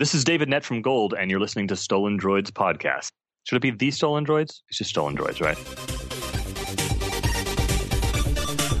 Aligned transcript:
This 0.00 0.14
is 0.14 0.24
David 0.24 0.48
Nett 0.48 0.64
from 0.64 0.80
Gold, 0.80 1.12
and 1.12 1.30
you're 1.30 1.40
listening 1.40 1.68
to 1.68 1.76
Stolen 1.76 2.18
Droids 2.18 2.50
podcast. 2.50 3.10
Should 3.44 3.56
it 3.56 3.60
be 3.60 3.70
the 3.70 3.90
Stolen 3.90 4.24
Droids? 4.24 4.62
It's 4.70 4.78
just 4.78 4.88
Stolen 4.88 5.14
Droids, 5.14 5.42
right? 5.42 5.58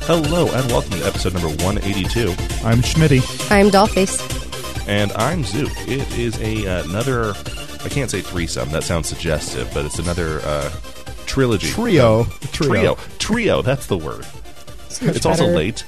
Hello 0.06 0.46
and 0.50 0.66
welcome 0.72 0.92
to 0.92 1.04
episode 1.04 1.34
number 1.34 1.48
182. 1.62 2.30
I'm 2.64 2.78
Schmitty. 2.78 3.20
I'm 3.50 3.68
Dollface. 3.68 4.88
And 4.88 5.12
I'm 5.12 5.44
Zook. 5.44 5.70
It 5.86 6.10
is 6.18 6.40
a 6.40 6.66
uh, 6.66 6.84
another, 6.84 7.34
I 7.84 7.90
can't 7.90 8.10
say 8.10 8.22
threesome, 8.22 8.70
that 8.70 8.84
sounds 8.84 9.06
suggestive, 9.06 9.70
but 9.74 9.84
it's 9.84 9.98
another 9.98 10.40
uh, 10.40 10.70
trilogy. 11.26 11.68
Trio. 11.68 12.24
Trio. 12.24 12.70
Trio, 12.70 12.98
Trio, 13.18 13.60
that's 13.60 13.88
the 13.88 13.98
word. 13.98 14.24
So 14.88 15.04
much 15.04 15.16
It's 15.16 15.26
also 15.26 15.48
late. 15.48 15.84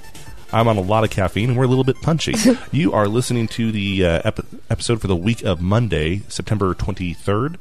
I'm 0.52 0.68
on 0.68 0.76
a 0.76 0.80
lot 0.82 1.04
of 1.04 1.10
caffeine 1.10 1.50
and 1.50 1.58
we're 1.58 1.64
a 1.64 1.68
little 1.68 1.84
bit 1.84 2.00
punchy. 2.02 2.34
you 2.72 2.92
are 2.92 3.08
listening 3.08 3.48
to 3.48 3.72
the 3.72 4.04
uh, 4.04 4.22
ep- 4.24 4.46
episode 4.70 5.00
for 5.00 5.06
the 5.06 5.16
week 5.16 5.42
of 5.44 5.60
Monday, 5.60 6.22
September 6.28 6.74
23rd. 6.74 7.56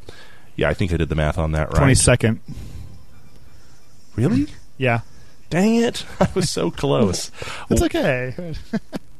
Yeah, 0.56 0.70
I 0.70 0.74
think 0.74 0.92
I 0.94 0.98
did 0.98 1.10
the 1.10 1.16
math 1.16 1.38
on 1.38 1.54
that 1.54 1.72
right. 1.74 1.96
22nd. 1.96 2.40
Really? 4.16 4.48
Yeah. 4.78 5.02
Dang 5.50 5.76
it. 5.76 6.06
I 6.20 6.28
was 6.34 6.50
so 6.50 6.72
close. 6.72 7.32
It's 7.70 7.82
okay. 7.82 8.54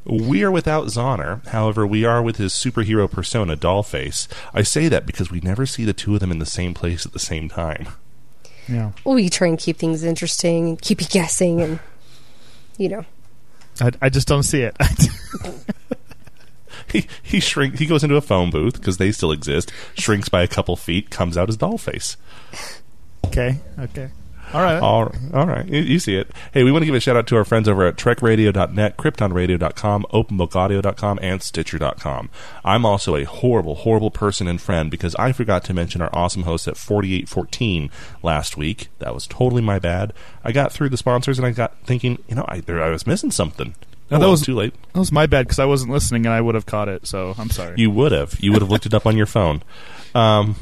We 0.04 0.44
are 0.44 0.52
without 0.52 0.88
Zoner. 0.88 1.46
However, 1.48 1.86
we 1.86 2.04
are 2.06 2.22
with 2.24 2.38
his 2.38 2.54
superhero 2.54 3.10
persona, 3.10 3.56
Dollface. 3.56 4.28
I 4.54 4.64
say 4.64 4.88
that 4.90 5.06
because 5.06 5.30
we 5.32 5.40
never 5.42 5.66
see 5.66 5.86
the 5.86 5.94
two 5.94 6.16
of 6.16 6.20
them 6.20 6.32
in 6.32 6.40
the 6.40 6.46
same 6.46 6.74
place 6.74 7.06
at 7.06 7.14
the 7.14 7.20
same 7.20 7.48
time. 7.50 7.88
yeah. 8.68 8.92
Well, 9.06 9.16
We 9.16 9.30
try 9.30 9.48
and 9.48 9.60
keep 9.60 9.78
things 9.78 10.04
interesting 10.04 10.70
and 10.70 10.82
keep 10.82 11.02
you 11.02 11.08
guessing, 11.08 11.62
and 11.62 11.80
you 12.78 12.90
know, 12.90 13.06
I, 13.82 13.92
I 14.02 14.10
just 14.10 14.28
don't 14.28 14.44
see 14.44 14.62
it. 14.62 14.76
He 16.92 17.08
he 17.24 17.40
shrink. 17.40 17.80
He 17.80 17.86
goes 17.86 18.04
into 18.04 18.18
a 18.18 18.22
phone 18.22 18.50
booth 18.50 18.74
because 18.74 18.98
they 18.98 19.12
still 19.12 19.32
exist. 19.32 19.72
Shrinks 19.98 20.28
by 20.30 20.42
a 20.44 20.48
couple 20.48 20.76
feet. 20.76 21.10
Comes 21.10 21.38
out 21.38 21.48
as 21.48 21.58
Dollface. 21.58 22.18
okay. 23.28 23.60
Okay. 23.80 24.10
All 24.54 24.62
right. 24.62 24.80
All, 24.82 25.12
all 25.34 25.48
right, 25.48 25.66
you, 25.68 25.80
you 25.82 26.00
see 26.00 26.16
it. 26.16 26.30
Hey, 26.54 26.64
we 26.64 26.72
want 26.72 26.82
to 26.82 26.86
give 26.86 26.96
a 26.96 27.00
shout 27.00 27.16
out 27.16 27.28
to 27.28 27.38
our 27.38 27.46
friends 27.46 27.70
over 27.70 27.86
at 27.86 27.96
TrekRadio.net, 27.96 28.98
KryptonRadio.com, 28.98 30.06
OpenBookAudio.com, 30.14 31.20
and 31.22 31.42
Stitcher.com. 31.42 32.30
I'm 32.66 32.86
also 32.86 33.16
a 33.16 33.24
horrible, 33.24 33.76
horrible 33.76 34.12
person 34.12 34.48
and 34.48 34.60
friend 34.62 34.92
because 34.92 35.16
I 35.16 35.32
forgot 35.32 35.64
to 35.66 35.74
mention 35.74 36.02
our 36.02 36.10
awesome 36.14 36.44
hosts 36.44 36.68
at 36.68 36.78
4814 36.78 37.90
last 38.24 38.58
week. 38.58 38.90
That 39.00 39.14
was 39.14 39.28
totally 39.28 39.62
my 39.62 39.80
bad. 39.80 40.14
I 40.44 40.52
got 40.52 40.72
through 40.72 40.90
the 40.90 40.98
sponsors 40.98 41.38
and 41.38 41.46
I 41.48 41.52
got 41.52 41.78
thinking, 41.86 42.18
you 42.28 42.36
know, 42.36 42.46
I, 42.48 42.60
there, 42.62 42.84
I 42.84 42.90
was 42.90 43.08
missing 43.08 43.32
something. 43.32 43.76
No, 44.10 44.20
that 44.20 44.28
was- 44.28 44.42
too 44.42 44.56
late. 44.56 44.74
that 44.92 45.00
was 45.00 45.12
my 45.12 45.26
bad 45.26 45.46
because 45.48 45.60
I 45.60 45.66
wasn't 45.66 45.92
listening 45.92 46.26
and 46.26 46.34
I 46.36 46.42
would 46.42 46.56
have 46.56 46.66
caught 46.66 46.90
it. 46.90 47.08
So 47.08 47.34
I'm 47.38 47.50
sorry. 47.50 47.76
You 47.78 47.90
would 47.92 48.12
have. 48.12 48.38
You 48.42 48.52
would 48.52 48.62
have 48.62 48.70
looked 48.70 48.86
it 48.86 48.94
up 48.94 49.06
on 49.06 49.16
your 49.16 49.26
phone. 49.26 49.64
Um, 50.14 50.56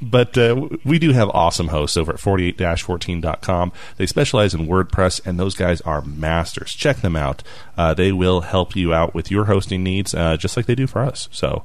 but 0.00 0.36
uh, 0.38 0.68
we 0.84 0.98
do 0.98 1.12
have 1.12 1.28
awesome 1.30 1.68
hosts 1.68 1.96
over 1.96 2.12
at 2.12 2.20
48-14.com. 2.20 3.72
They 3.96 4.06
specialize 4.06 4.54
in 4.54 4.66
WordPress, 4.66 5.24
and 5.26 5.38
those 5.38 5.54
guys 5.54 5.80
are 5.82 6.02
masters. 6.02 6.74
Check 6.74 6.98
them 6.98 7.16
out. 7.16 7.42
Uh, 7.76 7.94
they 7.94 8.12
will 8.12 8.42
help 8.42 8.76
you 8.76 8.92
out 8.94 9.14
with 9.14 9.30
your 9.30 9.46
hosting 9.46 9.82
needs, 9.82 10.14
uh, 10.14 10.36
just 10.36 10.56
like 10.56 10.66
they 10.66 10.74
do 10.74 10.86
for 10.86 11.02
us. 11.02 11.28
So 11.32 11.64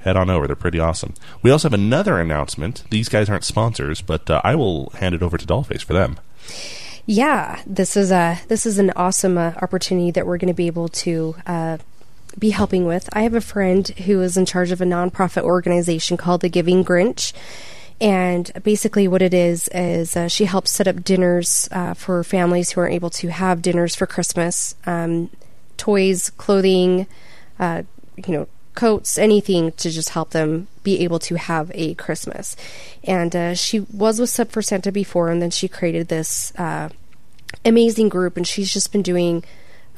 head 0.00 0.16
on 0.16 0.30
over. 0.30 0.46
They're 0.46 0.56
pretty 0.56 0.78
awesome. 0.78 1.14
We 1.42 1.50
also 1.50 1.68
have 1.68 1.78
another 1.78 2.18
announcement. 2.18 2.84
These 2.90 3.08
guys 3.08 3.28
aren't 3.28 3.44
sponsors, 3.44 4.00
but 4.00 4.28
uh, 4.30 4.40
I 4.44 4.54
will 4.54 4.90
hand 4.90 5.14
it 5.14 5.22
over 5.22 5.36
to 5.38 5.46
Dollface 5.46 5.82
for 5.82 5.92
them. 5.92 6.18
yeah, 7.06 7.62
this 7.66 7.96
is 7.96 8.10
a 8.10 8.40
this 8.48 8.66
is 8.66 8.78
an 8.78 8.90
awesome 8.96 9.38
uh, 9.38 9.52
opportunity 9.62 10.10
that 10.12 10.26
we're 10.26 10.38
going 10.38 10.48
to 10.48 10.54
be 10.54 10.66
able 10.66 10.88
to. 10.88 11.34
Be 12.38 12.50
helping 12.50 12.84
with. 12.84 13.08
I 13.12 13.22
have 13.22 13.34
a 13.34 13.40
friend 13.40 13.88
who 13.88 14.20
is 14.20 14.36
in 14.36 14.46
charge 14.46 14.70
of 14.70 14.80
a 14.80 14.84
nonprofit 14.84 15.42
organization 15.42 16.16
called 16.16 16.40
the 16.40 16.48
Giving 16.48 16.84
Grinch. 16.84 17.32
And 18.00 18.50
basically, 18.62 19.08
what 19.08 19.22
it 19.22 19.34
is 19.34 19.68
is 19.74 20.16
uh, 20.16 20.28
she 20.28 20.44
helps 20.44 20.70
set 20.70 20.86
up 20.86 21.02
dinners 21.02 21.68
uh, 21.72 21.94
for 21.94 22.22
families 22.22 22.70
who 22.70 22.80
aren't 22.80 22.94
able 22.94 23.10
to 23.10 23.28
have 23.28 23.60
dinners 23.60 23.96
for 23.96 24.06
Christmas. 24.06 24.76
Um, 24.86 25.30
toys, 25.76 26.30
clothing, 26.30 27.06
uh, 27.58 27.82
you 28.16 28.34
know, 28.34 28.48
coats, 28.74 29.18
anything 29.18 29.72
to 29.72 29.90
just 29.90 30.10
help 30.10 30.30
them 30.30 30.68
be 30.84 31.00
able 31.00 31.18
to 31.18 31.34
have 31.34 31.72
a 31.74 31.94
Christmas. 31.94 32.54
And 33.02 33.34
uh, 33.34 33.54
she 33.54 33.80
was 33.80 34.20
with 34.20 34.30
Sub 34.30 34.50
for 34.50 34.62
Santa 34.62 34.92
before, 34.92 35.30
and 35.30 35.42
then 35.42 35.50
she 35.50 35.66
created 35.66 36.06
this 36.06 36.52
uh, 36.56 36.90
amazing 37.64 38.08
group, 38.08 38.36
and 38.36 38.46
she's 38.46 38.72
just 38.72 38.92
been 38.92 39.02
doing 39.02 39.42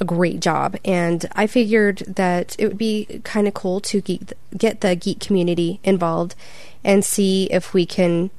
a 0.01 0.05
great 0.05 0.41
job. 0.41 0.77
And 0.85 1.27
I 1.33 1.47
figured 1.47 1.99
that 2.07 2.57
it 2.59 2.67
would 2.67 2.79
be 2.79 3.21
kind 3.25 3.47
of 3.47 3.55
cool 3.55 3.81
to 3.81 4.01
geek, 4.01 4.33
get 4.57 4.81
the 4.81 4.97
geek 4.97 5.21
community 5.21 5.79
involved 5.85 6.35
and 6.83 7.05
see 7.05 7.45
if 7.51 7.75
we 7.75 7.85
can, 7.85 8.31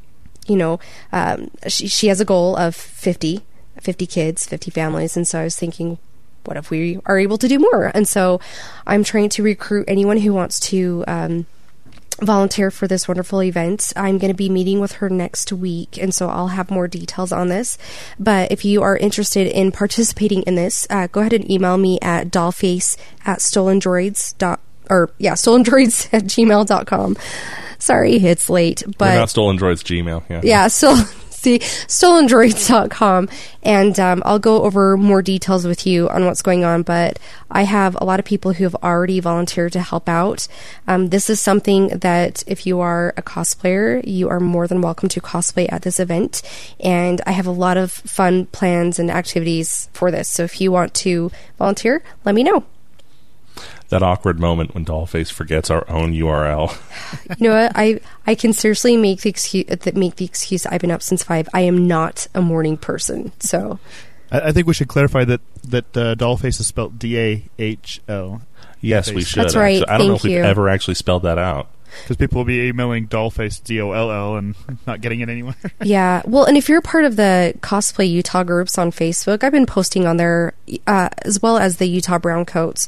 you 0.48 0.56
know, 0.56 0.80
um, 1.12 1.52
she, 1.68 1.88
she 1.88 2.08
has 2.08 2.20
a 2.20 2.26
goal 2.26 2.56
of 2.58 2.76
50, 2.76 3.42
50 3.80 4.08
kids, 4.08 4.48
50 4.48 4.72
families. 4.72 5.16
And 5.16 5.28
so 5.28 5.40
I 5.40 5.44
was 5.44 5.56
thinking, 5.56 6.00
what 6.46 6.58
if 6.58 6.72
we 6.72 7.00
are 7.06 7.20
able 7.20 7.38
to 7.38 7.48
do 7.48 7.60
more? 7.60 7.92
And 7.94 8.08
so 8.08 8.40
I'm 8.88 9.04
trying 9.04 9.30
to 9.30 9.44
recruit 9.44 9.86
anyone 9.88 10.18
who 10.18 10.34
wants 10.34 10.60
to 10.72 11.04
um, 11.08 11.46
volunteer 12.22 12.72
for 12.72 12.88
this 12.88 13.08
wonderful 13.08 13.42
event. 13.44 13.92
I'm 13.96 14.18
going 14.18 14.32
to 14.32 14.38
be 14.38 14.50
meeting 14.50 14.80
with 14.80 14.94
her 14.94 15.10
next 15.10 15.52
week, 15.52 15.98
and 15.98 16.14
so 16.14 16.30
I'll 16.30 16.50
have 16.50 16.72
more 16.72 16.88
details 16.88 17.32
on 17.32 17.50
this. 17.50 17.78
But 18.20 18.52
if 18.52 18.64
you 18.64 18.82
are 18.84 18.98
interested 18.98 19.48
in 19.48 19.72
participating 19.82 20.44
in 20.44 20.56
this, 20.56 20.88
uh, 20.90 21.08
go 21.08 21.22
ahead 21.22 21.34
and 21.34 21.50
email 21.50 21.78
me 21.78 22.00
at 22.02 22.30
dollface 22.30 22.98
at 23.26 23.40
stolendroids 23.40 24.38
dot 24.38 24.60
or 24.90 25.10
yeah 25.18 25.34
stolendroids 25.34 26.10
at 26.14 26.24
gmail.com. 26.24 27.18
Sorry, 27.80 28.16
it's 28.18 28.48
late, 28.50 28.84
We're 28.86 28.94
but 29.00 29.16
not 29.16 29.30
Stolen 29.32 29.58
Droids 29.58 29.82
Gmail. 29.82 30.24
Yeah. 30.30 30.42
yeah, 30.44 30.68
still 30.68 30.96
see 31.42 31.60
stolendroids.com 31.60 33.30
and 33.64 34.00
um, 34.00 34.22
I'll 34.26 34.40
go 34.40 34.64
over 34.64 34.98
more 34.98 35.22
details 35.22 35.66
with 35.66 35.86
you 35.86 36.10
on 36.10 36.26
what's 36.26 36.42
going 36.42 36.64
on. 36.64 36.84
But 36.84 37.20
I 37.50 37.64
have 37.64 37.98
a 38.00 38.06
lot 38.06 38.20
of 38.20 38.26
people 38.26 38.54
who 38.54 38.64
have 38.64 38.76
already 38.76 39.20
volunteered 39.20 39.74
to 39.74 39.82
help 39.82 40.08
out. 40.08 40.48
Um, 40.88 41.10
this 41.10 41.30
is 41.30 41.42
something 41.42 41.90
that 42.00 42.44
if 42.48 42.66
you 42.66 42.80
are 42.80 43.14
a 43.18 43.22
cosplayer, 43.22 44.02
you 44.06 44.30
are 44.30 44.40
more 44.40 44.68
than 44.68 44.82
welcome 44.82 45.10
to 45.10 45.22
cosplay 45.22 45.72
at 45.72 45.84
this 45.84 46.00
event. 46.00 46.42
And 46.80 47.22
I 47.26 47.32
have 47.32 47.48
a 47.48 47.52
lot 47.52 47.78
of 47.78 47.92
fun 47.92 48.48
plans 48.48 49.00
and 49.00 49.12
activities 49.12 49.90
for 49.94 50.12
this. 50.12 50.30
So 50.30 50.44
if 50.44 50.60
you 50.62 50.72
want 50.72 50.94
to 50.96 51.32
volunteer, 51.58 52.04
let 52.26 52.36
me 52.36 52.44
know. 52.44 52.66
That 53.92 54.04
awkward 54.04 54.40
moment 54.40 54.74
when 54.74 54.86
Dollface 54.86 55.32
forgets 55.32 55.70
our 55.70 55.90
own 55.90 56.14
URL. 56.14 56.76
You 57.38 57.50
know 57.50 57.56
what? 57.64 57.72
I 57.76 58.00
I 58.26 58.36
can 58.36 58.54
seriously 58.54 58.98
make 58.98 59.22
the 59.22 59.30
excuse 59.30 59.66
that 59.68 59.96
make 59.96 60.16
the 60.16 60.26
excuse 60.26 60.66
I've 60.66 60.82
been 60.82 60.92
up 60.92 61.02
since 61.02 61.24
five. 61.24 61.48
I 61.54 61.62
am 61.62 61.88
not 61.88 62.28
a 62.34 62.42
morning 62.42 62.78
person, 62.78 63.32
so 63.40 63.80
I, 64.32 64.40
I 64.40 64.52
think 64.52 64.68
we 64.68 64.74
should 64.74 64.88
clarify 64.88 65.24
that 65.26 65.42
that 65.68 65.98
uh, 65.98 66.16
Dollface 66.16 66.60
is 66.60 66.68
spelled 66.68 67.00
D 67.00 67.20
A 67.20 67.44
H 67.60 68.02
L 68.08 68.42
Yes, 68.82 69.12
we 69.12 69.24
should. 69.24 69.44
That's 69.44 69.56
right. 69.56 69.82
actually. 69.82 69.94
I 69.94 69.98
don't 69.98 70.08
know 70.08 70.16
if 70.16 70.24
we've 70.24 70.34
you. 70.34 70.44
ever 70.44 70.68
actually 70.68 70.96
spelled 70.96 71.24
that 71.24 71.38
out. 71.38 71.68
because 72.04 72.18
people 72.18 72.38
will 72.38 72.46
be 72.46 72.68
emailing 72.68 73.08
Dollface 73.08 73.64
D 73.64 73.80
O 73.82 73.92
L 73.92 74.12
L 74.12 74.36
and 74.38 74.56
not 74.88 75.02
getting 75.02 75.22
it 75.22 75.30
anywhere. 75.30 75.56
Yeah. 75.84 76.22
Well, 76.26 76.46
and 76.46 76.58
if 76.58 76.68
you're 76.68 76.82
part 76.82 77.06
of 77.06 77.16
the 77.16 77.54
cosplay 77.62 78.10
Utah 78.10 78.44
groups 78.44 78.78
on 78.78 78.92
Facebook, 78.92 79.44
I've 79.44 79.52
been 79.52 79.66
posting 79.66 80.08
on 80.08 80.18
there 80.18 80.54
uh, 80.88 81.10
as 81.24 81.42
well 81.42 81.58
as 81.58 81.78
the 81.78 81.86
Utah 81.86 82.18
Browncoats. 82.20 82.88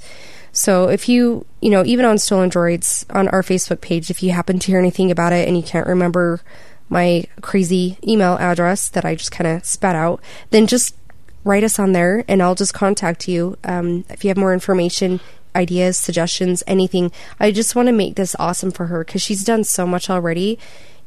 So 0.54 0.88
if 0.88 1.10
you, 1.10 1.46
you 1.62 1.72
know, 1.72 1.84
even 1.84 2.06
on 2.06 2.20
Stolen 2.20 2.50
Droids 2.50 3.06
on 3.14 3.28
our 3.30 3.42
Facebook 3.42 3.82
page, 3.82 4.12
if 4.12 4.22
you 4.22 4.32
happen 4.32 4.60
to 4.60 4.68
hear 4.68 4.80
anything 4.80 5.10
about 5.10 5.34
it 5.34 5.48
and 5.48 5.58
you 5.58 5.64
can't 5.64 5.88
remember 5.88 6.42
my 6.90 7.26
crazy 7.42 7.98
email 8.08 8.38
address 8.38 8.88
that 8.90 9.04
I 9.04 9.16
just 9.16 9.32
kind 9.32 9.48
of 9.48 9.66
spat 9.66 9.96
out, 9.96 10.22
then 10.52 10.68
just 10.68 10.96
write 11.44 11.64
us 11.64 11.80
on 11.80 11.94
there 11.94 12.24
and 12.28 12.42
I'll 12.42 12.54
just 12.54 12.74
contact 12.74 13.28
you. 13.28 13.58
Um, 13.64 14.06
if 14.10 14.24
you 14.24 14.28
have 14.28 14.38
more 14.38 14.54
information, 14.54 15.20
ideas, 15.56 15.98
suggestions, 15.98 16.62
anything, 16.68 17.12
I 17.40 17.52
just 17.52 17.76
want 17.76 17.88
to 17.88 17.94
make 17.94 18.16
this 18.16 18.36
awesome 18.38 18.70
for 18.70 18.86
her 18.86 19.04
because 19.04 19.24
she's 19.24 19.44
done 19.44 19.64
so 19.64 19.88
much 19.88 20.08
already. 20.08 20.60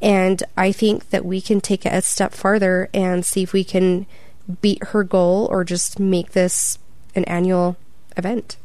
And 0.02 0.42
I 0.56 0.72
think 0.72 1.10
that 1.10 1.24
we 1.24 1.40
can 1.40 1.60
take 1.60 1.86
it 1.86 1.92
a 1.94 2.02
step 2.02 2.34
farther 2.34 2.88
and 2.92 3.24
see 3.24 3.44
if 3.44 3.52
we 3.52 3.62
can 3.62 4.06
beat 4.60 4.82
her 4.88 5.04
goal 5.04 5.46
or 5.52 5.62
just 5.62 6.00
make 6.00 6.32
this 6.32 6.80
an 7.14 7.24
annual 7.24 7.76
event. 8.16 8.56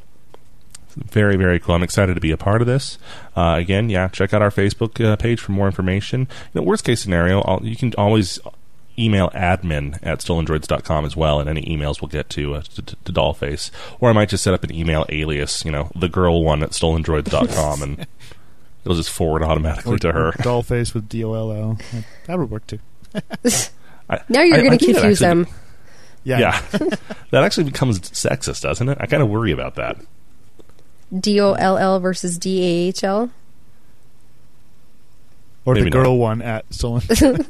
Very, 0.95 1.35
very 1.37 1.59
cool. 1.59 1.75
I'm 1.75 1.83
excited 1.83 2.15
to 2.15 2.21
be 2.21 2.31
a 2.31 2.37
part 2.37 2.61
of 2.61 2.67
this. 2.67 2.97
Uh, 3.35 3.55
again, 3.57 3.89
yeah, 3.89 4.07
check 4.09 4.33
out 4.33 4.41
our 4.41 4.51
Facebook 4.51 5.03
uh, 5.03 5.15
page 5.15 5.39
for 5.39 5.51
more 5.51 5.65
information. 5.67 6.21
You 6.53 6.61
know, 6.61 6.63
worst 6.63 6.83
case 6.83 7.01
scenario, 7.01 7.41
I'll, 7.41 7.59
you 7.65 7.75
can 7.75 7.93
always 7.97 8.39
email 8.99 9.29
admin 9.31 9.97
at 10.03 10.19
stolendroids.com 10.19 11.05
as 11.05 11.15
well, 11.15 11.39
and 11.39 11.49
any 11.49 11.63
emails 11.63 12.01
will 12.01 12.07
get 12.09 12.29
to, 12.31 12.55
uh, 12.55 12.61
to, 12.61 12.81
to, 12.81 12.95
to 13.05 13.11
Dollface. 13.13 13.71
Or 13.99 14.09
I 14.09 14.13
might 14.13 14.29
just 14.29 14.43
set 14.43 14.53
up 14.53 14.63
an 14.63 14.73
email 14.73 15.05
alias, 15.09 15.63
you 15.65 15.71
know, 15.71 15.89
the 15.95 16.09
girl 16.09 16.43
one 16.43 16.61
at 16.63 16.71
stolendroids.com, 16.71 17.81
and 17.81 18.07
it'll 18.85 18.97
just 18.97 19.09
forward 19.11 19.43
automatically 19.43 19.95
or, 19.95 19.99
to 19.99 20.11
her. 20.11 20.31
Dollface 20.39 20.93
with 20.93 21.07
D 21.09 21.23
O 21.23 21.33
L 21.33 21.51
L. 21.51 21.77
That 22.27 22.37
would 22.37 22.49
work 22.51 22.67
too. 22.67 22.79
I- 24.09 24.19
Now 24.29 24.41
you're 24.41 24.57
going 24.61 24.77
to 24.77 24.77
think 24.77 24.93
that 24.95 25.01
confuse 25.01 25.19
them. 25.19 25.47
Yeah. 26.23 26.39
Yeah. 26.39 26.61
that 27.31 27.43
actually 27.43 27.63
becomes 27.63 27.99
sexist, 28.01 28.61
doesn't 28.61 28.87
it? 28.89 28.97
I 29.01 29.07
kind 29.07 29.23
of 29.23 29.29
worry 29.29 29.51
about 29.51 29.75
that. 29.75 29.97
D 31.17 31.39
O 31.39 31.53
L 31.53 31.77
L 31.77 31.99
versus 31.99 32.37
D 32.37 32.61
A 32.63 32.87
H 32.89 33.03
L? 33.03 33.31
Or 35.65 35.75
Maybe 35.75 35.85
the 35.85 35.89
girl 35.91 36.13
not. 36.13 36.19
one 36.19 36.41
at 36.41 36.73
Stolen. 36.73 37.03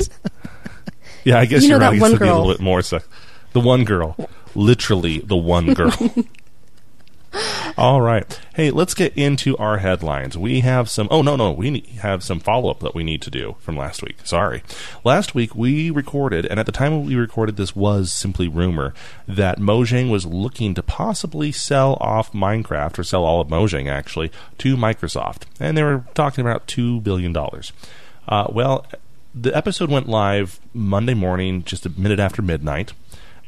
yeah, 1.24 1.40
I 1.40 1.46
guess 1.46 1.64
you 1.64 1.70
know 1.70 1.78
are 1.78 1.80
that 1.80 1.92
right. 1.92 1.98
I 1.98 2.02
one 2.02 2.12
it'd 2.12 2.22
be 2.22 2.28
a 2.28 2.36
little 2.36 2.52
bit 2.52 2.60
more 2.60 2.82
sex. 2.82 3.08
The 3.54 3.60
one 3.60 3.86
girl, 3.86 4.16
literally 4.56 5.20
the 5.20 5.38
one 5.38 5.74
girl. 5.74 5.94
All 7.78 8.02
right. 8.02 8.40
Hey, 8.54 8.70
let's 8.70 8.94
get 8.94 9.18
into 9.18 9.56
our 9.58 9.78
headlines. 9.78 10.38
We 10.38 10.60
have 10.60 10.90
some. 10.90 11.08
Oh 11.10 11.22
no, 11.22 11.36
no, 11.36 11.52
we 11.52 11.80
have 12.02 12.24
some 12.24 12.40
follow 12.40 12.70
up 12.70 12.82
that 12.82 12.94
we 12.94 13.04
need 13.04 13.22
to 13.22 13.32
do 13.32 13.56
from 13.60 13.78
last 13.78 14.04
week. 14.04 14.18
Sorry, 14.26 14.62
last 15.04 15.34
week 15.34 15.56
we 15.56 15.90
recorded, 15.90 16.46
and 16.46 16.60
at 16.60 16.66
the 16.66 16.72
time 16.72 17.06
we 17.06 17.16
recorded, 17.16 17.56
this 17.56 17.76
was 17.76 18.12
simply 18.12 18.48
rumor 18.48 18.94
that 19.28 19.60
Mojang 19.60 20.12
was 20.12 20.26
looking 20.26 20.74
to 20.74 20.84
possibly 20.84 21.52
sell 21.52 21.98
off 22.02 22.34
Minecraft 22.34 23.00
or 23.00 23.04
sell 23.04 23.24
all 23.24 23.40
of 23.40 23.48
Mojang 23.48 23.90
actually 23.90 24.32
to 24.58 24.76
Microsoft, 24.76 25.44
and 25.60 25.78
they 25.78 25.84
were 25.84 26.04
talking 26.14 26.42
about 26.46 26.68
two 26.68 27.00
billion 27.02 27.32
dollars. 27.32 27.72
Uh, 28.28 28.48
well, 28.50 28.86
the 29.34 29.56
episode 29.56 29.90
went 29.90 30.10
live 30.10 30.60
Monday 30.74 31.14
morning, 31.14 31.64
just 31.64 31.86
a 31.86 31.90
minute 31.90 32.20
after 32.20 32.42
midnight, 32.42 32.92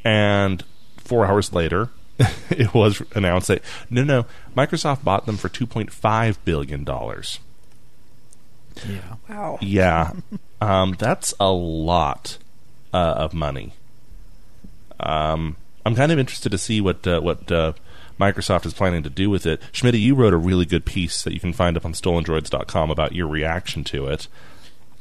and 0.06 0.64
four 0.98 1.26
hours 1.26 1.52
later, 1.52 1.90
it 2.50 2.74
was 2.74 3.02
announced 3.16 3.48
that 3.48 3.62
no, 3.90 4.04
no, 4.04 4.26
Microsoft 4.56 5.04
bought 5.04 5.26
them 5.26 5.38
for 5.38 5.50
two 5.50 5.66
point 5.68 5.92
five 5.92 6.44
billion 6.46 6.84
dollars. 6.84 7.40
yeah. 8.88 9.16
Wow. 9.30 9.58
Yeah, 9.62 10.12
um, 10.62 10.96
that's 10.98 11.34
a 11.40 11.52
lot 11.52 12.38
uh, 12.94 13.16
of 13.18 13.34
money. 13.34 13.74
Um, 15.00 15.58
I'm 15.86 15.96
kind 15.96 16.12
of 16.12 16.20
interested 16.20 16.52
to 16.52 16.58
see 16.58 16.82
what 16.82 17.06
uh, 17.06 17.20
what 17.22 17.52
uh, 17.52 17.74
Microsoft 18.20 18.66
is 18.66 18.74
planning 18.74 19.04
to 19.04 19.10
do 19.10 19.30
with 19.30 19.46
it. 19.46 19.62
Schmidt, 19.72 19.96
you 19.96 20.16
wrote 20.16 20.34
a 20.34 20.38
really 20.38 20.66
good 20.66 20.86
piece 20.86 21.24
that 21.24 21.34
you 21.34 21.40
can 21.40 21.54
find 21.54 21.76
up 21.76 21.86
on 21.86 21.94
StolenDroids.com 21.94 22.90
about 22.90 23.14
your 23.14 23.28
reaction 23.28 23.84
to 23.86 24.08
it. 24.08 24.28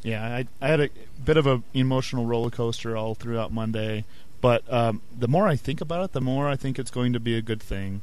Yeah, 0.02 0.24
I, 0.24 0.46
I 0.60 0.68
had 0.68 0.80
a 0.80 0.90
bit 1.24 1.36
of 1.36 1.46
a 1.46 1.62
emotional 1.74 2.26
roller 2.26 2.50
coaster 2.50 2.96
all 2.96 3.14
throughout 3.14 3.52
Monday, 3.52 4.04
but 4.42 4.70
um, 4.70 5.00
the 5.16 5.28
more 5.28 5.46
I 5.46 5.56
think 5.56 5.80
about 5.80 6.04
it, 6.04 6.12
the 6.12 6.20
more 6.20 6.48
I 6.48 6.56
think 6.56 6.78
it's 6.78 6.90
going 6.90 7.14
to 7.14 7.20
be 7.20 7.36
a 7.36 7.40
good 7.40 7.62
thing, 7.62 8.02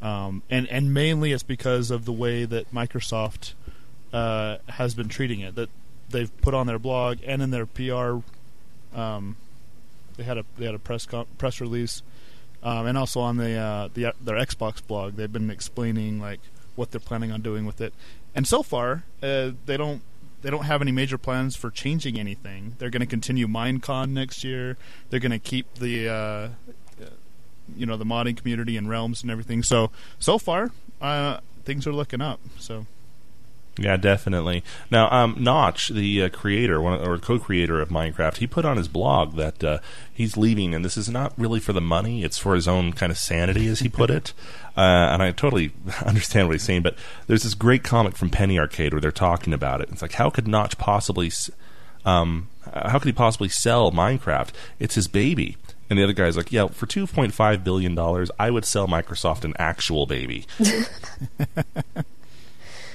um, 0.00 0.42
and 0.48 0.68
and 0.68 0.94
mainly 0.94 1.32
it's 1.32 1.42
because 1.42 1.90
of 1.90 2.04
the 2.04 2.12
way 2.12 2.44
that 2.44 2.72
Microsoft 2.72 3.54
uh, 4.12 4.58
has 4.68 4.94
been 4.94 5.08
treating 5.08 5.40
it. 5.40 5.54
That 5.54 5.70
they've 6.10 6.30
put 6.42 6.52
on 6.52 6.66
their 6.66 6.78
blog 6.78 7.18
and 7.26 7.40
in 7.40 7.50
their 7.50 7.66
PR, 7.66 8.18
um, 8.94 9.36
they 10.18 10.22
had 10.22 10.36
a 10.36 10.44
they 10.58 10.66
had 10.66 10.74
a 10.74 10.78
press 10.78 11.06
com- 11.06 11.26
press 11.38 11.62
release, 11.62 12.02
um, 12.62 12.86
and 12.86 12.98
also 12.98 13.20
on 13.20 13.38
the 13.38 13.54
uh, 13.54 13.88
the 13.94 14.12
their 14.20 14.36
Xbox 14.36 14.86
blog, 14.86 15.14
they've 15.16 15.32
been 15.32 15.50
explaining 15.50 16.20
like 16.20 16.40
what 16.76 16.90
they're 16.90 17.00
planning 17.00 17.32
on 17.32 17.40
doing 17.40 17.64
with 17.64 17.80
it. 17.80 17.94
And 18.34 18.46
so 18.46 18.62
far, 18.62 19.04
uh, 19.22 19.52
they 19.64 19.78
don't 19.78 20.02
they 20.42 20.50
don't 20.50 20.64
have 20.64 20.80
any 20.80 20.92
major 20.92 21.18
plans 21.18 21.56
for 21.56 21.70
changing 21.70 22.18
anything. 22.18 22.74
They're 22.78 22.90
going 22.90 23.00
to 23.00 23.06
continue 23.06 23.46
Minecon 23.46 24.10
next 24.10 24.42
year. 24.44 24.76
They're 25.10 25.20
going 25.20 25.32
to 25.32 25.38
keep 25.38 25.74
the 25.74 26.08
uh, 26.08 26.48
you 27.76 27.86
know 27.86 27.96
the 27.96 28.04
modding 28.04 28.36
community 28.36 28.76
and 28.76 28.88
realms 28.88 29.22
and 29.22 29.30
everything. 29.30 29.62
So 29.62 29.90
so 30.18 30.38
far, 30.38 30.70
uh, 31.00 31.40
things 31.64 31.86
are 31.86 31.92
looking 31.92 32.20
up. 32.20 32.40
So 32.58 32.86
Yeah, 33.78 33.96
definitely. 33.96 34.62
Now, 34.90 35.10
um, 35.10 35.36
Notch, 35.38 35.88
the 35.88 36.24
uh, 36.24 36.28
creator 36.28 36.80
one, 36.80 37.00
or 37.00 37.18
co-creator 37.18 37.80
of 37.80 37.88
Minecraft, 37.88 38.38
he 38.38 38.46
put 38.46 38.64
on 38.64 38.76
his 38.76 38.88
blog 38.88 39.36
that 39.36 39.62
uh, 39.62 39.78
he's 40.12 40.36
leaving, 40.36 40.74
and 40.74 40.84
this 40.84 40.96
is 40.96 41.08
not 41.08 41.32
really 41.38 41.60
for 41.60 41.72
the 41.72 41.80
money; 41.80 42.24
it's 42.24 42.38
for 42.38 42.54
his 42.54 42.68
own 42.68 42.92
kind 42.92 43.12
of 43.12 43.18
sanity, 43.18 43.66
as 43.68 43.80
he 43.80 43.88
put 43.88 44.10
it. 44.10 44.32
Uh, 44.76 44.80
and 45.12 45.22
I 45.22 45.32
totally 45.32 45.72
understand 46.04 46.48
what 46.48 46.54
he's 46.54 46.62
saying. 46.62 46.82
But 46.82 46.96
there's 47.26 47.42
this 47.42 47.54
great 47.54 47.82
comic 47.82 48.16
from 48.16 48.30
Penny 48.30 48.58
Arcade 48.58 48.92
where 48.92 49.00
they're 49.00 49.12
talking 49.12 49.52
about 49.52 49.80
it. 49.80 49.88
It's 49.90 50.02
like, 50.02 50.12
how 50.12 50.30
could 50.30 50.46
Notch 50.46 50.78
possibly, 50.78 51.30
um, 52.04 52.48
how 52.72 52.98
could 52.98 53.06
he 53.06 53.12
possibly 53.12 53.48
sell 53.48 53.92
Minecraft? 53.92 54.50
It's 54.78 54.94
his 54.94 55.08
baby. 55.08 55.56
And 55.88 55.98
the 55.98 56.04
other 56.04 56.12
guy's 56.12 56.36
like, 56.36 56.52
yeah, 56.52 56.68
for 56.68 56.86
two 56.86 57.08
point 57.08 57.34
five 57.34 57.64
billion 57.64 57.96
dollars, 57.96 58.30
I 58.38 58.50
would 58.50 58.64
sell 58.64 58.86
Microsoft 58.86 59.44
an 59.44 59.54
actual 59.58 60.06
baby. 60.06 60.46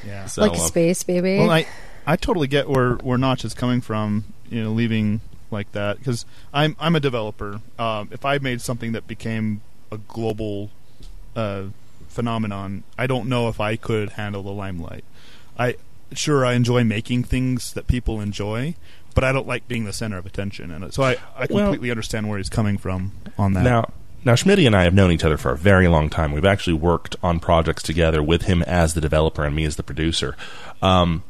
yeah. 0.06 0.28
So, 0.28 0.42
like 0.42 0.54
a 0.54 0.56
uh, 0.56 0.60
space 0.60 1.04
baby. 1.04 1.40
Well, 1.40 1.52
I 1.52 1.68
I 2.08 2.16
totally 2.16 2.48
get 2.48 2.70
where 2.70 2.94
where 2.94 3.18
Notch 3.18 3.44
is 3.44 3.54
coming 3.54 3.82
from. 3.82 4.24
You 4.50 4.64
know, 4.64 4.72
leaving 4.72 5.20
like 5.52 5.72
that 5.74 5.98
because 5.98 6.26
I'm 6.54 6.78
I'm 6.80 6.96
a 6.96 7.02
developer. 7.02 7.60
Um, 7.78 8.08
if 8.12 8.24
I 8.24 8.38
made 8.38 8.62
something 8.62 8.94
that 8.94 9.08
became 9.08 9.62
a 9.92 9.98
global 9.98 10.70
uh, 11.36 11.64
phenomenon, 12.08 12.84
I 12.98 13.08
don't 13.08 13.28
know 13.28 13.50
if 13.50 13.60
I 13.60 13.76
could 13.76 14.12
handle 14.12 14.44
the 14.44 14.52
limelight. 14.52 15.04
I 15.58 15.76
sure 16.14 16.46
I 16.46 16.54
enjoy 16.54 16.84
making 16.84 17.24
things 17.24 17.74
that 17.74 17.88
people 17.88 18.22
enjoy, 18.22 18.76
but 19.14 19.24
I 19.24 19.32
don't 19.32 19.48
like 19.48 19.68
being 19.68 19.86
the 19.86 19.94
center 19.94 20.18
of 20.18 20.26
attention. 20.26 20.72
And 20.72 20.94
so 20.94 21.04
I 21.04 21.18
I 21.38 21.48
Well- 21.50 21.66
completely 21.66 21.92
understand 21.92 22.30
where 22.30 22.38
he's 22.38 22.50
coming 22.50 22.78
from 22.78 23.12
on 23.38 23.54
that. 23.54 23.64
Now, 23.64 23.92
now 24.24 24.34
Schmitty 24.34 24.66
and 24.66 24.76
I 24.76 24.84
have 24.84 24.94
known 24.94 25.12
each 25.12 25.24
other 25.24 25.38
for 25.38 25.52
a 25.52 25.58
very 25.58 25.88
long 25.88 26.10
time. 26.10 26.32
We've 26.32 26.46
actually 26.46 26.74
worked 26.74 27.16
on 27.22 27.40
projects 27.40 27.84
together 27.84 28.22
with 28.24 28.44
him 28.44 28.62
as 28.64 28.94
the 28.94 29.02
developer 29.02 29.44
and 29.44 29.56
me 29.56 29.66
as 29.66 29.76
the 29.76 29.84
producer. 29.84 30.36
Um, 30.82 31.24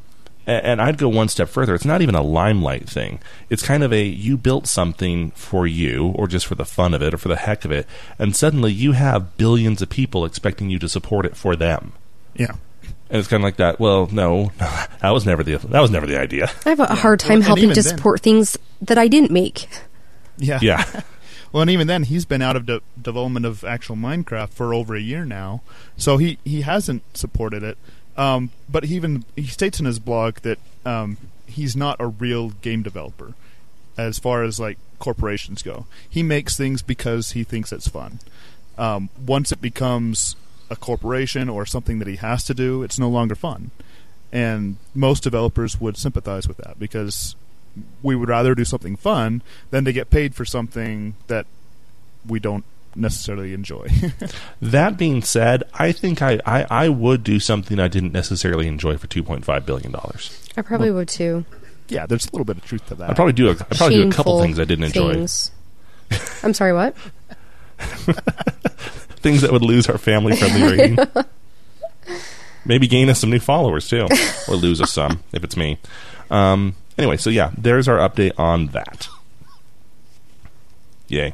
and 0.47 0.81
I'd 0.81 0.97
go 0.97 1.09
one 1.09 1.27
step 1.27 1.49
further. 1.49 1.73
It's 1.75 1.85
not 1.85 2.01
even 2.01 2.15
a 2.15 2.21
limelight 2.21 2.89
thing. 2.89 3.19
It's 3.49 3.63
kind 3.63 3.83
of 3.83 3.91
a 3.91 4.03
you 4.03 4.37
built 4.37 4.67
something 4.67 5.31
for 5.31 5.65
you, 5.65 6.07
or 6.15 6.27
just 6.27 6.45
for 6.45 6.55
the 6.55 6.65
fun 6.65 6.93
of 6.93 7.01
it, 7.01 7.13
or 7.13 7.17
for 7.17 7.29
the 7.29 7.35
heck 7.35 7.65
of 7.65 7.71
it, 7.71 7.87
and 8.19 8.35
suddenly 8.35 8.71
you 8.71 8.91
have 8.93 9.37
billions 9.37 9.81
of 9.81 9.89
people 9.89 10.25
expecting 10.25 10.69
you 10.69 10.79
to 10.79 10.89
support 10.89 11.25
it 11.25 11.35
for 11.35 11.55
them. 11.55 11.93
yeah. 12.35 12.55
And 13.07 13.19
it's 13.19 13.27
kind 13.27 13.41
of 13.41 13.45
like 13.45 13.57
that. 13.57 13.79
Well, 13.79 14.07
no, 14.11 14.51
that 14.57 15.11
was 15.11 15.27
never 15.27 15.43
the 15.43 15.57
that 15.57 15.79
was 15.79 15.91
never 15.91 16.07
the 16.07 16.19
idea. 16.19 16.49
I 16.65 16.69
have 16.69 16.79
a 16.79 16.87
hard 16.95 17.19
time 17.19 17.39
Well, 17.39 17.47
helping 17.49 17.65
even 17.65 17.75
to 17.75 17.83
then- 17.83 17.95
support 17.97 18.21
things 18.21 18.57
that 18.81 18.97
I 18.97 19.07
didn't 19.07 19.29
make. 19.31 19.67
Yeah. 20.37 20.57
Yeah, 20.61 21.01
Well, 21.51 21.61
and 21.61 21.69
even 21.71 21.85
then, 21.87 22.03
he's 22.03 22.25
been 22.25 22.41
out 22.41 22.55
of 22.55 22.65
de- 22.65 22.81
development 23.01 23.45
of 23.45 23.63
actual 23.63 23.95
Minecraft 23.95 24.49
for 24.49 24.73
over 24.73 24.95
a 24.95 24.99
year 24.99 25.23
now, 25.23 25.61
so 25.95 26.17
he, 26.17 26.39
he 26.43 26.61
hasn't 26.61 27.03
supported 27.15 27.61
it. 27.63 27.77
Um, 28.17 28.51
but 28.69 28.85
he 28.85 28.95
even 28.95 29.25
he 29.35 29.47
states 29.47 29.79
in 29.79 29.85
his 29.85 29.99
blog 29.99 30.37
that 30.39 30.59
um, 30.85 31.17
he's 31.45 31.75
not 31.75 31.97
a 31.99 32.07
real 32.07 32.49
game 32.49 32.81
developer, 32.83 33.33
as 33.97 34.19
far 34.19 34.43
as 34.43 34.59
like 34.59 34.77
corporations 34.99 35.61
go. 35.61 35.85
He 36.09 36.23
makes 36.23 36.55
things 36.55 36.81
because 36.81 37.31
he 37.31 37.43
thinks 37.43 37.71
it's 37.71 37.87
fun. 37.87 38.19
Um, 38.77 39.09
once 39.25 39.51
it 39.51 39.61
becomes 39.61 40.35
a 40.69 40.75
corporation 40.75 41.49
or 41.49 41.65
something 41.65 41.99
that 41.99 42.07
he 42.07 42.15
has 42.17 42.43
to 42.45 42.53
do, 42.53 42.83
it's 42.83 42.99
no 42.99 43.09
longer 43.09 43.35
fun. 43.35 43.71
And 44.31 44.77
most 44.93 45.23
developers 45.23 45.79
would 45.79 45.97
sympathize 45.97 46.47
with 46.47 46.57
that 46.57 46.79
because 46.79 47.35
we 48.01 48.15
would 48.15 48.29
rather 48.29 48.55
do 48.55 48.65
something 48.65 48.95
fun 48.95 49.41
than 49.69 49.85
to 49.85 49.93
get 49.93 50.09
paid 50.09 50.35
for 50.35 50.45
something 50.45 51.15
that 51.27 51.45
we 52.27 52.39
don't 52.39 52.65
necessarily 52.95 53.53
enjoy. 53.53 53.87
That 54.61 54.97
being 54.97 55.21
said, 55.21 55.63
I 55.73 55.91
think 55.91 56.21
I, 56.21 56.39
I, 56.45 56.65
I 56.69 56.89
would 56.89 57.23
do 57.23 57.39
something 57.39 57.79
I 57.79 57.87
didn't 57.87 58.13
necessarily 58.13 58.67
enjoy 58.67 58.97
for 58.97 59.07
two 59.07 59.21
point 59.23 59.45
five 59.45 59.65
billion 59.65 59.91
dollars. 59.91 60.47
I 60.57 60.61
probably 60.61 60.91
would 60.91 61.07
too. 61.07 61.45
yeah, 61.89 62.05
there's 62.05 62.25
a 62.25 62.31
little 62.31 62.45
bit 62.45 62.57
of 62.57 62.65
truth 62.65 62.85
to 62.87 62.95
that. 62.95 63.09
I'd 63.11 63.15
probably 63.15 63.33
do 63.33 63.47
a 63.47 63.51
I'd 63.51 63.77
probably 63.77 63.95
do 64.03 64.07
a 64.09 64.11
couple 64.11 64.41
things 64.41 64.59
I 64.59 64.65
didn't 64.65 64.85
enjoy. 64.85 65.13
things. 65.13 65.51
I'm 66.43 66.53
sorry, 66.53 66.73
what? 66.73 66.95
Things 69.17 69.41
that 69.41 69.51
would 69.51 69.63
lose 69.63 69.89
our 69.89 69.97
family 69.97 70.35
friendly 70.35 70.63
rating. 70.63 70.97
Maybe 72.65 72.87
gain 72.87 73.09
us 73.09 73.19
some 73.19 73.29
new 73.31 73.39
followers 73.39 73.87
too, 73.87 74.07
or 74.47 74.55
lose 74.55 74.81
us 74.81 74.93
some 74.93 75.23
if 75.33 75.43
it's 75.43 75.57
me. 75.57 75.77
Um, 76.29 76.75
anyway, 76.97 77.17
so 77.17 77.29
yeah, 77.29 77.51
there's 77.57 77.87
our 77.87 77.97
update 77.97 78.39
on 78.39 78.67
that. 78.67 79.07
Yay. 81.07 81.33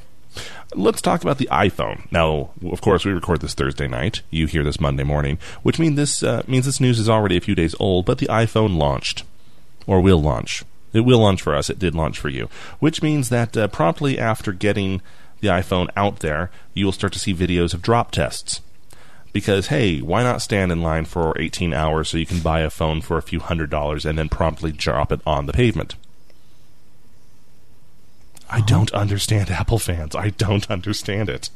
Let's 0.73 1.01
talk 1.01 1.21
about 1.21 1.37
the 1.37 1.49
iPhone. 1.51 2.09
Now, 2.11 2.51
of 2.71 2.79
course, 2.79 3.03
we 3.03 3.11
record 3.11 3.41
this 3.41 3.53
Thursday 3.53 3.87
night. 3.87 4.21
You 4.29 4.47
hear 4.47 4.63
this 4.63 4.79
Monday 4.79 5.03
morning, 5.03 5.37
which 5.63 5.79
means 5.79 5.97
this 5.97 6.23
uh, 6.23 6.43
means 6.47 6.65
this 6.65 6.79
news 6.79 6.97
is 6.97 7.09
already 7.09 7.35
a 7.35 7.41
few 7.41 7.55
days 7.55 7.75
old. 7.79 8.05
But 8.05 8.19
the 8.19 8.27
iPhone 8.27 8.77
launched, 8.77 9.23
or 9.85 9.99
will 9.99 10.21
launch. 10.21 10.63
It 10.93 11.01
will 11.01 11.19
launch 11.19 11.41
for 11.41 11.55
us. 11.55 11.69
It 11.69 11.79
did 11.79 11.93
launch 11.93 12.17
for 12.19 12.29
you, 12.29 12.49
which 12.79 13.01
means 13.01 13.29
that 13.29 13.57
uh, 13.57 13.67
promptly 13.67 14.17
after 14.17 14.53
getting 14.53 15.01
the 15.41 15.49
iPhone 15.49 15.89
out 15.97 16.19
there, 16.19 16.51
you 16.73 16.85
will 16.85 16.91
start 16.93 17.13
to 17.13 17.19
see 17.19 17.33
videos 17.33 17.73
of 17.73 17.81
drop 17.81 18.11
tests. 18.11 18.61
Because 19.33 19.67
hey, 19.67 19.99
why 19.99 20.23
not 20.23 20.41
stand 20.41 20.71
in 20.71 20.81
line 20.81 21.05
for 21.05 21.37
18 21.39 21.73
hours 21.73 22.09
so 22.09 22.17
you 22.17 22.25
can 22.25 22.39
buy 22.39 22.61
a 22.61 22.69
phone 22.69 23.01
for 23.01 23.17
a 23.17 23.21
few 23.21 23.39
hundred 23.39 23.69
dollars 23.69 24.05
and 24.05 24.17
then 24.17 24.29
promptly 24.29 24.71
drop 24.71 25.11
it 25.11 25.21
on 25.25 25.47
the 25.47 25.53
pavement? 25.53 25.95
I 28.51 28.58
uh-huh. 28.58 28.65
don't 28.67 28.91
understand 28.91 29.50
Apple 29.50 29.79
fans. 29.79 30.15
I 30.15 30.29
don't 30.29 30.70
understand 30.70 31.29
it. 31.29 31.50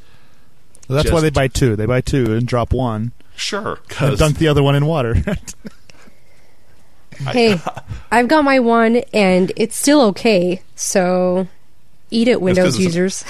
That's 0.88 1.12
why 1.12 1.22
they 1.22 1.32
buy 1.32 1.48
two. 1.48 1.76
They 1.76 1.88
buy 1.88 2.02
two 2.02 2.34
and 2.36 2.48
drop 2.48 2.72
one 2.72 3.12
Sure, 3.36 3.74
and 3.74 3.88
because 3.88 4.20
dunk 4.20 4.38
the 4.38 4.48
other 4.48 4.64
one 4.64 4.76
in 4.76 4.86
water. 4.86 5.24
Hey, 7.18 7.60
I've 8.12 8.28
got 8.28 8.44
my 8.44 8.60
one 8.60 8.98
and 9.14 9.52
it's 9.56 9.78
still 9.78 10.02
okay. 10.02 10.62
So 10.76 11.48
eat 12.12 12.28
it, 12.28 12.42
Windows 12.42 12.76
it's 12.76 12.80
a- 12.80 12.82
users. 12.82 13.26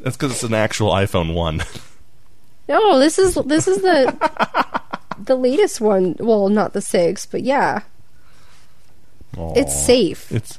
that's 0.00 0.16
because 0.16 0.32
it's 0.32 0.42
an 0.42 0.54
actual 0.54 0.90
iPhone 0.90 1.34
one. 1.34 1.62
No, 2.68 2.98
this 2.98 3.18
is 3.18 3.34
this 3.44 3.68
is 3.68 3.82
the 3.82 4.80
the 5.22 5.36
latest 5.36 5.80
one. 5.80 6.16
Well, 6.18 6.48
not 6.48 6.72
the 6.72 6.80
six, 6.80 7.26
but 7.26 7.42
yeah. 7.42 7.82
Aw. 9.36 9.52
It's 9.54 9.78
safe. 9.78 10.32
It's 10.32 10.58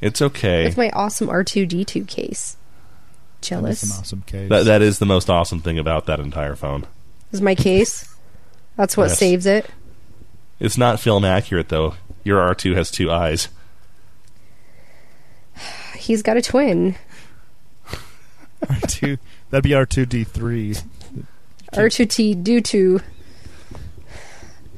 it's 0.00 0.20
okay. 0.22 0.66
It's 0.66 0.76
my 0.76 0.90
awesome 0.90 1.28
R2D2 1.28 2.06
case. 2.06 2.56
That 3.40 3.44
is 3.44 3.48
Jealous. 3.48 3.82
an 3.84 3.90
awesome 4.00 4.22
case. 4.26 4.48
that 4.48 4.64
that 4.64 4.82
is 4.82 4.98
the 4.98 5.06
most 5.06 5.30
awesome 5.30 5.60
thing 5.60 5.78
about 5.78 6.06
that 6.06 6.18
entire 6.20 6.56
phone. 6.56 6.86
Is 7.32 7.40
my 7.40 7.54
case. 7.54 8.14
That's 8.76 8.96
what 8.96 9.08
Yes. 9.10 9.18
saves 9.18 9.46
it. 9.46 9.66
It's 10.60 10.76
not 10.78 10.98
film 11.00 11.24
accurate 11.24 11.68
though. 11.68 11.94
Your 12.24 12.40
R2 12.40 12.74
has 12.76 12.90
two 12.90 13.10
eyes. 13.10 13.48
He's 15.96 16.22
got 16.22 16.36
a 16.36 16.42
twin. 16.42 16.96
R2, 18.62 19.18
that'd 19.50 19.62
be 19.64 19.70
R2D3. 19.70 20.82
R2T 21.74 22.42
due 22.42 22.60
to. 22.60 23.00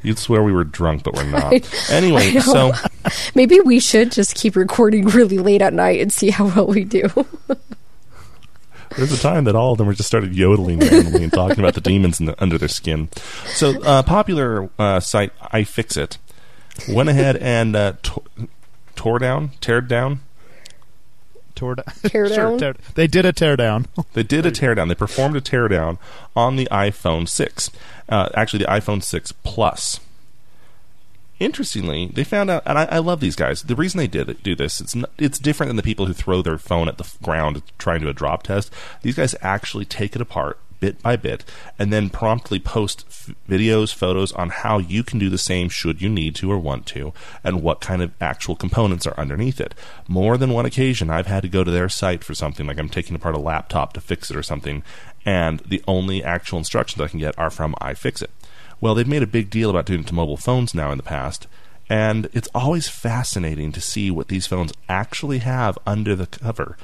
You'd 0.03 0.19
swear 0.19 0.43
we 0.43 0.53
were 0.53 0.65
drunk, 0.65 1.03
but 1.05 1.15
we're 1.15 1.25
not. 1.31 1.53
Anyway, 1.91 2.39
so 2.41 2.73
Maybe 3.35 3.61
we 3.61 3.81
should 3.81 4.13
just 4.13 4.35
keep 4.35 4.57
recording 4.57 5.07
really 5.07 5.39
late 5.39 5.63
at 5.63 5.73
night 5.73 6.01
and 6.01 6.13
see 6.13 6.31
how 6.31 6.47
well 6.47 6.67
we 6.67 6.85
do. 6.85 7.09
There's 8.97 9.13
a 9.13 9.19
time 9.19 9.45
that 9.45 9.55
all 9.55 9.73
of 9.73 9.79
them 9.79 9.87
were 9.87 9.95
just 9.95 10.09
started 10.09 10.35
yodeling 10.35 10.81
randomly 10.81 11.23
and 11.23 11.33
talking 11.33 11.61
about 11.61 11.75
the 11.75 11.81
demons 11.81 12.19
in 12.19 12.27
the, 12.27 12.43
under 12.43 12.59
their 12.59 12.69
skin. 12.69 13.09
So, 13.47 13.81
uh, 13.83 14.03
popular 14.03 14.69
uh, 14.81 14.99
site 14.99 15.33
iFixit 15.53 16.19
went 16.89 17.09
ahead 17.09 17.37
and 17.37 17.77
uh, 17.77 17.93
to- 18.03 18.23
tore 18.97 19.21
down, 19.21 19.51
teared 19.61 19.87
down. 19.87 20.21
Tore 21.61 21.75
da- 21.75 21.83
Tear 22.09 22.27
Sure, 22.27 22.37
down? 22.37 22.59
tear- 22.59 22.75
they 22.95 23.07
did 23.07 23.27
a 23.27 23.33
teardown. 23.35 23.85
They 24.15 24.23
did 24.23 24.47
a 24.47 24.51
teardown. 24.51 24.89
They 24.89 24.95
performed 24.95 25.37
a 25.37 25.41
teardown 25.43 25.99
on 26.35 26.57
the 26.57 26.67
iPhone 26.73 27.29
6. 27.29 27.71
Uh, 28.09 28.29
actually, 28.35 28.61
the 28.61 28.71
iPhone 28.71 29.03
6 29.03 29.33
Plus. 29.45 30.01
Interestingly, 31.39 32.11
they 32.13 32.25
found 32.25 32.51
out, 32.51 32.63
and 32.67 32.79
I, 32.79 32.85
I 32.85 32.99
love 32.99 33.21
these 33.21 33.37
guys. 33.37 33.63
The 33.63 33.75
reason 33.75 33.99
they 33.99 34.07
did 34.07 34.29
it, 34.29 34.43
do 34.43 34.55
this, 34.55 34.81
it's 34.81 34.95
not, 34.95 35.11
it's 35.19 35.39
different 35.39 35.69
than 35.69 35.77
the 35.77 35.83
people 35.83 36.05
who 36.07 36.13
throw 36.13 36.43
their 36.43 36.59
phone 36.59 36.87
at 36.89 36.99
the 36.99 37.05
f- 37.05 37.19
ground 37.23 37.63
trying 37.79 38.01
to 38.01 38.07
do 38.07 38.11
a 38.11 38.15
drop 38.15 38.43
test. 38.43 38.71
These 39.03 39.17
guys 39.17 39.35
actually 39.41 39.87
take 39.87 40.15
it 40.15 40.21
apart 40.23 40.59
bit 40.81 41.01
by 41.03 41.17
bit 41.17 41.45
and 41.79 41.93
then 41.93 42.11
promptly 42.11 42.59
post 42.59 43.05
f- 43.09 43.31
videos, 43.49 43.95
photos 43.95 44.33
on 44.33 44.49
how 44.49 44.79
you 44.79 45.05
can 45.05 45.19
do 45.19 45.29
the 45.29 45.39
same 45.39 45.69
should 45.69 46.03
you 46.03 46.09
need 46.09 46.35
to 46.35 46.51
or 46.51 46.59
want 46.59 46.87
to, 46.87 47.13
and 47.45 47.63
what 47.63 47.81
kind 47.81 48.03
of 48.03 48.13
actual 48.21 48.57
components 48.57 49.07
are 49.07 49.19
underneath 49.19 49.61
it. 49.61 49.75
More 50.09 50.37
than 50.37 50.51
one 50.51 50.67
occasion, 50.67 51.11
I've 51.11 51.27
had 51.27 51.43
to 51.43 51.49
go 51.49 51.63
to 51.63 51.71
their 51.71 51.89
site 51.89 52.25
for 52.25 52.35
something, 52.35 52.67
like 52.67 52.79
I'm 52.79 52.89
taking 52.89 53.15
apart 53.15 53.35
a 53.35 53.39
laptop 53.39 53.93
to 53.93 54.01
fix 54.01 54.31
it 54.31 54.37
or 54.37 54.43
something, 54.43 54.83
and 55.25 55.61
the 55.61 55.83
only 55.87 56.25
actual 56.25 56.59
instructions 56.59 57.01
I 57.01 57.09
can 57.09 57.21
get 57.21 57.39
are 57.39 57.51
from 57.51 57.75
iFixit. 57.81 58.31
Well, 58.81 58.95
they've 58.95 59.07
made 59.07 59.23
a 59.23 59.27
big 59.27 59.51
deal 59.51 59.69
about 59.69 59.87
doing 59.87 60.01
it 60.01 60.07
to 60.07 60.15
mobile 60.15 60.39
phones 60.39 60.75
now 60.75 60.91
in 60.91 60.97
the 60.97 61.03
past, 61.03 61.47
and 61.89 62.29
it's 62.33 62.49
always 62.55 62.89
fascinating 62.89 63.73
to 63.73 63.81
see 63.81 64.11
what 64.11 64.29
these 64.29 64.47
phones 64.47 64.73
actually 64.89 65.39
have 65.39 65.77
under 65.87 66.17
the 66.17 66.27
cover 66.27 66.77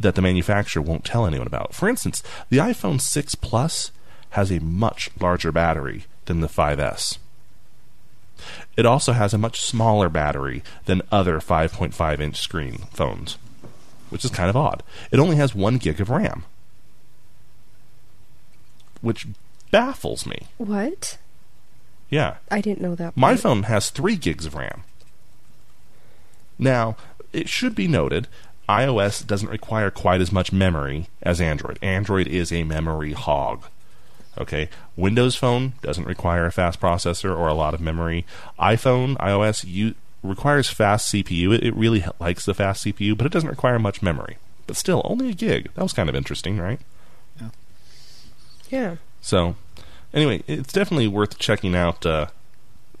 that 0.00 0.14
the 0.14 0.22
manufacturer 0.22 0.82
won't 0.82 1.04
tell 1.04 1.26
anyone 1.26 1.46
about. 1.46 1.74
For 1.74 1.88
instance, 1.88 2.22
the 2.48 2.58
iPhone 2.58 3.00
6 3.00 3.34
Plus 3.36 3.92
has 4.30 4.50
a 4.50 4.60
much 4.60 5.10
larger 5.20 5.52
battery 5.52 6.04
than 6.24 6.40
the 6.40 6.48
5S. 6.48 7.18
It 8.76 8.86
also 8.86 9.12
has 9.12 9.34
a 9.34 9.38
much 9.38 9.60
smaller 9.60 10.08
battery 10.08 10.62
than 10.86 11.02
other 11.12 11.40
5.5 11.40 12.20
inch 12.20 12.36
screen 12.38 12.78
phones, 12.90 13.36
which 14.08 14.24
is 14.24 14.30
kind 14.30 14.48
of 14.48 14.56
odd. 14.56 14.82
It 15.10 15.18
only 15.18 15.36
has 15.36 15.54
1 15.54 15.76
gig 15.76 16.00
of 16.00 16.08
RAM, 16.08 16.44
which 19.02 19.26
baffles 19.70 20.26
me. 20.26 20.46
What? 20.56 21.18
Yeah. 22.08 22.36
I 22.50 22.60
didn't 22.60 22.80
know 22.80 22.94
that. 22.94 23.16
My 23.16 23.36
phone 23.36 23.64
has 23.64 23.90
3 23.90 24.16
gigs 24.16 24.46
of 24.46 24.54
RAM. 24.54 24.84
Now, 26.58 26.96
it 27.32 27.48
should 27.48 27.74
be 27.74 27.88
noted 27.88 28.26
iOS 28.70 29.26
doesn't 29.26 29.48
require 29.48 29.90
quite 29.90 30.20
as 30.20 30.30
much 30.30 30.52
memory 30.52 31.08
as 31.22 31.40
Android. 31.40 31.78
Android 31.82 32.28
is 32.28 32.52
a 32.52 32.62
memory 32.62 33.12
hog. 33.12 33.64
Okay, 34.38 34.68
Windows 34.96 35.34
Phone 35.34 35.72
doesn't 35.82 36.06
require 36.06 36.46
a 36.46 36.52
fast 36.52 36.80
processor 36.80 37.36
or 37.36 37.48
a 37.48 37.54
lot 37.54 37.74
of 37.74 37.80
memory. 37.80 38.24
iPhone, 38.60 39.16
iOS, 39.16 39.64
you 39.66 39.96
requires 40.22 40.70
fast 40.70 41.12
CPU. 41.12 41.52
It, 41.52 41.64
it 41.64 41.74
really 41.74 42.04
likes 42.20 42.44
the 42.44 42.54
fast 42.54 42.84
CPU, 42.84 43.16
but 43.16 43.26
it 43.26 43.32
doesn't 43.32 43.50
require 43.50 43.78
much 43.80 44.02
memory. 44.02 44.38
But 44.68 44.76
still, 44.76 45.02
only 45.04 45.30
a 45.30 45.34
gig. 45.34 45.70
That 45.74 45.82
was 45.82 45.92
kind 45.92 46.08
of 46.08 46.14
interesting, 46.14 46.58
right? 46.58 46.78
Yeah. 47.40 47.48
Yeah. 48.70 48.96
So, 49.20 49.56
anyway, 50.14 50.44
it's 50.46 50.72
definitely 50.72 51.08
worth 51.08 51.38
checking 51.38 51.74
out 51.74 52.06
uh, 52.06 52.28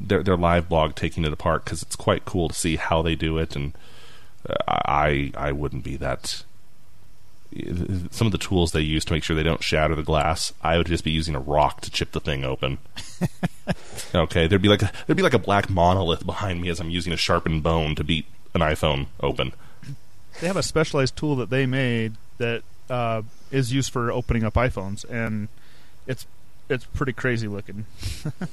their 0.00 0.24
their 0.24 0.36
live 0.36 0.68
blog, 0.68 0.96
taking 0.96 1.24
it 1.24 1.32
apart, 1.32 1.64
because 1.64 1.80
it's 1.80 1.96
quite 1.96 2.24
cool 2.24 2.48
to 2.48 2.54
see 2.54 2.74
how 2.74 3.02
they 3.02 3.14
do 3.14 3.38
it. 3.38 3.54
And 3.54 3.72
I 4.66 5.32
I 5.36 5.52
wouldn't 5.52 5.84
be 5.84 5.96
that. 5.96 6.44
Some 8.12 8.26
of 8.26 8.32
the 8.32 8.38
tools 8.38 8.70
they 8.70 8.80
use 8.80 9.04
to 9.06 9.12
make 9.12 9.24
sure 9.24 9.34
they 9.34 9.42
don't 9.42 9.62
shatter 9.62 9.96
the 9.96 10.04
glass, 10.04 10.52
I 10.62 10.78
would 10.78 10.86
just 10.86 11.02
be 11.02 11.10
using 11.10 11.34
a 11.34 11.40
rock 11.40 11.80
to 11.80 11.90
chip 11.90 12.12
the 12.12 12.20
thing 12.20 12.44
open. 12.44 12.78
okay, 14.14 14.46
there'd 14.46 14.62
be 14.62 14.68
like 14.68 14.82
a, 14.82 14.92
there'd 15.06 15.16
be 15.16 15.22
like 15.24 15.34
a 15.34 15.38
black 15.38 15.68
monolith 15.68 16.24
behind 16.24 16.62
me 16.62 16.68
as 16.68 16.78
I'm 16.78 16.90
using 16.90 17.12
a 17.12 17.16
sharpened 17.16 17.64
bone 17.64 17.96
to 17.96 18.04
beat 18.04 18.26
an 18.54 18.60
iPhone 18.60 19.06
open. 19.20 19.52
They 20.40 20.46
have 20.46 20.56
a 20.56 20.62
specialized 20.62 21.16
tool 21.16 21.34
that 21.36 21.50
they 21.50 21.66
made 21.66 22.14
that 22.38 22.62
uh, 22.88 23.22
is 23.50 23.72
used 23.72 23.92
for 23.92 24.12
opening 24.12 24.44
up 24.44 24.54
iPhones, 24.54 25.04
and 25.10 25.48
it's 26.06 26.26
it's 26.68 26.84
pretty 26.84 27.12
crazy 27.12 27.48
looking. 27.48 27.86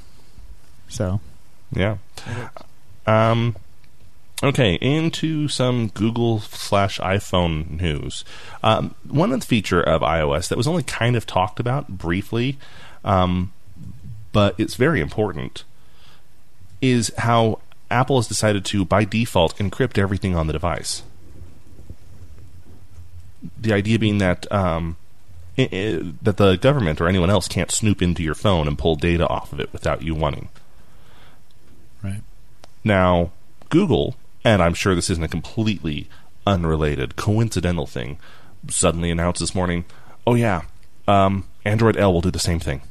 so 0.89 1.21
Yeah. 1.71 1.97
Um, 3.05 3.55
okay, 4.43 4.75
into 4.75 5.47
some 5.47 5.87
Google 5.89 6.39
slash 6.39 6.99
iPhone 6.99 7.81
news. 7.81 8.23
Um, 8.63 8.95
one 9.07 9.31
of 9.31 9.39
the 9.39 9.45
feature 9.45 9.81
of 9.81 10.01
iOS 10.01 10.47
that 10.49 10.57
was 10.57 10.67
only 10.67 10.83
kind 10.83 11.15
of 11.15 11.25
talked 11.25 11.59
about 11.59 11.87
briefly, 11.87 12.57
um, 13.03 13.53
but 14.31 14.55
it's 14.59 14.75
very 14.75 15.01
important, 15.01 15.63
is 16.81 17.11
how 17.17 17.59
Apple 17.89 18.17
has 18.17 18.27
decided 18.27 18.65
to, 18.65 18.85
by 18.85 19.03
default, 19.03 19.57
encrypt 19.57 19.97
everything 19.97 20.35
on 20.35 20.47
the 20.47 20.53
device. 20.53 21.03
The 23.59 23.73
idea 23.73 23.97
being 23.97 24.17
that 24.17 24.51
um, 24.51 24.97
i 25.57 25.63
i 25.71 26.13
that 26.21 26.37
the 26.37 26.55
government 26.57 26.99
or 26.99 27.07
anyone 27.07 27.29
else 27.29 27.47
can't 27.47 27.71
snoop 27.71 28.01
into 28.01 28.23
your 28.23 28.35
phone 28.35 28.67
and 28.67 28.77
pull 28.77 28.95
data 28.95 29.27
off 29.27 29.53
of 29.53 29.59
it 29.59 29.71
without 29.71 30.01
you 30.01 30.13
wanting. 30.13 30.49
right, 32.03 32.21
Now, 32.83 33.31
Google, 33.69 34.15
and 34.47 34.63
I'm 34.63 34.73
sure 34.73 34.95
this 34.95 35.09
isn't 35.09 35.23
a 35.23 35.27
completely 35.27 36.07
unrelated, 36.45 37.17
coincidental 37.17 37.85
thing, 37.85 38.17
suddenly 38.69 39.11
announced 39.11 39.41
this 39.41 39.53
morning, 39.53 39.83
oh 40.25 40.35
yeah, 40.35 40.61
um, 41.07 41.43
Android 41.65 41.97
L 41.97 42.13
will 42.13 42.21
do 42.21 42.31
the 42.31 42.39
same 42.39 42.59
thing. 42.59 42.81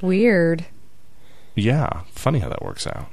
Weird. 0.00 0.66
Yeah, 1.54 2.02
funny 2.12 2.38
how 2.38 2.48
that 2.50 2.62
works 2.62 2.86
out. 2.86 3.06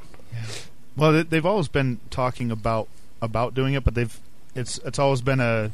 well, 0.96 1.12
they- 1.14 1.24
they've 1.24 1.46
always 1.46 1.68
been 1.68 2.00
talking 2.10 2.52
about 2.52 2.88
about 3.22 3.54
doing 3.56 3.74
it, 3.74 3.84
but 3.84 3.96
they've 3.96 4.20
it's 4.54 4.78
it's 4.86 5.00
always 5.00 5.22
been 5.22 5.40
a, 5.40 5.72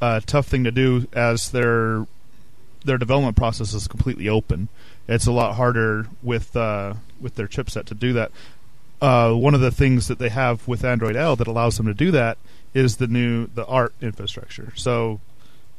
a 0.00 0.22
tough 0.24 0.46
thing 0.46 0.64
to 0.64 0.70
do 0.70 1.06
as 1.12 1.50
their 1.50 2.06
their 2.84 2.96
development 2.96 3.36
process 3.36 3.74
is 3.74 3.86
completely 3.88 4.28
open. 4.28 4.68
It's 5.08 5.26
a 5.26 5.32
lot 5.32 5.56
harder 5.56 6.06
with 6.22 6.56
uh, 6.56 6.94
with 7.20 7.34
their 7.34 7.48
chipset 7.48 7.84
to 7.86 7.94
do 7.94 8.12
that. 8.14 8.30
Uh, 9.00 9.32
one 9.32 9.54
of 9.54 9.60
the 9.60 9.70
things 9.70 10.08
that 10.08 10.18
they 10.18 10.28
have 10.28 10.66
with 10.68 10.84
Android 10.84 11.16
L 11.16 11.34
that 11.36 11.46
allows 11.46 11.76
them 11.76 11.86
to 11.86 11.94
do 11.94 12.10
that 12.10 12.36
is 12.74 12.96
the 12.96 13.06
new 13.06 13.46
the 13.46 13.64
ART 13.66 13.94
infrastructure. 14.00 14.72
So, 14.76 15.20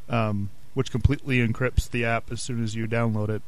um, 0.09 0.49
which 0.73 0.91
completely 0.91 1.45
encrypts 1.45 1.89
the 1.89 2.03
app 2.05 2.31
as 2.31 2.41
soon 2.41 2.63
as 2.63 2.75
you 2.75 2.87
download 2.87 3.29
it 3.29 3.41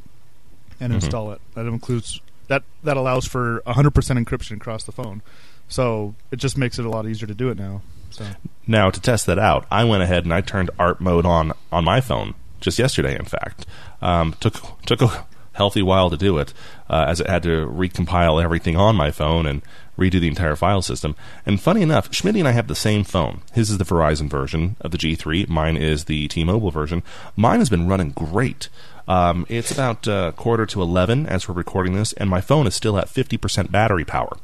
and 0.79 0.91
Mhm. 0.91 0.97
install 0.97 1.31
it. 1.31 1.41
That 1.55 1.65
includes 1.65 2.21
that 2.47 2.63
that 2.83 2.97
allows 2.97 3.25
for 3.25 3.61
100% 3.65 4.19
encryption 4.19 4.57
across 4.57 4.83
the 4.83 4.91
phone. 4.91 5.21
So 5.67 6.13
it 6.29 6.35
just 6.37 6.57
makes 6.57 6.77
it 6.77 6.85
a 6.85 6.89
lot 6.89 7.07
easier 7.07 7.27
to 7.27 7.33
do 7.33 7.49
it 7.49 7.57
now. 7.57 7.81
So 8.11 8.25
Now, 8.67 8.91
to 8.91 9.01
test 9.01 9.25
that 9.25 9.39
out, 9.39 9.65
I 9.71 9.83
went 9.85 10.03
ahead 10.03 10.23
and 10.23 10.33
I 10.33 10.41
turned 10.41 10.69
art 10.77 11.01
mode 11.01 11.25
on 11.25 11.53
on 11.71 11.83
my 11.83 11.99
phone 11.99 12.35
just 12.61 12.77
yesterday. 12.77 13.15
In 13.17 13.25
fact, 13.25 13.65
um, 14.01 14.35
took 14.39 14.55
took 14.85 15.01
a 15.01 15.25
healthy 15.53 15.81
while 15.81 16.09
to 16.09 16.17
do 16.17 16.37
it, 16.37 16.53
uh, 16.89 17.05
as 17.07 17.19
it 17.19 17.27
had 17.27 17.43
to 17.43 17.67
recompile 17.67 18.43
everything 18.43 18.75
on 18.75 18.95
my 18.95 19.11
phone 19.11 19.45
and 19.45 19.61
redo 19.97 20.19
the 20.19 20.27
entire 20.27 20.55
file 20.55 20.81
system. 20.81 21.15
And 21.45 21.61
funny 21.61 21.81
enough, 21.81 22.13
Schmidt 22.13 22.35
and 22.35 22.47
I 22.47 22.51
have 22.51 22.67
the 22.67 22.75
same 22.75 23.03
phone. 23.03 23.41
His 23.53 23.69
is 23.69 23.77
the 23.77 23.85
Verizon 23.85 24.29
version 24.29 24.75
of 24.81 24.91
the 24.91 24.97
G3. 24.97 25.47
Mine 25.47 25.77
is 25.77 26.05
the 26.05 26.27
T-Mobile 26.27 26.71
version. 26.71 27.03
Mine 27.35 27.59
has 27.59 27.69
been 27.69 27.87
running 27.87 28.09
great. 28.09 28.69
Um, 29.07 29.45
it's 29.49 29.71
about 29.71 30.07
uh, 30.07 30.31
quarter 30.31 30.65
to 30.67 30.81
eleven 30.81 31.25
as 31.27 31.47
we're 31.47 31.55
recording 31.55 31.93
this, 31.93 32.13
and 32.13 32.29
my 32.29 32.41
phone 32.41 32.67
is 32.67 32.75
still 32.75 32.97
at 32.97 33.09
fifty 33.09 33.37
percent 33.37 33.71
battery 33.71 34.05
power. 34.05 34.37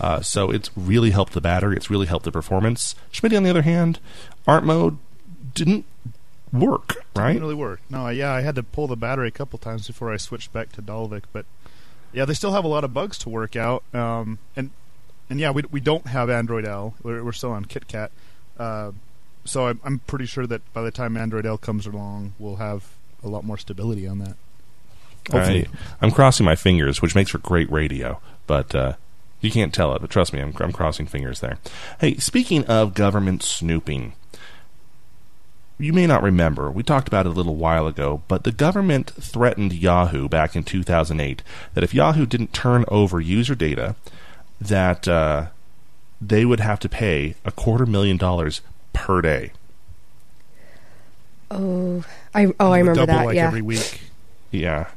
Uh, 0.00 0.20
so 0.20 0.50
it's 0.50 0.70
really 0.76 1.10
helped 1.10 1.32
the 1.32 1.40
battery. 1.40 1.76
It's 1.76 1.90
really 1.90 2.06
helped 2.06 2.24
the 2.24 2.32
performance. 2.32 2.94
Schmidt, 3.12 3.34
on 3.34 3.44
the 3.44 3.50
other 3.50 3.62
hand, 3.62 4.00
art 4.48 4.64
mode 4.64 4.98
didn't 5.54 5.84
work. 6.52 7.04
Right? 7.14 7.32
didn't 7.32 7.42
really 7.42 7.54
work. 7.54 7.80
No, 7.90 8.08
yeah, 8.08 8.32
I 8.32 8.40
had 8.40 8.54
to 8.56 8.62
pull 8.62 8.86
the 8.86 8.96
battery 8.96 9.28
a 9.28 9.32
couple 9.32 9.58
times 9.58 9.86
before 9.86 10.12
I 10.12 10.16
switched 10.16 10.52
back 10.52 10.72
to 10.72 10.82
Dalvik, 10.82 11.24
but 11.32 11.46
Yeah, 12.12 12.24
they 12.24 12.34
still 12.34 12.52
have 12.52 12.64
a 12.64 12.68
lot 12.68 12.82
of 12.84 12.92
bugs 12.92 13.18
to 13.18 13.28
work 13.28 13.54
out, 13.56 13.84
um, 13.94 14.38
and 14.56 14.70
and 15.28 15.38
yeah, 15.38 15.50
we 15.50 15.62
we 15.70 15.80
don't 15.80 16.06
have 16.08 16.28
Android 16.28 16.66
L. 16.66 16.94
We're, 17.02 17.22
we're 17.22 17.32
still 17.32 17.52
on 17.52 17.64
KitKat, 17.66 18.08
uh, 18.58 18.92
so 19.44 19.68
I'm, 19.68 19.80
I'm 19.84 19.98
pretty 20.00 20.26
sure 20.26 20.46
that 20.46 20.60
by 20.72 20.82
the 20.82 20.90
time 20.90 21.16
Android 21.16 21.46
L 21.46 21.56
comes 21.56 21.86
along, 21.86 22.34
we'll 22.38 22.56
have 22.56 22.88
a 23.22 23.28
lot 23.28 23.44
more 23.44 23.56
stability 23.58 24.06
on 24.08 24.18
that. 24.18 24.36
I, 25.32 25.66
I'm 26.00 26.10
crossing 26.10 26.44
my 26.46 26.56
fingers, 26.56 27.00
which 27.00 27.14
makes 27.14 27.30
for 27.30 27.38
great 27.38 27.70
radio, 27.70 28.20
but 28.46 28.74
uh, 28.74 28.94
you 29.40 29.50
can't 29.50 29.72
tell 29.72 29.94
it. 29.94 30.00
But 30.00 30.10
trust 30.10 30.32
me, 30.32 30.40
I'm, 30.40 30.52
I'm 30.58 30.72
crossing 30.72 31.06
fingers 31.06 31.40
there. 31.40 31.58
Hey, 32.00 32.16
speaking 32.16 32.64
of 32.64 32.94
government 32.94 33.42
snooping, 33.42 34.14
you 35.80 35.92
may 35.92 36.06
not 36.06 36.22
remember, 36.22 36.70
we 36.70 36.82
talked 36.82 37.08
about 37.08 37.26
it 37.26 37.30
a 37.30 37.32
little 37.32 37.56
while 37.56 37.86
ago, 37.86 38.22
but 38.28 38.44
the 38.44 38.52
government 38.52 39.10
threatened 39.10 39.72
Yahoo 39.72 40.28
back 40.28 40.54
in 40.54 40.62
2008 40.62 41.42
that 41.74 41.84
if 41.84 41.94
Yahoo 41.94 42.26
didn't 42.26 42.52
turn 42.52 42.84
over 42.88 43.20
user 43.20 43.54
data, 43.54 43.96
that 44.60 45.08
uh, 45.08 45.46
they 46.20 46.44
would 46.44 46.60
have 46.60 46.78
to 46.80 46.88
pay 46.88 47.34
a 47.44 47.50
quarter 47.50 47.86
million 47.86 48.16
dollars 48.16 48.60
per 48.92 49.22
day. 49.22 49.52
Oh, 51.50 52.04
I 52.34 52.52
oh 52.60 52.70
I 52.70 52.78
remember 52.78 53.06
Double 53.06 53.14
that. 53.14 53.26
like 53.26 53.36
yeah. 53.36 53.46
every 53.46 53.62
week. 53.62 54.02
Yeah. 54.50 54.88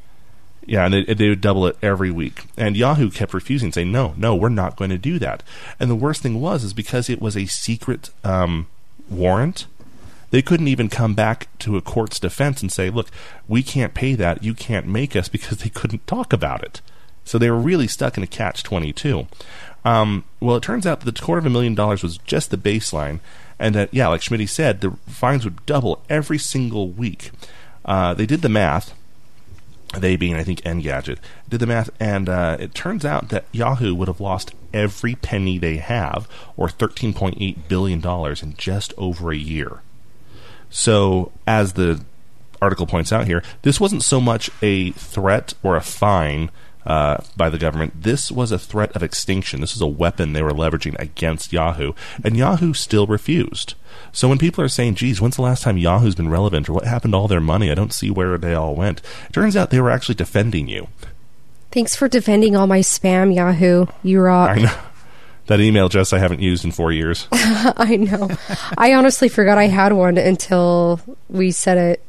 Yeah, 0.65 0.85
and 0.85 0.93
they, 0.93 1.13
they 1.13 1.29
would 1.29 1.41
double 1.41 1.67
it 1.67 1.77
every 1.81 2.09
week. 2.09 2.45
And 2.57 2.77
Yahoo 2.77 3.09
kept 3.09 3.33
refusing, 3.33 3.71
saying, 3.73 3.91
no, 3.91 4.13
no, 4.15 4.33
we're 4.33 4.47
not 4.49 4.77
going 4.77 4.91
to 4.91 4.97
do 4.97 5.19
that. 5.19 5.43
And 5.77 5.89
the 5.89 5.95
worst 5.95 6.21
thing 6.21 6.39
was, 6.39 6.63
is 6.63 6.73
because 6.73 7.09
it 7.09 7.21
was 7.21 7.35
a 7.35 7.47
secret 7.47 8.11
um, 8.23 8.67
warrant, 9.09 9.65
they 10.33 10.41
couldn't 10.41 10.67
even 10.67 10.89
come 10.89 11.13
back 11.13 11.47
to 11.59 11.77
a 11.77 11.81
court's 11.81 12.19
defense 12.19 12.63
and 12.63 12.71
say, 12.71 12.89
look, 12.89 13.11
we 13.47 13.61
can't 13.61 13.93
pay 13.93 14.15
that. 14.15 14.43
You 14.43 14.55
can't 14.55 14.87
make 14.87 15.15
us 15.15 15.29
because 15.29 15.59
they 15.59 15.69
couldn't 15.69 16.07
talk 16.07 16.33
about 16.33 16.63
it. 16.63 16.81
So 17.23 17.37
they 17.37 17.51
were 17.51 17.59
really 17.59 17.87
stuck 17.87 18.17
in 18.17 18.23
a 18.23 18.27
catch 18.27 18.63
22. 18.63 19.27
Um, 19.85 20.23
well, 20.39 20.55
it 20.55 20.63
turns 20.63 20.87
out 20.87 21.01
that 21.01 21.13
the 21.13 21.21
quarter 21.21 21.37
of 21.37 21.45
a 21.45 21.51
million 21.51 21.75
dollars 21.75 22.01
was 22.01 22.17
just 22.17 22.49
the 22.49 22.57
baseline. 22.57 23.19
And 23.59 23.75
that, 23.75 23.93
yeah, 23.93 24.07
like 24.07 24.23
Schmidt 24.23 24.49
said, 24.49 24.81
the 24.81 24.97
fines 25.05 25.45
would 25.45 25.63
double 25.67 26.03
every 26.09 26.39
single 26.39 26.89
week. 26.89 27.29
Uh, 27.85 28.15
they 28.15 28.25
did 28.25 28.41
the 28.41 28.49
math 28.49 28.95
they 29.95 30.15
being 30.15 30.33
I 30.33 30.43
think 30.43 30.61
Engadget, 30.61 31.19
did 31.47 31.59
the 31.59 31.67
math, 31.67 31.91
and 31.99 32.27
uh, 32.27 32.57
it 32.59 32.73
turns 32.73 33.05
out 33.05 33.29
that 33.29 33.45
Yahoo 33.51 33.93
would 33.93 34.07
have 34.07 34.19
lost 34.19 34.55
every 34.73 35.13
penny 35.13 35.59
they 35.59 35.77
have, 35.77 36.27
or 36.57 36.67
13.8 36.67 37.67
billion 37.67 37.99
dollars, 37.99 38.41
in 38.41 38.55
just 38.55 38.95
over 38.97 39.31
a 39.31 39.37
year. 39.37 39.81
So, 40.75 41.31
as 41.45 41.73
the 41.73 42.03
article 42.59 42.87
points 42.87 43.13
out 43.13 43.27
here, 43.27 43.43
this 43.61 43.79
wasn't 43.79 44.01
so 44.01 44.19
much 44.19 44.49
a 44.63 44.89
threat 44.93 45.53
or 45.61 45.75
a 45.75 45.81
fine 45.81 46.49
uh, 46.83 47.17
by 47.37 47.51
the 47.51 47.59
government. 47.59 48.01
This 48.01 48.31
was 48.31 48.51
a 48.51 48.57
threat 48.57 48.91
of 48.95 49.03
extinction. 49.03 49.61
This 49.61 49.75
was 49.75 49.81
a 49.81 49.87
weapon 49.87 50.33
they 50.33 50.41
were 50.41 50.49
leveraging 50.49 50.99
against 50.99 51.53
Yahoo, 51.53 51.93
and 52.23 52.35
Yahoo 52.35 52.73
still 52.73 53.05
refused. 53.05 53.75
So 54.11 54.27
when 54.27 54.39
people 54.39 54.63
are 54.63 54.67
saying, 54.67 54.95
geez, 54.95 55.21
when's 55.21 55.35
the 55.35 55.43
last 55.43 55.61
time 55.61 55.77
Yahoo's 55.77 56.15
been 56.15 56.29
relevant, 56.29 56.67
or 56.67 56.73
what 56.73 56.85
happened 56.85 57.13
to 57.13 57.19
all 57.19 57.27
their 57.27 57.39
money? 57.39 57.69
I 57.69 57.75
don't 57.75 57.93
see 57.93 58.09
where 58.09 58.39
they 58.39 58.55
all 58.55 58.73
went. 58.73 58.99
It 59.29 59.33
turns 59.33 59.55
out 59.55 59.69
they 59.69 59.79
were 59.79 59.91
actually 59.91 60.15
defending 60.15 60.67
you. 60.67 60.87
Thanks 61.69 61.95
for 61.95 62.07
defending 62.07 62.55
all 62.55 62.65
my 62.65 62.79
spam, 62.79 63.33
Yahoo. 63.33 63.85
You 64.01 64.21
rock. 64.21 64.57
I 65.47 65.55
know. 65.55 65.57
That 65.57 65.63
email 65.63 65.85
address 65.87 66.13
I 66.13 66.19
haven't 66.19 66.41
used 66.41 66.63
in 66.65 66.71
four 66.71 66.91
years. 66.91 67.27
I 67.31 67.97
know. 67.97 68.29
I 68.77 68.93
honestly 68.93 69.29
forgot 69.29 69.57
I 69.57 69.67
had 69.67 69.93
one 69.93 70.17
until 70.17 71.01
we 71.29 71.51
said 71.51 71.77
it 71.77 72.05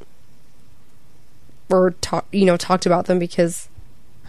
or 1.70 1.92
talk, 2.00 2.26
you 2.32 2.44
know, 2.44 2.56
talked 2.56 2.86
about 2.86 3.06
them 3.06 3.18
because 3.18 3.68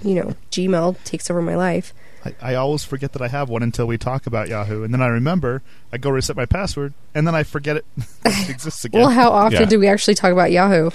you 0.01 0.15
know, 0.15 0.35
Gmail 0.51 1.01
takes 1.03 1.29
over 1.29 1.41
my 1.41 1.55
life. 1.55 1.93
I, 2.25 2.35
I 2.41 2.55
always 2.55 2.83
forget 2.83 3.13
that 3.13 3.21
I 3.21 3.27
have 3.29 3.49
one 3.49 3.63
until 3.63 3.85
we 3.87 3.97
talk 3.97 4.25
about 4.27 4.49
Yahoo, 4.49 4.83
and 4.83 4.93
then 4.93 5.01
I 5.01 5.07
remember. 5.07 5.61
I 5.93 5.97
go 5.97 6.09
reset 6.09 6.35
my 6.35 6.45
password, 6.45 6.93
and 7.13 7.25
then 7.25 7.33
I 7.35 7.43
forget 7.43 7.77
it, 7.77 7.85
it 8.25 8.49
exists 8.49 8.83
again. 8.83 9.01
Well, 9.01 9.09
how 9.11 9.29
often 9.31 9.61
Yeah. 9.61 9.65
do 9.65 9.79
we 9.79 9.87
actually 9.87 10.15
talk 10.15 10.31
about 10.31 10.51
Yahoo? 10.51 10.89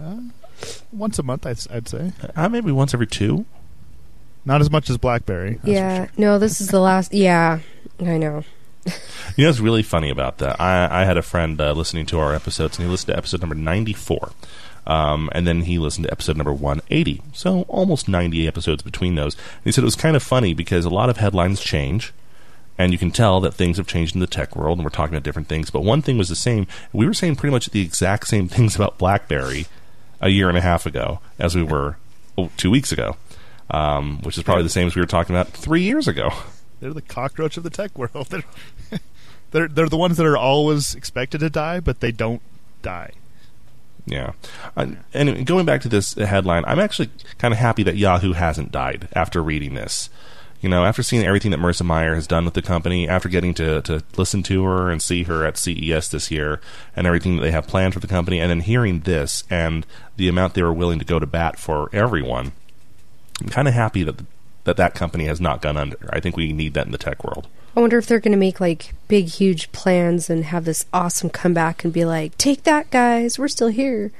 uh, 0.00 0.16
once 0.92 1.18
a 1.18 1.22
month, 1.22 1.46
I'd, 1.46 1.58
I'd 1.70 1.88
say. 1.88 2.12
Uh, 2.34 2.48
maybe 2.48 2.72
once 2.72 2.92
every 2.94 3.06
two. 3.06 3.44
Not 4.44 4.60
as 4.60 4.70
much 4.70 4.88
as 4.90 4.98
BlackBerry. 4.98 5.54
that's 5.54 5.68
yeah. 5.68 6.06
sure. 6.06 6.12
No, 6.16 6.38
this 6.38 6.60
is 6.60 6.68
the 6.68 6.80
last. 6.80 7.12
Yeah, 7.12 7.60
I 8.00 8.16
know. 8.16 8.44
You 9.36 9.44
know 9.44 9.50
what's 9.50 9.60
really 9.60 9.84
funny 9.84 10.10
about 10.10 10.38
that? 10.38 10.60
I, 10.60 11.02
I 11.02 11.04
had 11.04 11.16
a 11.16 11.22
friend 11.22 11.58
uh, 11.60 11.72
listening 11.72 12.04
to 12.06 12.18
our 12.18 12.34
episodes, 12.34 12.76
and 12.76 12.84
he 12.84 12.90
listened 12.90 13.14
to 13.14 13.16
episode 13.16 13.40
number 13.40 13.54
94. 13.54 14.32
Um, 14.86 15.30
and 15.32 15.46
then 15.46 15.62
he 15.62 15.78
listened 15.78 16.06
to 16.06 16.12
episode 16.12 16.36
number 16.36 16.52
180. 16.52 17.22
So 17.32 17.62
almost 17.68 18.08
90 18.08 18.46
episodes 18.46 18.82
between 18.82 19.14
those. 19.14 19.34
And 19.34 19.64
he 19.64 19.72
said 19.72 19.82
it 19.82 19.86
was 19.86 19.94
kind 19.94 20.16
of 20.16 20.22
funny 20.22 20.52
because 20.52 20.84
a 20.84 20.90
lot 20.90 21.08
of 21.08 21.18
headlines 21.18 21.60
change. 21.60 22.12
And 22.76 22.92
you 22.92 22.98
can 22.98 23.10
tell 23.10 23.40
that 23.40 23.54
things 23.54 23.76
have 23.76 23.86
changed 23.86 24.14
in 24.14 24.20
the 24.20 24.26
tech 24.26 24.56
world, 24.56 24.78
and 24.78 24.84
we're 24.84 24.90
talking 24.90 25.14
about 25.14 25.22
different 25.22 25.48
things. 25.48 25.70
But 25.70 25.84
one 25.84 26.02
thing 26.02 26.18
was 26.18 26.28
the 26.28 26.36
same. 26.36 26.66
We 26.92 27.06
were 27.06 27.14
saying 27.14 27.36
pretty 27.36 27.52
much 27.52 27.66
the 27.66 27.82
exact 27.82 28.26
same 28.26 28.48
things 28.48 28.74
about 28.74 28.98
BlackBerry 28.98 29.66
a 30.20 30.30
year 30.30 30.48
and 30.48 30.58
a 30.58 30.62
half 30.62 30.86
ago 30.86 31.20
as 31.38 31.54
we 31.54 31.62
were 31.62 31.96
oh, 32.36 32.50
two 32.56 32.70
weeks 32.70 32.90
ago, 32.90 33.16
um, 33.70 34.20
which 34.22 34.36
is 34.36 34.44
probably 34.44 34.64
the 34.64 34.68
same 34.68 34.86
as 34.86 34.94
we 34.94 35.00
were 35.00 35.06
talking 35.06 35.34
about 35.34 35.48
three 35.48 35.82
years 35.82 36.08
ago. 36.08 36.30
They're 36.80 36.94
the 36.94 37.02
cockroach 37.02 37.56
of 37.56 37.62
the 37.62 37.70
tech 37.70 37.96
world. 37.96 38.26
They're, 38.30 38.44
they're 39.50 39.68
they're 39.68 39.88
the 39.88 39.96
ones 39.96 40.16
that 40.16 40.26
are 40.26 40.36
always 40.36 40.94
expected 40.94 41.40
to 41.40 41.50
die, 41.50 41.80
but 41.80 42.00
they 42.00 42.12
don't 42.12 42.40
die. 42.82 43.12
Yeah. 44.06 44.32
Uh, 44.76 44.92
anyway, 45.12 45.44
going 45.44 45.66
back 45.66 45.80
to 45.82 45.88
this 45.88 46.14
headline, 46.14 46.64
I'm 46.66 46.78
actually 46.78 47.10
kind 47.38 47.52
of 47.52 47.58
happy 47.58 47.82
that 47.82 47.96
Yahoo 47.96 48.32
hasn't 48.32 48.72
died 48.72 49.08
after 49.12 49.42
reading 49.42 49.74
this. 49.74 50.08
You 50.60 50.68
know, 50.68 50.84
after 50.84 51.02
seeing 51.02 51.24
everything 51.24 51.52
that 51.52 51.60
Marissa 51.60 51.86
Mayer 51.86 52.14
has 52.14 52.26
done 52.26 52.44
with 52.44 52.52
the 52.52 52.60
company, 52.60 53.08
after 53.08 53.30
getting 53.30 53.54
to, 53.54 53.80
to 53.82 54.04
listen 54.18 54.42
to 54.44 54.64
her 54.64 54.90
and 54.90 55.00
see 55.00 55.22
her 55.22 55.46
at 55.46 55.56
CES 55.56 56.10
this 56.10 56.30
year, 56.30 56.60
and 56.94 57.06
everything 57.06 57.36
that 57.36 57.42
they 57.42 57.50
have 57.50 57.66
planned 57.66 57.94
for 57.94 58.00
the 58.00 58.06
company, 58.06 58.40
and 58.40 58.50
then 58.50 58.60
hearing 58.60 59.00
this 59.00 59.42
and 59.48 59.86
the 60.16 60.28
amount 60.28 60.52
they 60.52 60.62
were 60.62 60.72
willing 60.72 60.98
to 60.98 61.04
go 61.04 61.18
to 61.18 61.26
bat 61.26 61.58
for 61.58 61.88
everyone, 61.94 62.52
I'm 63.40 63.48
kind 63.48 63.68
of 63.68 63.74
happy 63.74 64.02
that 64.04 64.16
that 64.64 64.76
that 64.76 64.94
company 64.94 65.24
has 65.24 65.40
not 65.40 65.62
gone 65.62 65.76
under. 65.76 65.96
I 66.12 66.20
think 66.20 66.36
we 66.36 66.52
need 66.52 66.74
that 66.74 66.86
in 66.86 66.92
the 66.92 66.98
tech 66.98 67.24
world. 67.24 67.46
I 67.76 67.80
wonder 67.80 67.98
if 67.98 68.06
they're 68.06 68.20
going 68.20 68.32
to 68.32 68.38
make 68.38 68.60
like 68.60 68.92
big, 69.08 69.26
huge 69.28 69.70
plans 69.72 70.28
and 70.28 70.44
have 70.44 70.64
this 70.64 70.84
awesome 70.92 71.30
comeback 71.30 71.84
and 71.84 71.92
be 71.92 72.04
like, 72.04 72.36
"Take 72.36 72.64
that, 72.64 72.90
guys! 72.90 73.38
We're 73.38 73.48
still 73.48 73.68
here." 73.68 74.10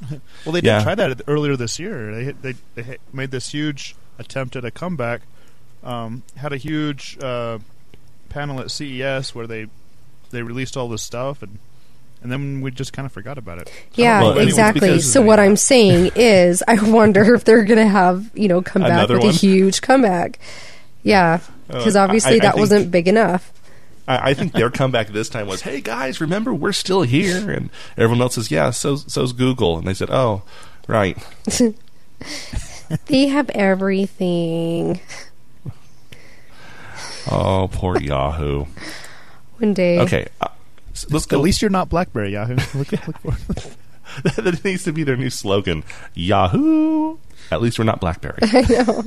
Well, 0.44 0.52
they 0.52 0.60
did 0.60 0.66
Yeah. 0.68 0.82
try 0.84 0.94
that 0.94 1.22
earlier 1.26 1.56
this 1.56 1.78
year. 1.78 2.14
They 2.14 2.32
they 2.32 2.54
they 2.76 2.96
made 3.12 3.30
this 3.32 3.50
huge 3.50 3.96
attempt 4.18 4.54
at 4.56 4.64
a 4.64 4.70
comeback. 4.70 5.22
Um, 5.82 6.22
had 6.36 6.52
a 6.52 6.56
huge 6.56 7.18
uh, 7.20 7.58
panel 8.28 8.60
at 8.60 8.70
CES 8.70 9.34
where 9.34 9.46
they 9.46 9.66
they 10.30 10.42
released 10.42 10.76
all 10.76 10.88
this 10.88 11.02
stuff 11.02 11.42
and 11.42 11.58
and 12.22 12.30
then 12.32 12.60
we 12.60 12.70
just 12.70 12.92
kind 12.92 13.06
of 13.06 13.12
forgot 13.12 13.38
about 13.38 13.58
it. 13.58 13.70
Yeah, 13.94 14.20
know 14.20 14.30
if 14.30 14.36
anyone's 14.36 14.48
exactly. 14.52 15.00
So 15.00 15.22
what. 15.22 15.38
I'm 15.40 15.56
saying 15.56 16.12
is, 16.16 16.62
I 16.66 16.82
wonder 16.90 17.34
if 17.34 17.44
they're 17.44 17.64
going 17.64 17.78
to 17.78 17.86
have 17.88 18.30
you 18.34 18.48
know 18.48 18.62
come 18.62 18.82
back 18.82 19.08
with 19.08 19.18
one? 19.20 19.28
a 19.28 19.32
huge 19.32 19.80
comeback. 19.82 20.38
Yeah, 21.02 21.40
because 21.68 21.96
Uh, 21.96 22.00
obviously 22.00 22.32
I- 22.34 22.36
I 22.36 22.38
that 22.40 22.56
wasn't 22.56 22.90
big 22.90 23.08
enough. 23.08 23.52
I, 24.08 24.30
I 24.30 24.34
think 24.34 24.52
their 24.52 24.70
comeback 24.70 25.08
this 25.08 25.28
time 25.28 25.46
was, 25.46 25.62
"Hey 25.62 25.80
guys, 25.80 26.20
remember 26.20 26.52
we're 26.54 26.72
still 26.72 27.02
here," 27.02 27.50
and 27.50 27.68
everyone 27.96 28.22
else 28.22 28.34
says, 28.36 28.50
"Yeah, 28.50 28.70
so 28.70 28.96
so's 28.96 29.32
Google," 29.32 29.76
and 29.78 29.86
they 29.86 29.94
said, 29.94 30.10
"Oh, 30.10 30.42
right." 30.86 31.16
They 33.06 33.26
have 33.28 33.50
everything. 33.50 34.98
Oh, 37.30 37.68
poor 37.70 37.98
Yahoo. 38.00 38.64
One 39.58 39.74
day, 39.74 39.98
Okay, 40.00 40.26
uh, 40.40 40.48
s- 41.04 41.10
let's 41.10 41.32
At 41.32 41.40
least 41.40 41.62
you're 41.62 41.70
not 41.70 41.88
BlackBerry 41.88 42.32
Yahoo. 42.32 42.56
Look, 42.78 42.92
look 42.92 43.18
for 43.18 43.34
that 44.42 44.64
needs 44.64 44.84
to 44.84 44.92
be 44.92 45.02
their 45.04 45.16
new 45.16 45.30
slogan. 45.30 45.84
Yahoo. 46.14 47.18
At 47.50 47.60
least 47.60 47.78
we're 47.78 47.84
not 47.84 48.00
BlackBerry. 48.00 48.38
I 48.42 48.62
know. 48.68 49.04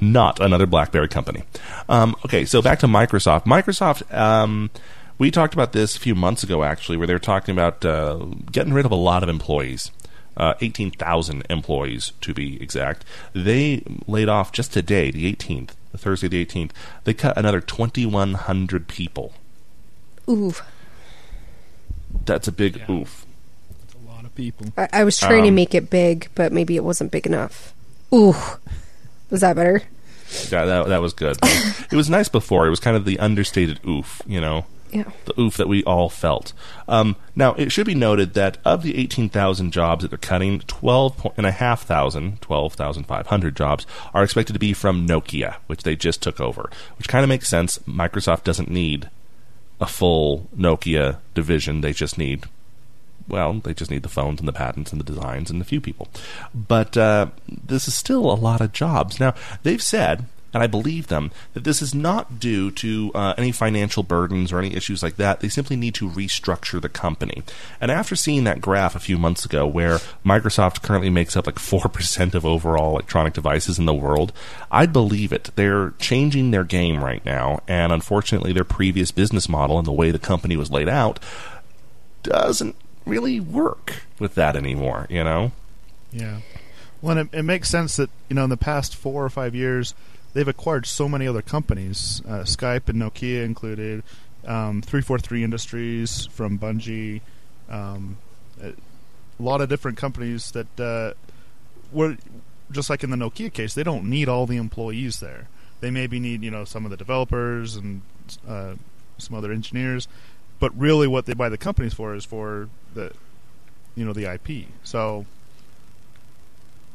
not 0.00 0.40
another 0.40 0.66
BlackBerry 0.66 1.08
company. 1.08 1.42
Um, 1.88 2.16
okay, 2.24 2.44
so 2.44 2.62
back 2.62 2.78
to 2.80 2.86
Microsoft. 2.86 3.44
Microsoft. 3.44 4.12
Um, 4.16 4.70
we 5.18 5.30
talked 5.30 5.54
about 5.54 5.72
this 5.72 5.96
a 5.96 6.00
few 6.00 6.14
months 6.14 6.42
ago, 6.42 6.62
actually, 6.62 6.96
where 6.96 7.06
they 7.06 7.12
were 7.12 7.18
talking 7.18 7.52
about 7.52 7.84
uh, 7.84 8.16
getting 8.52 8.72
rid 8.72 8.86
of 8.86 8.92
a 8.92 8.96
lot 8.96 9.22
of 9.22 9.28
employees. 9.28 9.90
Uh, 10.36 10.54
18,000 10.60 11.44
employees, 11.50 12.12
to 12.20 12.32
be 12.32 12.62
exact. 12.62 13.04
They 13.32 13.82
laid 14.06 14.28
off 14.28 14.52
just 14.52 14.72
today, 14.72 15.10
the 15.10 15.32
18th, 15.34 15.70
Thursday, 15.96 16.28
the 16.28 16.46
18th. 16.46 16.70
They 17.02 17.12
cut 17.12 17.36
another 17.36 17.60
2,100 17.60 18.86
people. 18.86 19.32
Ooh, 20.28 20.52
That's 22.24 22.48
a 22.48 22.52
big 22.52 22.76
Yeah. 22.76 22.90
oof. 22.90 23.24
a 24.04 24.10
lot 24.12 24.24
of 24.24 24.34
people. 24.34 24.66
I, 24.76 24.88
I 24.92 25.04
was 25.04 25.18
trying 25.18 25.42
to 25.44 25.48
Um, 25.48 25.54
make 25.54 25.74
it 25.74 25.88
big, 25.90 26.28
but 26.34 26.52
maybe 26.52 26.76
it 26.76 26.84
wasn't 26.84 27.10
big 27.10 27.26
enough. 27.26 27.72
Ooh, 28.12 28.34
was 29.30 29.40
that 29.40 29.56
better? 29.56 29.82
Yeah, 30.50 30.64
that, 30.66 30.88
that 30.88 31.00
was 31.00 31.12
good. 31.14 31.38
it 31.42 31.92
was 31.96 32.10
nice 32.10 32.28
before. 32.28 32.66
It 32.66 32.70
was 32.70 32.80
kind 32.80 32.96
of 32.96 33.04
the 33.06 33.18
understated 33.18 33.80
oof, 33.86 34.20
you 34.26 34.40
know. 34.40 34.66
Yeah. 34.90 35.04
the 35.26 35.38
oof 35.38 35.58
that 35.58 35.68
we 35.68 35.84
all 35.84 36.08
felt. 36.08 36.54
Um, 36.88 37.16
now, 37.36 37.52
it 37.54 37.70
should 37.72 37.84
be 37.86 37.94
noted 37.94 38.32
that 38.34 38.56
of 38.64 38.82
the 38.82 38.96
18,000 38.96 39.70
jobs 39.70 40.00
that 40.02 40.08
they're 40.08 40.16
cutting, 40.16 40.60
12,500, 40.60 42.40
12,500 42.40 43.54
jobs 43.56 43.86
are 44.14 44.24
expected 44.24 44.54
to 44.54 44.58
be 44.58 44.72
from 44.72 45.06
Nokia, 45.06 45.56
which 45.66 45.82
they 45.82 45.94
just 45.94 46.22
took 46.22 46.40
over, 46.40 46.70
which 46.96 47.06
kind 47.08 47.22
of 47.22 47.28
makes 47.28 47.48
sense. 47.48 47.78
Microsoft 47.80 48.44
doesn't 48.44 48.70
need 48.70 49.10
a 49.80 49.86
full 49.86 50.48
Nokia 50.56 51.18
division, 51.34 51.80
they 51.80 51.92
just 51.92 52.18
need. 52.18 52.46
Well, 53.26 53.54
they 53.54 53.74
just 53.74 53.90
need 53.90 54.02
the 54.02 54.08
phones 54.08 54.40
and 54.40 54.48
the 54.48 54.54
patents 54.54 54.90
and 54.90 55.00
the 55.00 55.04
designs 55.04 55.50
and 55.50 55.60
a 55.60 55.64
few 55.64 55.82
people. 55.82 56.08
But 56.54 56.96
uh, 56.96 57.26
this 57.46 57.86
is 57.86 57.94
still 57.94 58.30
a 58.30 58.32
lot 58.32 58.62
of 58.62 58.72
jobs. 58.72 59.20
Now, 59.20 59.34
they've 59.64 59.82
said, 59.82 60.24
and 60.52 60.62
I 60.62 60.66
believe 60.66 61.08
them, 61.08 61.30
that 61.52 61.64
this 61.64 61.82
is 61.82 61.94
not 61.94 62.40
due 62.40 62.70
to 62.72 63.10
uh, 63.14 63.34
any 63.36 63.52
financial 63.52 64.02
burdens 64.02 64.50
or 64.50 64.58
any 64.58 64.74
issues 64.74 65.02
like 65.02 65.16
that. 65.16 65.40
They 65.40 65.48
simply 65.48 65.76
need 65.76 65.94
to 65.96 66.08
restructure 66.08 66.80
the 66.80 66.88
company. 66.88 67.42
And 67.80 67.90
after 67.90 68.16
seeing 68.16 68.44
that 68.44 68.60
graph 68.60 68.94
a 68.96 69.00
few 69.00 69.18
months 69.18 69.44
ago, 69.44 69.66
where 69.66 69.98
Microsoft 70.24 70.82
currently 70.82 71.10
makes 71.10 71.36
up 71.36 71.46
like 71.46 71.56
4% 71.58 72.34
of 72.34 72.46
overall 72.46 72.92
electronic 72.92 73.34
devices 73.34 73.78
in 73.78 73.86
the 73.86 73.94
world, 73.94 74.32
I 74.70 74.86
believe 74.86 75.32
it. 75.32 75.50
They're 75.54 75.92
changing 75.98 76.50
their 76.50 76.64
game 76.64 77.04
right 77.04 77.24
now, 77.24 77.60
and 77.68 77.92
unfortunately, 77.92 78.52
their 78.52 78.64
previous 78.64 79.10
business 79.10 79.48
model 79.48 79.78
and 79.78 79.86
the 79.86 79.92
way 79.92 80.10
the 80.10 80.18
company 80.18 80.56
was 80.56 80.70
laid 80.70 80.88
out 80.88 81.20
doesn't 82.22 82.76
really 83.04 83.40
work 83.40 84.02
with 84.18 84.34
that 84.34 84.56
anymore, 84.56 85.06
you 85.08 85.24
know? 85.24 85.52
Yeah. 86.12 86.40
Well, 87.00 87.18
it, 87.18 87.28
it 87.32 87.42
makes 87.42 87.68
sense 87.68 87.96
that 87.96 88.10
you 88.28 88.34
know 88.34 88.44
in 88.44 88.50
the 88.50 88.56
past 88.56 88.96
four 88.96 89.24
or 89.24 89.30
five 89.30 89.54
years 89.54 89.94
they've 90.34 90.48
acquired 90.48 90.86
so 90.86 91.08
many 91.08 91.26
other 91.26 91.42
companies, 91.42 92.22
uh, 92.26 92.40
Skype 92.40 92.88
and 92.88 93.00
Nokia 93.00 93.44
included, 93.44 94.02
um, 94.46 94.82
three 94.82 95.02
four 95.02 95.18
three 95.18 95.42
Industries 95.44 96.26
from 96.26 96.58
Bungie, 96.58 97.20
um, 97.68 98.18
a 98.62 98.72
lot 99.38 99.60
of 99.60 99.68
different 99.68 99.98
companies 99.98 100.50
that 100.52 100.80
uh, 100.80 101.14
were 101.92 102.16
just 102.70 102.90
like 102.90 103.02
in 103.02 103.10
the 103.10 103.16
Nokia 103.16 103.52
case, 103.52 103.74
they 103.74 103.82
don't 103.82 104.04
need 104.04 104.28
all 104.28 104.46
the 104.46 104.56
employees 104.56 105.20
there. 105.20 105.48
They 105.80 105.90
maybe 105.90 106.18
need 106.20 106.42
you 106.42 106.50
know 106.50 106.64
some 106.64 106.84
of 106.84 106.90
the 106.90 106.96
developers 106.96 107.76
and 107.76 108.02
uh, 108.46 108.74
some 109.18 109.36
other 109.36 109.52
engineers, 109.52 110.08
but 110.58 110.76
really 110.78 111.06
what 111.06 111.26
they 111.26 111.34
buy 111.34 111.48
the 111.48 111.58
companies 111.58 111.94
for 111.94 112.14
is 112.14 112.24
for 112.24 112.68
the 112.94 113.12
you 113.94 114.04
know 114.04 114.12
the 114.12 114.32
IP. 114.32 114.66
So 114.84 115.26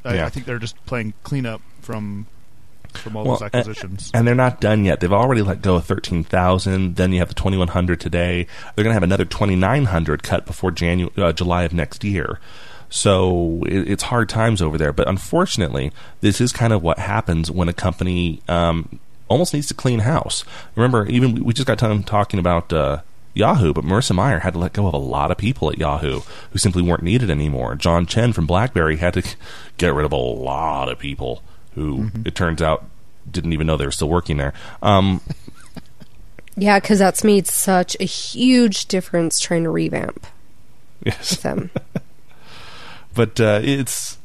I, 0.05 0.15
Yeah. 0.15 0.25
I 0.25 0.29
think 0.29 0.45
they're 0.45 0.59
just 0.59 0.83
playing 0.85 1.13
cleanup 1.23 1.61
from 1.81 2.27
from 2.93 3.15
all 3.15 3.25
Well, 3.25 3.33
those 3.37 3.49
acquisitions. 3.53 4.11
And 4.13 4.27
they're 4.27 4.35
not 4.35 4.61
done 4.61 4.85
yet. 4.85 4.99
They've 4.99 5.11
already 5.11 5.41
let 5.41 5.61
go 5.61 5.75
of 5.75 5.85
13,000. 5.85 6.95
Then 6.95 7.11
you 7.11 7.19
have 7.19 7.29
the 7.29 7.35
2,100 7.35 7.99
today. 7.99 8.47
They're 8.75 8.83
going 8.83 8.91
to 8.91 8.95
have 8.95 9.03
another 9.03 9.25
2,900 9.25 10.23
cut 10.23 10.45
before 10.45 10.71
Janu- 10.71 11.17
uh, 11.17 11.33
July 11.33 11.63
of 11.63 11.73
next 11.73 12.03
year. 12.03 12.39
So 12.89 13.63
it, 13.65 13.89
it's 13.89 14.03
hard 14.03 14.29
times 14.29 14.61
over 14.61 14.77
there. 14.77 14.93
But 14.93 15.07
unfortunately, 15.07 15.91
this 16.21 16.39
is 16.39 16.51
kind 16.51 16.73
of 16.73 16.83
what 16.83 16.99
happens 16.99 17.49
when 17.49 17.67
a 17.67 17.73
company 17.73 18.41
um, 18.47 18.99
almost 19.27 19.53
needs 19.53 19.67
to 19.67 19.73
clean 19.73 19.99
house. 19.99 20.43
Remember, 20.75 21.07
even 21.07 21.43
we 21.43 21.53
just 21.53 21.67
got 21.67 21.79
done 21.79 22.03
talking 22.03 22.39
about 22.39 22.71
uh, 22.71 23.01
Yahoo, 23.33 23.73
but 23.73 23.83
Marissa 23.83 24.15
Mayer 24.15 24.39
had 24.39 24.53
to 24.53 24.59
let 24.59 24.73
go 24.73 24.87
of 24.87 24.93
a 24.93 24.97
lot 24.97 25.31
of 25.31 25.37
people 25.37 25.71
at 25.71 25.79
Yahoo 25.79 26.21
who 26.51 26.59
simply 26.59 26.83
weren't 26.83 27.01
needed 27.03 27.31
anymore. 27.31 27.75
John 27.75 28.05
Chen 28.05 28.31
from 28.31 28.45
BlackBerry 28.45 28.97
had 28.97 29.15
to 29.15 29.23
get 29.77 29.93
rid 29.93 30.05
of 30.05 30.11
a 30.11 30.17
lot 30.17 30.89
of 30.89 30.99
people 30.99 31.41
who 31.75 32.09
it 32.25 32.35
turns 32.35 32.61
out 32.61 32.85
didn't 33.29 33.53
even 33.53 33.67
know 33.67 33.77
they 33.77 33.85
were 33.85 33.91
still 33.91 34.09
working 34.09 34.37
there. 34.37 34.53
Um, 34.81 35.21
Yeah, 36.55 36.79
because 36.79 36.99
that's 36.99 37.23
made 37.23 37.47
such 37.47 37.97
a 37.99 38.03
huge 38.03 38.85
difference 38.85 39.39
trying 39.39 39.63
to 39.63 39.71
revamp 39.71 40.27
yes, 41.03 41.31
with 41.31 41.41
them. 41.41 41.71
but 43.15 43.39
uh, 43.39 43.59
it's 43.63 44.17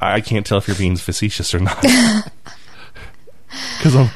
I 0.00 0.20
can't 0.20 0.44
tell 0.44 0.58
if 0.58 0.66
you're 0.66 0.76
being 0.76 0.96
facetious 0.96 1.54
or 1.54 1.60
not 1.60 1.80
because 3.78 3.94
I'm 3.94 4.10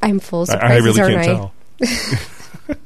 I'm 0.00 0.18
full 0.18 0.42
of 0.42 0.50
I, 0.50 0.74
I 0.74 0.76
really 0.78 0.94
can't 0.94 1.16
I? 1.18 1.24
tell. 1.24 1.52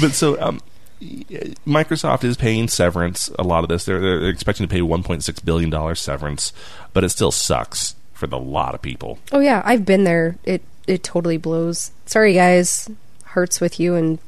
but 0.00 0.12
so 0.12 0.40
um, 0.40 0.60
Microsoft 1.00 2.24
is 2.24 2.36
paying 2.36 2.68
severance. 2.68 3.28
A 3.38 3.42
lot 3.44 3.62
of 3.62 3.68
this, 3.68 3.84
they're, 3.84 4.00
they're 4.00 4.28
expecting 4.28 4.66
to 4.66 4.72
pay 4.72 4.80
1.6 4.80 5.44
billion 5.44 5.70
dollars 5.70 6.00
severance, 6.00 6.52
but 6.92 7.04
it 7.04 7.10
still 7.10 7.30
sucks 7.30 7.94
for 8.12 8.26
the 8.26 8.38
lot 8.38 8.74
of 8.74 8.82
people. 8.82 9.18
Oh 9.32 9.40
yeah, 9.40 9.62
I've 9.64 9.84
been 9.84 10.04
there. 10.04 10.36
It 10.44 10.62
it 10.86 11.02
totally 11.04 11.36
blows. 11.36 11.92
Sorry 12.06 12.34
guys, 12.34 12.88
hearts 13.26 13.60
with 13.60 13.78
you 13.78 13.94
and 13.94 14.18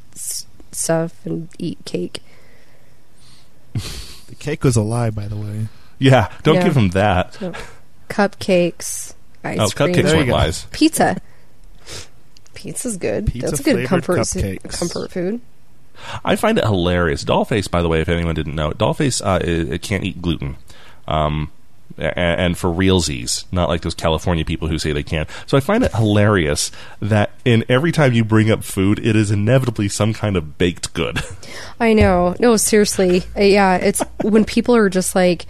stuff 0.70 1.14
and 1.24 1.48
eat 1.58 1.78
cake. 1.84 2.22
the 3.74 4.34
cake 4.38 4.62
was 4.64 4.76
a 4.76 4.82
lie, 4.82 5.10
by 5.10 5.26
the 5.26 5.36
way. 5.36 5.66
Yeah, 5.98 6.32
don't 6.42 6.56
Yeah. 6.56 6.64
give 6.64 6.74
them 6.74 6.90
that. 6.90 7.34
So, 7.34 7.52
cupcakes, 8.08 9.14
ice 9.44 9.58
Oh, 9.58 9.68
cream, 9.70 9.92
cupcakes 9.94 10.02
There 10.04 10.16
weren't 10.16 10.28
lies. 10.28 10.66
pizza. 10.70 11.16
Pizza's 12.54 12.96
good. 12.96 13.26
That's 13.28 13.60
a 13.60 13.62
good 13.62 13.86
comfort 13.86 14.18
s- 14.18 14.36
comfort 14.78 15.10
food. 15.10 15.40
I 16.24 16.36
find 16.36 16.58
it 16.58 16.64
hilarious. 16.64 17.24
Dollface, 17.24 17.70
by 17.70 17.82
the 17.82 17.88
way, 17.88 18.00
if 18.00 18.08
anyone 18.08 18.34
didn't 18.34 18.54
know, 18.54 18.70
Dollface 18.70 19.20
uh, 19.24 19.38
i- 19.44 19.74
it 19.74 19.82
can't 19.82 20.04
eat 20.04 20.22
gluten. 20.22 20.56
Um, 21.06 21.50
a- 21.98 22.16
and 22.18 22.56
for 22.56 22.68
realsies, 22.70 23.44
not 23.52 23.68
like 23.68 23.82
those 23.82 23.94
California 23.94 24.44
people 24.44 24.68
who 24.68 24.78
say 24.78 24.92
they 24.92 25.02
can. 25.02 25.26
So 25.46 25.56
I 25.56 25.60
find 25.60 25.84
it 25.84 25.92
hilarious 25.94 26.70
that 27.00 27.30
in 27.44 27.64
every 27.68 27.92
time 27.92 28.12
you 28.14 28.24
bring 28.24 28.50
up 28.50 28.64
food, 28.64 28.98
it 29.04 29.14
is 29.16 29.30
inevitably 29.30 29.88
some 29.88 30.14
kind 30.14 30.36
of 30.36 30.56
baked 30.56 30.94
good. 30.94 31.20
I 31.78 31.92
know. 31.92 32.34
No, 32.38 32.56
seriously. 32.56 33.24
Uh, 33.36 33.42
yeah, 33.42 33.76
it's 33.76 34.00
when 34.22 34.44
people 34.44 34.74
are 34.76 34.88
just 34.88 35.14
like, 35.14 35.46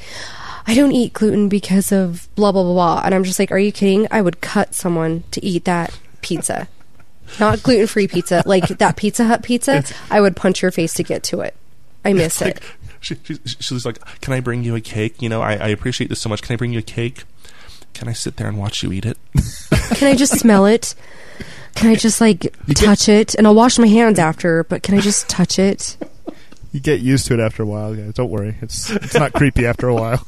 I 0.66 0.74
don't 0.74 0.92
eat 0.92 1.12
gluten 1.12 1.48
because 1.48 1.92
of 1.92 2.28
blah, 2.34 2.52
blah, 2.52 2.62
blah, 2.62 2.72
blah. 2.72 3.02
And 3.04 3.14
I'm 3.14 3.24
just 3.24 3.38
like, 3.38 3.50
are 3.52 3.58
you 3.58 3.70
kidding? 3.72 4.06
I 4.10 4.20
would 4.22 4.40
cut 4.40 4.74
someone 4.74 5.24
to 5.30 5.44
eat 5.44 5.64
that 5.66 5.96
pizza. 6.22 6.68
Not 7.38 7.62
gluten 7.62 7.86
free 7.86 8.08
pizza. 8.08 8.42
Like 8.46 8.66
that 8.78 8.96
Pizza 8.96 9.24
Hut 9.24 9.42
pizza, 9.42 9.84
I 10.10 10.20
would 10.20 10.36
punch 10.36 10.62
your 10.62 10.70
face 10.70 10.94
to 10.94 11.02
get 11.02 11.22
to 11.24 11.40
it. 11.40 11.54
I 12.04 12.12
miss 12.12 12.40
it. 12.40 12.60
she, 13.00 13.16
she, 13.24 13.38
she's 13.44 13.84
like, 13.84 13.98
"Can 14.20 14.32
I 14.32 14.40
bring 14.40 14.64
you 14.64 14.74
a 14.74 14.80
cake? 14.80 15.20
You 15.20 15.28
know, 15.28 15.42
I, 15.42 15.52
I 15.54 15.68
appreciate 15.68 16.08
this 16.08 16.20
so 16.20 16.28
much. 16.28 16.42
Can 16.42 16.54
I 16.54 16.56
bring 16.56 16.72
you 16.72 16.78
a 16.78 16.82
cake? 16.82 17.24
Can 17.92 18.08
I 18.08 18.12
sit 18.12 18.36
there 18.36 18.48
and 18.48 18.58
watch 18.58 18.82
you 18.82 18.92
eat 18.92 19.04
it?" 19.04 19.18
Can 19.94 20.08
I 20.08 20.16
just 20.16 20.38
smell 20.38 20.66
it? 20.66 20.94
Can 21.74 21.90
I 21.90 21.94
just 21.94 22.20
like 22.20 22.54
touch 22.74 23.08
it? 23.08 23.34
And 23.34 23.46
I'll 23.46 23.54
wash 23.54 23.78
my 23.78 23.86
hands 23.86 24.18
after, 24.18 24.64
but 24.64 24.82
can 24.82 24.94
I 24.96 25.00
just 25.00 25.28
touch 25.28 25.58
it? 25.58 25.96
You 26.72 26.80
get 26.80 27.00
used 27.00 27.26
to 27.26 27.34
it 27.34 27.40
after 27.40 27.62
a 27.62 27.66
while, 27.66 27.94
guys. 27.94 28.14
Don't 28.14 28.30
worry. 28.30 28.56
It's 28.60 28.90
it's 28.90 29.14
not 29.14 29.32
creepy 29.32 29.66
after 29.66 29.88
a 29.88 29.94
while. 29.94 30.26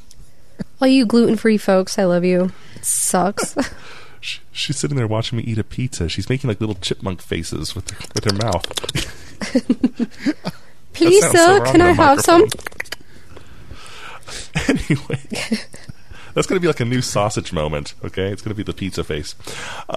All 0.80 0.88
you 0.88 1.06
gluten 1.06 1.36
free 1.36 1.58
folks, 1.58 1.98
I 1.98 2.04
love 2.04 2.24
you. 2.24 2.50
It 2.76 2.84
sucks. 2.84 3.56
She, 4.22 4.40
she's 4.52 4.78
sitting 4.78 4.96
there 4.96 5.06
watching 5.08 5.36
me 5.38 5.44
eat 5.44 5.58
a 5.58 5.64
pizza. 5.64 6.08
She's 6.08 6.28
making 6.30 6.48
like 6.48 6.60
little 6.60 6.76
chipmunk 6.76 7.20
faces 7.20 7.74
with 7.74 7.90
her, 7.90 7.98
with 8.14 8.24
her 8.24 8.32
mouth. 8.32 8.64
Please, 10.94 11.20
sounds 11.20 11.32
so 11.38 11.58
sir, 11.58 11.64
can 11.72 11.80
I 11.82 11.88
the 11.88 11.94
have 11.94 12.20
some? 12.20 12.42
anyway, 14.68 15.18
that's 16.34 16.46
going 16.46 16.56
to 16.56 16.60
be 16.60 16.68
like 16.68 16.80
a 16.80 16.84
new 16.84 17.02
sausage 17.02 17.52
moment. 17.52 17.94
Okay, 18.04 18.30
it's 18.30 18.42
going 18.42 18.50
to 18.50 18.54
be 18.56 18.62
the 18.62 18.72
pizza 18.72 19.02
face. 19.04 19.34
Uh, 19.88 19.96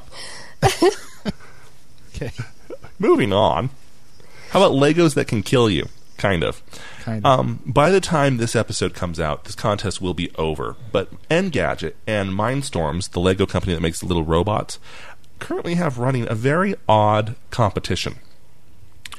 Okay. 2.15 2.31
moving 2.97 3.33
on. 3.33 3.69
How 4.51 4.63
about 4.63 4.71
Legos 4.71 5.15
that 5.15 5.27
can 5.27 5.43
kill 5.43 5.69
you? 5.69 5.87
Kind 6.17 6.43
of. 6.43 6.61
Kind 7.01 7.25
of. 7.25 7.39
Um, 7.39 7.59
by 7.65 7.89
the 7.89 7.99
time 7.99 8.37
this 8.37 8.55
episode 8.55 8.93
comes 8.93 9.19
out, 9.19 9.43
this 9.43 9.55
contest 9.55 10.01
will 10.01 10.13
be 10.13 10.31
over. 10.35 10.75
But 10.91 11.09
Engadget 11.29 11.93
and 12.07 12.29
Mindstorms, 12.31 13.11
the 13.11 13.19
Lego 13.19 13.45
company 13.45 13.73
that 13.73 13.81
makes 13.81 13.99
the 13.99 14.05
little 14.05 14.23
robots, 14.23 14.79
currently 15.39 15.75
have 15.75 15.97
running 15.97 16.25
a 16.29 16.35
very 16.35 16.75
odd 16.87 17.35
competition. 17.51 18.15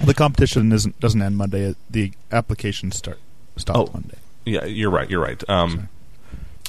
the 0.05 0.15
competition 0.15 0.73
isn't 0.73 0.99
doesn't 1.01 1.21
end 1.23 1.37
Monday. 1.37 1.75
The 1.91 2.13
application 2.33 2.93
start 2.93 3.19
Oh. 3.69 3.89
Monday. 3.93 4.17
Yeah, 4.45 4.65
you're 4.65 4.91
right. 4.91 5.09
You're 5.11 5.23
right. 5.23 5.43
Um, 5.49 5.89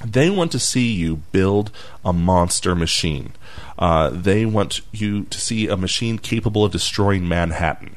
they 0.05 0.29
want 0.29 0.51
to 0.51 0.59
see 0.59 0.91
you 0.91 1.17
build 1.31 1.71
a 2.05 2.13
monster 2.13 2.75
machine. 2.75 3.33
Uh, 3.79 4.09
they 4.11 4.45
want 4.45 4.81
you 4.91 5.23
to 5.25 5.39
see 5.39 5.67
a 5.67 5.75
machine 5.77 6.17
capable 6.19 6.63
of 6.65 6.71
destroying 6.71 7.27
Manhattan. 7.27 7.95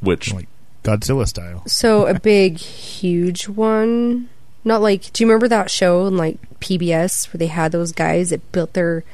Which 0.00 0.32
Like 0.32 0.48
Godzilla 0.82 1.26
style. 1.26 1.62
So 1.66 2.06
a 2.06 2.18
big, 2.18 2.58
huge 2.58 3.48
one. 3.48 4.28
Not 4.64 4.82
like. 4.82 5.12
Do 5.12 5.22
you 5.22 5.28
remember 5.28 5.48
that 5.48 5.70
show 5.70 6.06
in 6.06 6.16
like 6.16 6.38
PBS 6.60 7.32
where 7.32 7.38
they 7.38 7.46
had 7.48 7.72
those 7.72 7.92
guys 7.92 8.30
that 8.30 8.52
built 8.52 8.72
their 8.72 9.04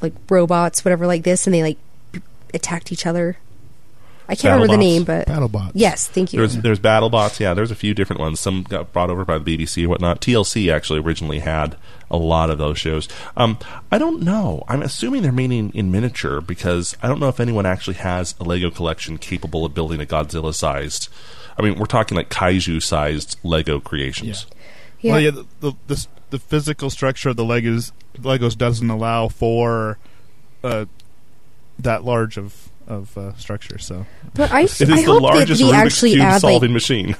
like 0.00 0.12
robots, 0.28 0.84
whatever, 0.84 1.06
like 1.06 1.22
this, 1.22 1.46
and 1.46 1.54
they 1.54 1.62
like 1.62 1.78
b- 2.12 2.20
attacked 2.52 2.92
each 2.92 3.06
other? 3.06 3.36
I 4.28 4.34
can't 4.34 4.54
remember 4.54 4.72
the 4.72 4.78
name, 4.78 5.04
but 5.04 5.26
BattleBots. 5.26 5.72
yes, 5.74 6.08
thank 6.08 6.32
you. 6.32 6.38
There's 6.38 6.56
there's 6.56 6.80
BattleBots. 6.80 7.40
Yeah, 7.40 7.54
there's 7.54 7.70
a 7.70 7.76
few 7.76 7.92
different 7.94 8.20
ones. 8.20 8.40
Some 8.40 8.62
got 8.62 8.92
brought 8.92 9.10
over 9.10 9.24
by 9.24 9.38
the 9.38 9.56
BBC 9.56 9.84
or 9.84 9.88
whatnot. 9.88 10.20
TLC 10.20 10.72
actually 10.72 11.00
originally 11.00 11.40
had 11.40 11.76
a 12.10 12.16
lot 12.16 12.50
of 12.50 12.58
those 12.58 12.78
shows. 12.78 13.08
Um, 13.36 13.58
I 13.90 13.98
don't 13.98 14.22
know. 14.22 14.64
I'm 14.68 14.82
assuming 14.82 15.22
they're 15.22 15.32
meaning 15.32 15.70
in 15.74 15.90
miniature 15.90 16.40
because 16.40 16.96
I 17.02 17.08
don't 17.08 17.20
know 17.20 17.28
if 17.28 17.40
anyone 17.40 17.66
actually 17.66 17.94
has 17.94 18.34
a 18.38 18.44
Lego 18.44 18.70
collection 18.70 19.18
capable 19.18 19.64
of 19.64 19.74
building 19.74 20.00
a 20.00 20.06
Godzilla 20.06 20.54
sized. 20.54 21.08
I 21.58 21.62
mean, 21.62 21.78
we're 21.78 21.86
talking 21.86 22.16
like 22.16 22.30
kaiju 22.30 22.82
sized 22.82 23.38
Lego 23.42 23.80
creations. 23.80 24.46
yeah. 25.00 25.12
Well, 25.12 25.20
yeah, 25.20 25.30
the, 25.30 25.46
the 25.60 25.72
the 25.88 26.06
the 26.30 26.38
physical 26.38 26.88
structure 26.90 27.30
of 27.30 27.36
the 27.36 27.44
Legos 27.44 27.92
Legos 28.18 28.56
doesn't 28.56 28.88
allow 28.88 29.28
for 29.28 29.98
uh, 30.62 30.86
that 31.78 32.04
large 32.04 32.36
of 32.36 32.70
of 32.92 33.16
uh, 33.18 33.34
structure. 33.36 33.78
So 33.78 34.06
but 34.34 34.52
I, 34.52 34.62
It 34.62 34.80
is 34.80 34.90
I 34.90 34.96
the 34.96 35.02
hope 35.02 35.22
largest 35.22 35.60
they 35.60 35.66
Rubik's 35.66 35.74
actually 35.74 36.10
cube 36.12 36.22
add 36.22 36.40
solving 36.40 36.70
like 36.70 36.74
machine. 36.74 37.16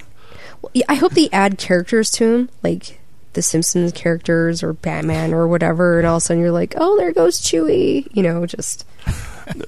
Yeah, 0.75 0.85
I 0.89 0.95
hope 0.95 1.13
they 1.13 1.29
add 1.31 1.59
characters 1.59 2.11
to 2.13 2.33
him, 2.33 2.51
like 2.63 3.01
the 3.33 3.43
Simpsons 3.43 3.93
characters 3.93 4.63
or 4.63 4.75
Batman 4.75 5.35
or 5.35 5.49
whatever, 5.49 5.99
and 5.99 6.07
all 6.07 6.17
of 6.17 6.23
a 6.23 6.27
sudden 6.27 6.41
you're 6.41 6.53
like, 6.53 6.75
oh, 6.77 6.97
there 6.99 7.13
goes 7.13 7.41
Chewie. 7.41 8.07
You 8.15 8.23
know, 8.23 8.47
just 8.47 8.87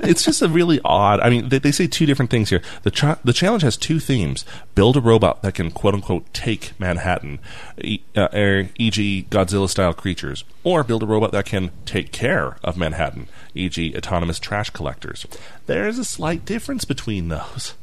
it's 0.00 0.24
just 0.24 0.42
a 0.42 0.48
really 0.48 0.80
odd. 0.84 1.20
I 1.20 1.30
mean, 1.30 1.48
they, 1.48 1.58
they 1.58 1.72
say 1.72 1.86
two 1.86 2.06
different 2.06 2.30
things 2.30 2.50
here. 2.50 2.62
The 2.82 2.90
cha- 2.90 3.18
the 3.24 3.32
challenge 3.32 3.62
has 3.62 3.76
two 3.76 4.00
themes: 4.00 4.44
build 4.74 4.96
a 4.96 5.00
robot 5.00 5.42
that 5.42 5.54
can 5.54 5.70
quote 5.70 5.94
unquote 5.94 6.32
take 6.32 6.78
Manhattan, 6.78 7.38
e- 7.78 8.02
uh, 8.16 8.28
e.g., 8.34 9.26
Godzilla 9.30 9.68
style 9.68 9.94
creatures, 9.94 10.44
or 10.62 10.84
build 10.84 11.02
a 11.02 11.06
robot 11.06 11.32
that 11.32 11.46
can 11.46 11.70
take 11.84 12.12
care 12.12 12.56
of 12.62 12.76
Manhattan, 12.76 13.28
e.g., 13.54 13.96
autonomous 13.96 14.38
trash 14.38 14.70
collectors. 14.70 15.26
There 15.66 15.86
is 15.86 15.98
a 15.98 16.04
slight 16.04 16.44
difference 16.44 16.84
between 16.84 17.28
those. 17.28 17.74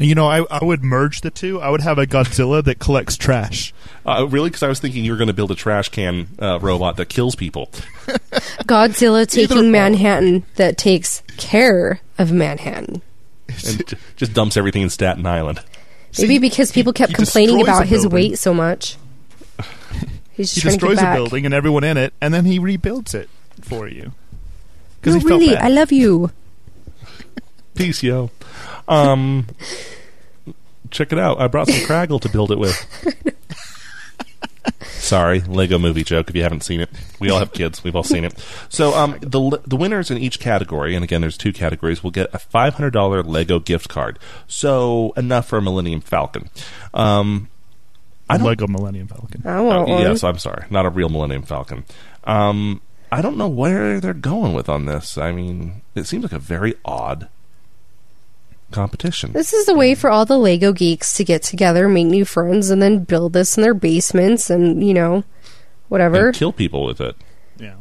And, 0.00 0.08
you 0.08 0.14
know, 0.14 0.26
I 0.26 0.44
I 0.50 0.64
would 0.64 0.82
merge 0.82 1.20
the 1.20 1.30
two. 1.30 1.60
I 1.60 1.68
would 1.68 1.82
have 1.82 1.98
a 1.98 2.06
Godzilla 2.06 2.64
that 2.64 2.78
collects 2.78 3.16
trash. 3.16 3.72
Uh, 4.06 4.26
really, 4.28 4.48
because 4.48 4.62
I 4.62 4.68
was 4.68 4.80
thinking 4.80 5.04
you 5.04 5.12
were 5.12 5.18
going 5.18 5.28
to 5.28 5.34
build 5.34 5.50
a 5.50 5.54
trash 5.54 5.90
can 5.90 6.26
uh, 6.40 6.58
robot 6.58 6.96
that 6.96 7.10
kills 7.10 7.34
people. 7.36 7.66
Godzilla 8.64 9.28
taking 9.28 9.58
or. 9.58 9.62
Manhattan 9.70 10.44
that 10.56 10.78
takes 10.78 11.22
care 11.36 12.00
of 12.18 12.32
Manhattan. 12.32 13.02
and 13.48 13.86
j- 13.86 13.96
just 14.16 14.32
dumps 14.32 14.56
everything 14.56 14.82
in 14.82 14.90
Staten 14.90 15.26
Island. 15.26 15.60
Maybe 16.18 16.38
because 16.38 16.72
people 16.72 16.92
kept 16.92 17.10
he 17.10 17.14
complaining 17.16 17.60
about 17.60 17.86
his 17.86 18.06
weight 18.06 18.38
so 18.38 18.52
much. 18.54 18.96
He's 20.32 20.54
He 20.54 20.60
just 20.60 20.62
trying 20.62 20.74
destroys 20.78 20.98
a 20.98 21.02
back. 21.02 21.16
building 21.16 21.44
and 21.44 21.52
everyone 21.54 21.84
in 21.84 21.96
it, 21.98 22.14
and 22.22 22.32
then 22.32 22.46
he 22.46 22.58
rebuilds 22.58 23.14
it 23.14 23.28
for 23.60 23.86
you. 23.86 24.12
No, 25.04 25.12
he 25.14 25.20
felt 25.20 25.24
really, 25.24 25.48
bad. 25.54 25.62
I 25.64 25.68
love 25.68 25.92
you. 25.92 26.30
Peace, 27.74 28.02
yo. 28.02 28.30
Um, 28.88 29.46
check 30.90 31.12
it 31.12 31.18
out. 31.18 31.40
I 31.40 31.46
brought 31.48 31.68
some 31.68 31.80
Kragle 31.86 32.20
to 32.22 32.28
build 32.28 32.50
it 32.50 32.58
with. 32.58 32.76
Sorry, 34.82 35.40
Lego 35.40 35.78
movie 35.78 36.04
joke. 36.04 36.28
If 36.30 36.36
you 36.36 36.42
haven't 36.42 36.62
seen 36.62 36.80
it, 36.80 36.90
we 37.18 37.30
all 37.30 37.38
have 37.38 37.52
kids. 37.52 37.82
We've 37.82 37.96
all 37.96 38.04
seen 38.04 38.24
it. 38.24 38.34
So, 38.68 38.94
um, 38.94 39.18
the 39.20 39.60
the 39.66 39.76
winners 39.76 40.10
in 40.10 40.18
each 40.18 40.38
category, 40.38 40.94
and 40.94 41.02
again, 41.02 41.20
there's 41.20 41.36
two 41.38 41.52
categories, 41.52 42.04
will 42.04 42.10
get 42.12 42.32
a 42.32 42.38
five 42.38 42.74
hundred 42.74 42.92
dollar 42.92 43.22
Lego 43.22 43.58
gift 43.58 43.88
card. 43.88 44.18
So 44.46 45.12
enough 45.16 45.46
for 45.48 45.58
a 45.58 45.62
Millennium 45.62 46.00
Falcon. 46.00 46.50
Um, 46.94 47.48
I 48.28 48.36
don't 48.36 48.46
Lego 48.46 48.66
Millennium 48.68 49.08
Falcon. 49.08 49.42
I 49.44 49.60
want 49.60 49.88
Oh, 49.88 49.92
one. 49.94 50.02
yes, 50.02 50.22
I'm 50.22 50.38
sorry. 50.38 50.64
Not 50.70 50.86
a 50.86 50.90
real 50.90 51.08
Millennium 51.08 51.42
Falcon. 51.42 51.84
Um, 52.24 52.80
I 53.10 53.22
don't 53.22 53.36
know 53.36 53.48
where 53.48 53.98
they're 54.00 54.14
going 54.14 54.54
with 54.54 54.68
on 54.68 54.84
this. 54.84 55.18
I 55.18 55.32
mean, 55.32 55.82
it 55.96 56.04
seems 56.06 56.22
like 56.22 56.32
a 56.32 56.38
very 56.38 56.74
odd 56.84 57.28
competition. 58.70 59.32
This 59.32 59.52
is 59.52 59.68
a 59.68 59.74
way 59.74 59.94
for 59.94 60.10
all 60.10 60.24
the 60.26 60.38
Lego 60.38 60.72
geeks 60.72 61.14
to 61.14 61.24
get 61.24 61.42
together, 61.42 61.88
make 61.88 62.06
new 62.06 62.24
friends, 62.24 62.70
and 62.70 62.80
then 62.82 63.04
build 63.04 63.32
this 63.32 63.56
in 63.56 63.62
their 63.62 63.74
basements 63.74 64.50
and, 64.50 64.86
you 64.86 64.94
know, 64.94 65.24
whatever. 65.88 66.28
And 66.28 66.36
kill 66.36 66.52
people 66.52 66.84
with 66.84 67.00
it. 67.00 67.16
Yeah. 67.58 67.74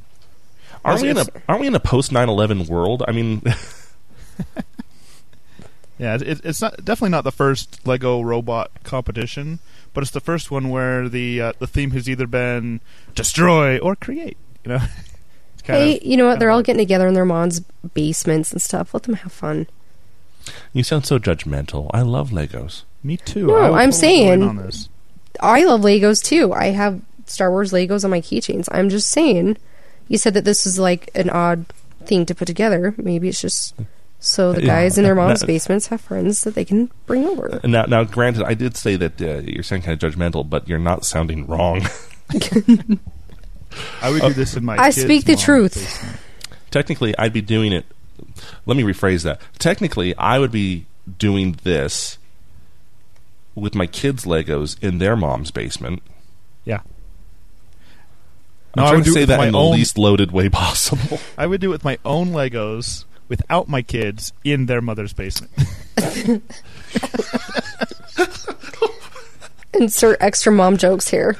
Aren't 0.83 1.01
we 1.01 1.09
in 1.09 1.17
a 1.17 1.25
Aren't 1.47 1.61
we 1.61 1.67
in 1.67 1.75
a 1.75 1.79
post 1.79 2.11
9/11 2.11 2.69
world? 2.69 3.03
I 3.07 3.11
mean, 3.11 3.41
Yeah, 5.99 6.15
it, 6.15 6.39
it's 6.45 6.61
not 6.61 6.77
definitely 6.85 7.09
not 7.09 7.25
the 7.25 7.31
first 7.31 7.85
Lego 7.85 8.21
robot 8.21 8.71
competition, 8.83 9.59
but 9.93 10.01
it's 10.01 10.11
the 10.11 10.21
first 10.21 10.49
one 10.49 10.69
where 10.69 11.09
the 11.09 11.41
uh, 11.41 11.53
the 11.59 11.67
theme 11.67 11.91
has 11.91 12.09
either 12.09 12.25
been 12.25 12.79
destroy 13.15 13.77
or 13.79 13.97
create. 13.97 14.37
You 14.63 14.69
know, 14.69 14.77
hey, 15.65 15.97
of- 15.97 16.03
you 16.03 16.15
know 16.15 16.25
what? 16.27 16.39
They're 16.39 16.51
all 16.51 16.57
like- 16.59 16.67
getting 16.67 16.79
together 16.81 17.07
in 17.07 17.15
their 17.15 17.25
mom's 17.25 17.59
basements 17.93 18.53
and 18.53 18.61
stuff. 18.61 18.93
Let 18.93 19.03
them 19.03 19.15
have 19.15 19.33
fun. 19.33 19.67
You 20.73 20.83
sound 20.83 21.05
so 21.05 21.19
judgmental. 21.19 21.89
I 21.93 22.01
love 22.01 22.29
Legos. 22.31 22.83
Me 23.03 23.17
too. 23.17 23.47
No, 23.47 23.55
I 23.73 23.81
I'm 23.83 23.91
saying- 23.91 24.43
on 24.43 24.57
this. 24.57 24.89
I 25.41 25.63
love 25.63 25.81
Legos 25.81 26.23
too. 26.23 26.51
I 26.53 26.65
have 26.67 26.99
Star 27.25 27.49
Wars 27.51 27.71
Legos 27.71 28.03
on 28.03 28.11
my 28.11 28.19
keychains. 28.21 28.67
I'm 28.71 28.89
just 28.89 29.09
saying. 29.09 29.57
You 30.07 30.17
said 30.17 30.33
that 30.33 30.43
this 30.43 30.65
is 30.65 30.77
like 30.79 31.09
an 31.15 31.29
odd 31.29 31.65
thing 32.05 32.25
to 32.25 32.35
put 32.35 32.45
together. 32.47 32.93
Maybe 32.97 33.29
it's 33.29 33.39
just 33.39 33.75
so 34.19 34.51
the 34.51 34.61
Yeah. 34.61 34.67
guys 34.67 34.97
in 34.97 35.03
their 35.05 35.15
mom's 35.15 35.39
That- 35.41 35.47
basements 35.47 35.87
have 35.87 36.01
friends 36.01 36.41
that 36.43 36.55
they 36.55 36.65
can 36.65 36.89
bring 37.05 37.25
over. 37.25 37.61
Now, 37.63 37.83
now, 37.83 38.03
granted, 38.03 38.43
I 38.43 38.53
did 38.53 38.75
say 38.75 38.95
that 38.97 39.21
uh, 39.21 39.41
you're 39.45 39.63
sounding 39.63 39.85
kind 39.85 40.03
of 40.03 40.11
judgmental, 40.13 40.49
but 40.49 40.67
you're 40.67 40.79
not 40.79 41.05
sounding 41.05 41.45
wrong. 41.47 41.87
I 44.01 44.09
would 44.09 44.21
do 44.21 44.33
this 44.33 44.55
in 44.57 44.65
my. 44.65 44.77
I 44.77 44.85
kid's 44.91 45.01
speak 45.01 45.25
the 45.25 45.33
mom's 45.33 45.43
truth. 45.43 45.73
basement. 45.75 46.17
Technically, 46.71 47.17
I'd 47.17 47.33
be 47.33 47.41
doing 47.41 47.71
it. 47.71 47.85
Let 48.65 48.77
me 48.77 48.83
rephrase 48.83 49.23
that. 49.23 49.41
Technically, 49.57 50.15
I 50.15 50.39
would 50.39 50.51
be 50.51 50.85
doing 51.17 51.57
this 51.63 52.17
with 53.55 53.75
my 53.75 53.87
kids' 53.87 54.25
Legos 54.25 54.81
in 54.81 54.97
their 54.99 55.15
mom's 55.15 55.51
basement. 55.51 56.01
Yeah. 56.65 56.81
I'm 58.75 58.83
No, 58.83 58.85
I 58.85 58.91
would 58.95 59.03
to 59.05 59.09
do 59.09 59.13
say 59.13 59.25
that 59.25 59.43
in 59.43 59.53
the 59.53 59.57
own- 59.59 59.73
least 59.73 59.97
loaded 59.97 60.31
way 60.31 60.49
possible. 60.49 61.19
I 61.37 61.47
would 61.47 61.59
do 61.61 61.67
it 61.69 61.71
with 61.71 61.83
my 61.83 61.97
own 62.05 62.29
Legos 62.29 63.05
without 63.27 63.67
my 63.67 63.81
kids 63.81 64.31
in 64.43 64.67
their 64.67 64.81
mother's 64.81 65.13
basement. 65.13 65.51
Insert 69.73 70.17
extra 70.21 70.51
mom 70.51 70.77
jokes 70.77 71.09
here. 71.09 71.37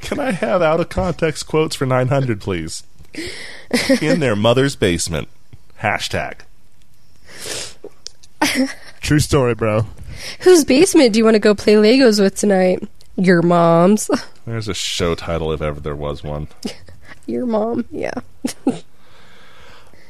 Can 0.00 0.20
I 0.20 0.30
have 0.32 0.62
out 0.62 0.80
of 0.80 0.88
context 0.88 1.46
quotes 1.46 1.74
for 1.76 1.86
900, 1.86 2.40
please? 2.40 2.82
In 4.00 4.20
their 4.20 4.36
mother's 4.36 4.76
basement. 4.76 5.28
Hashtag. 5.80 6.40
True 9.00 9.18
story, 9.20 9.54
bro. 9.54 9.86
Whose 10.40 10.64
basement 10.64 11.12
do 11.12 11.18
you 11.18 11.24
want 11.24 11.34
to 11.34 11.40
go 11.40 11.54
play 11.54 11.74
Legos 11.74 12.20
with 12.20 12.36
tonight? 12.36 12.86
Your 13.16 13.42
mom's. 13.42 14.10
There's 14.46 14.68
a 14.68 14.74
show 14.74 15.14
title 15.14 15.52
if 15.52 15.62
ever 15.62 15.80
there 15.80 15.96
was 15.96 16.22
one. 16.22 16.48
Your 17.26 17.46
mom. 17.46 17.84
Yeah. 17.90 18.14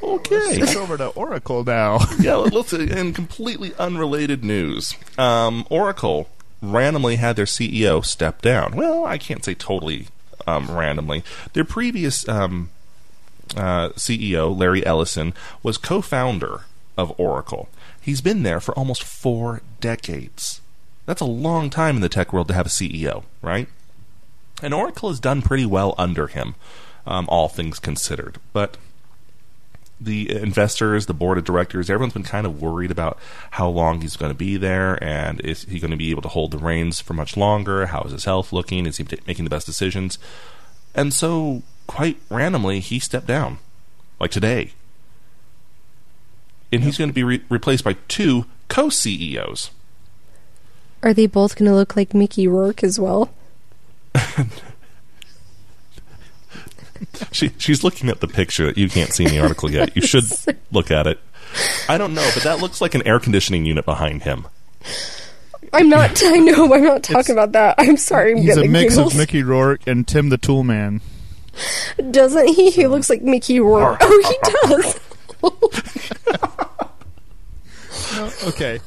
Okay. 0.02 0.56
Switch 0.56 0.76
over 0.76 0.96
to 0.96 1.08
Oracle 1.08 1.64
now. 1.64 1.98
yeah, 2.20 2.36
let's 2.36 2.72
in 2.72 3.12
completely 3.12 3.74
unrelated 3.78 4.44
news. 4.44 4.94
Um, 5.16 5.66
Oracle 5.70 6.28
randomly 6.60 7.16
had 7.16 7.36
their 7.36 7.46
CEO 7.46 8.04
step 8.04 8.42
down. 8.42 8.76
Well, 8.76 9.04
I 9.04 9.18
can't 9.18 9.44
say 9.44 9.54
totally 9.54 10.08
um, 10.46 10.70
randomly. 10.70 11.24
Their 11.54 11.64
previous 11.64 12.28
um, 12.28 12.70
uh, 13.54 13.90
CEO, 13.90 14.56
Larry 14.56 14.84
Ellison, 14.84 15.34
was 15.62 15.78
co-founder 15.78 16.62
of 16.96 17.12
Oracle. 17.18 17.68
He's 18.00 18.20
been 18.20 18.42
there 18.42 18.60
for 18.60 18.74
almost 18.74 19.02
four 19.02 19.62
decades. 19.80 20.60
That's 21.04 21.20
a 21.20 21.26
long 21.26 21.70
time 21.70 21.96
in 21.96 22.02
the 22.02 22.08
tech 22.08 22.32
world 22.32 22.48
to 22.48 22.54
have 22.54 22.66
a 22.66 22.70
CEO, 22.70 23.24
right? 23.42 23.68
And 24.62 24.72
Oracle 24.72 25.10
has 25.10 25.20
done 25.20 25.42
pretty 25.42 25.66
well 25.66 25.94
under 25.98 26.26
him, 26.26 26.54
um, 27.06 27.26
all 27.28 27.48
things 27.48 27.78
considered. 27.78 28.38
But 28.52 28.76
the 30.00 30.30
investors, 30.30 31.06
the 31.06 31.14
board 31.14 31.38
of 31.38 31.44
directors, 31.44 31.88
everyone's 31.88 32.12
been 32.12 32.22
kind 32.22 32.46
of 32.46 32.60
worried 32.60 32.90
about 32.90 33.18
how 33.52 33.68
long 33.68 34.00
he's 34.00 34.16
going 34.16 34.30
to 34.30 34.38
be 34.38 34.56
there 34.56 35.02
and 35.02 35.40
is 35.40 35.62
he 35.64 35.78
going 35.78 35.90
to 35.90 35.96
be 35.96 36.10
able 36.10 36.22
to 36.22 36.28
hold 36.28 36.50
the 36.50 36.58
reins 36.58 37.00
for 37.00 37.14
much 37.14 37.36
longer? 37.36 37.86
How 37.86 38.02
is 38.02 38.12
his 38.12 38.24
health 38.24 38.52
looking? 38.52 38.86
Is 38.86 38.98
he 38.98 39.06
making 39.26 39.44
the 39.44 39.50
best 39.50 39.66
decisions? 39.66 40.18
And 40.94 41.12
so, 41.12 41.62
quite 41.86 42.18
randomly, 42.30 42.80
he 42.80 42.98
stepped 42.98 43.26
down, 43.26 43.58
like 44.20 44.30
today. 44.30 44.72
And 46.72 46.82
he's 46.82 46.98
going 46.98 47.10
to 47.10 47.14
be 47.14 47.24
re- 47.24 47.42
replaced 47.48 47.84
by 47.84 47.94
two 48.08 48.46
co 48.68 48.88
CEOs. 48.88 49.70
Are 51.02 51.14
they 51.14 51.26
both 51.26 51.56
going 51.56 51.70
to 51.70 51.74
look 51.76 51.94
like 51.96 52.12
Mickey 52.14 52.48
Rourke 52.48 52.82
as 52.82 52.98
well? 52.98 53.30
She, 57.32 57.50
she's 57.58 57.84
looking 57.84 58.08
at 58.08 58.20
the 58.20 58.28
picture. 58.28 58.72
You 58.74 58.88
can't 58.88 59.12
see 59.12 59.24
in 59.24 59.30
the 59.30 59.40
article 59.40 59.70
yet. 59.70 59.94
You 59.94 60.02
should 60.02 60.24
look 60.72 60.90
at 60.90 61.06
it. 61.06 61.20
I 61.88 61.98
don't 61.98 62.14
know, 62.14 62.28
but 62.34 62.42
that 62.44 62.60
looks 62.60 62.80
like 62.80 62.94
an 62.94 63.06
air 63.06 63.18
conditioning 63.20 63.66
unit 63.66 63.84
behind 63.84 64.22
him. 64.22 64.46
I'm 65.74 65.88
not. 65.90 66.22
I 66.24 66.36
know. 66.38 66.72
I'm 66.72 66.84
not 66.84 67.02
talking 67.02 67.34
about 67.34 67.52
that. 67.52 67.74
I'm 67.78 67.96
sorry. 67.98 68.32
I'm 68.32 68.38
He's 68.38 68.52
a 68.52 68.60
getting 68.60 68.72
mix 68.72 68.94
giggles. 68.94 69.12
of 69.12 69.18
Mickey 69.18 69.42
Rourke 69.42 69.86
and 69.86 70.06
Tim 70.08 70.30
the 70.30 70.38
Tool 70.38 70.64
Man. 70.64 71.00
Doesn't 72.10 72.48
he? 72.48 72.70
He 72.70 72.86
looks 72.86 73.10
like 73.10 73.22
Mickey 73.22 73.60
Rourke. 73.60 73.98
Oh, 74.00 74.22
he 74.28 74.38
does. 74.68 75.00
Okay. 78.46 78.80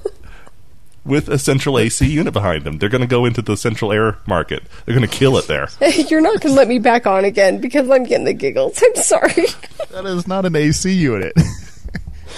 with 1.06 1.30
a 1.30 1.38
central 1.38 1.78
AC 1.78 2.06
unit 2.08 2.34
behind 2.34 2.64
them. 2.64 2.78
They're 2.78 2.90
going 2.90 3.02
to 3.02 3.08
go 3.08 3.26
into 3.26 3.42
the 3.42 3.56
central 3.58 3.92
air 3.92 4.18
market. 4.28 4.64
They're 4.86 4.96
going 4.96 5.08
to 5.08 5.14
kill 5.16 5.38
it 5.38 5.48
there. 5.48 5.68
You're 6.08 6.22
not 6.22 6.42
going 6.42 6.54
to 6.54 6.58
let 6.58 6.68
me 6.68 6.80
back 6.80 7.06
on 7.06 7.26
again 7.26 7.60
because 7.62 7.90
I'm 7.90 8.04
getting 8.06 8.26
the 8.26 8.34
giggles. 8.34 8.82
I'm 8.84 8.96
sorry. 8.96 9.46
That 9.92 10.06
is 10.06 10.28
not 10.28 10.46
an 10.46 10.56
AC 10.56 10.92
unit. 10.92 11.34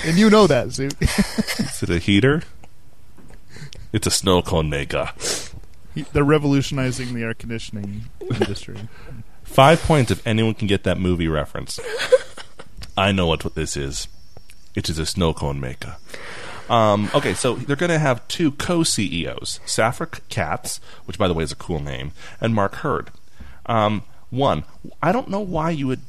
and 0.05 0.17
you 0.17 0.29
know 0.29 0.47
that, 0.47 0.71
Zook. 0.71 0.93
Is 1.01 1.83
it 1.83 1.89
a 1.89 1.99
heater? 1.99 2.43
It's 3.93 4.07
a 4.07 4.11
snow 4.11 4.41
cone 4.41 4.69
maker. 4.69 5.11
They're 6.13 6.23
revolutionizing 6.23 7.13
the 7.13 7.23
air 7.23 7.33
conditioning 7.33 8.05
industry. 8.21 8.77
Five 9.51 9.81
points 9.81 10.11
if 10.11 10.25
anyone 10.25 10.53
can 10.53 10.67
get 10.67 10.83
that 10.83 10.97
movie 10.97 11.27
reference. 11.27 11.77
I 12.97 13.11
know 13.11 13.27
what, 13.27 13.43
what 13.43 13.55
this 13.55 13.75
is. 13.75 14.07
It 14.75 14.89
is 14.89 14.97
a 14.97 15.05
snow 15.05 15.33
cone 15.33 15.59
maker. 15.59 15.97
Um, 16.69 17.11
okay, 17.13 17.33
so 17.33 17.55
they're 17.55 17.75
going 17.75 17.89
to 17.89 17.99
have 17.99 18.25
two 18.29 18.51
co 18.53 18.83
CEOs 18.83 19.59
Safra 19.65 20.07
Catz, 20.29 20.79
which 21.03 21.17
by 21.17 21.27
the 21.27 21.33
way 21.33 21.43
is 21.43 21.51
a 21.51 21.57
cool 21.57 21.81
name, 21.81 22.13
and 22.39 22.55
Mark 22.55 22.75
Hurd. 22.75 23.11
Um, 23.65 24.03
one, 24.29 24.63
I 25.03 25.11
don't 25.11 25.27
know 25.27 25.41
why 25.41 25.71
you 25.71 25.87
would 25.87 26.01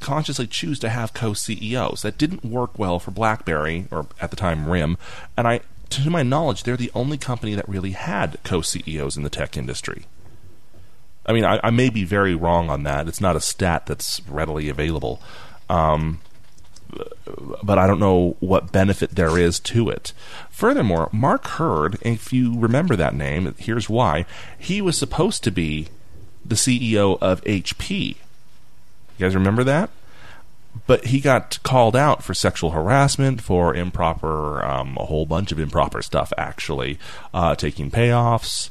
consciously 0.00 0.46
choose 0.46 0.78
to 0.80 0.90
have 0.90 1.14
co 1.14 1.32
CEOs. 1.32 2.02
That 2.02 2.18
didn't 2.18 2.44
work 2.44 2.78
well 2.78 2.98
for 2.98 3.12
BlackBerry, 3.12 3.86
or 3.90 4.08
at 4.20 4.28
the 4.28 4.36
time 4.36 4.68
RIM, 4.68 4.98
and 5.38 5.48
I, 5.48 5.60
to 5.88 6.10
my 6.10 6.22
knowledge, 6.22 6.64
they're 6.64 6.76
the 6.76 6.92
only 6.94 7.16
company 7.16 7.54
that 7.54 7.66
really 7.66 7.92
had 7.92 8.36
co 8.44 8.60
CEOs 8.60 9.16
in 9.16 9.22
the 9.22 9.30
tech 9.30 9.56
industry. 9.56 10.04
I 11.30 11.32
mean, 11.32 11.44
I, 11.44 11.60
I, 11.62 11.70
may 11.70 11.90
be 11.90 12.02
very 12.02 12.34
wrong 12.34 12.70
on 12.70 12.82
that. 12.82 13.06
It's 13.06 13.20
not 13.20 13.36
a 13.36 13.40
stat 13.40 13.86
that's 13.86 14.20
readily 14.28 14.68
available. 14.68 15.22
Um, 15.68 16.20
but 17.62 17.78
I 17.78 17.86
don't 17.86 18.00
know 18.00 18.36
what 18.40 18.72
benefit 18.72 19.10
there 19.10 19.38
is 19.38 19.60
to 19.60 19.88
it. 19.88 20.12
Furthermore, 20.50 21.08
Mark 21.12 21.46
Hurd, 21.46 21.98
if 22.02 22.32
you 22.32 22.58
remember 22.58 22.96
that 22.96 23.14
name, 23.14 23.54
here's 23.58 23.88
why. 23.88 24.26
He 24.58 24.82
was 24.82 24.98
supposed 24.98 25.44
to 25.44 25.52
be 25.52 25.86
the 26.44 26.56
CEO 26.56 27.16
of 27.20 27.44
HP. 27.44 28.08
You 28.08 28.16
guys 29.18 29.36
remember 29.36 29.62
that? 29.62 29.90
But 30.88 31.06
he 31.06 31.20
got 31.20 31.62
called 31.62 31.94
out 31.94 32.24
for 32.24 32.34
sexual 32.34 32.72
harassment, 32.72 33.40
for 33.40 33.72
improper, 33.72 34.64
um, 34.64 34.96
a 34.98 35.04
whole 35.04 35.26
bunch 35.26 35.52
of 35.52 35.60
improper 35.60 36.02
stuff, 36.02 36.32
actually, 36.36 36.98
uh, 37.32 37.54
taking 37.54 37.90
payoffs, 37.90 38.70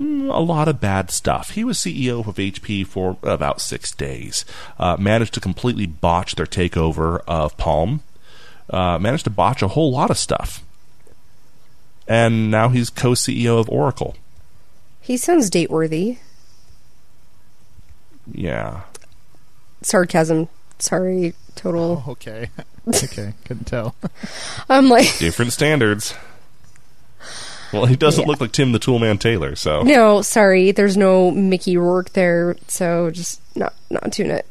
a 0.00 0.40
lot 0.40 0.68
of 0.68 0.80
bad 0.80 1.10
stuff. 1.10 1.50
He 1.50 1.64
was 1.64 1.78
CEO 1.78 2.26
of 2.26 2.36
HP 2.36 2.86
for 2.86 3.16
about 3.22 3.60
six 3.60 3.92
days. 3.92 4.44
Uh, 4.78 4.96
managed 4.98 5.34
to 5.34 5.40
completely 5.40 5.86
botch 5.86 6.34
their 6.34 6.46
takeover 6.46 7.20
of 7.26 7.56
Palm. 7.56 8.02
Uh, 8.70 8.98
managed 8.98 9.24
to 9.24 9.30
botch 9.30 9.62
a 9.62 9.68
whole 9.68 9.90
lot 9.90 10.10
of 10.10 10.18
stuff. 10.18 10.62
And 12.06 12.50
now 12.50 12.68
he's 12.68 12.90
co 12.90 13.12
CEO 13.12 13.58
of 13.58 13.68
Oracle. 13.68 14.16
He 15.00 15.16
sounds 15.16 15.50
date 15.50 15.70
worthy. 15.70 16.18
Yeah. 18.32 18.82
Sarcasm. 19.82 20.48
Sorry, 20.78 21.34
total. 21.54 22.04
Oh, 22.06 22.12
okay. 22.12 22.50
okay, 22.88 23.34
couldn't 23.44 23.66
tell. 23.66 23.94
I'm 24.68 24.88
like. 24.88 25.18
Different 25.18 25.52
standards. 25.52 26.14
Well, 27.72 27.86
he 27.86 27.96
doesn't 27.96 28.22
yeah. 28.22 28.28
look 28.28 28.40
like 28.40 28.52
Tim 28.52 28.72
the 28.72 28.78
Toolman 28.78 29.20
Taylor, 29.20 29.54
so. 29.54 29.82
No, 29.82 30.22
sorry, 30.22 30.70
there's 30.70 30.96
no 30.96 31.30
Mickey 31.30 31.76
Rourke 31.76 32.12
there, 32.14 32.56
so 32.66 33.10
just 33.10 33.40
not 33.54 33.74
not 33.90 34.12
tune 34.12 34.30
it. 34.30 34.46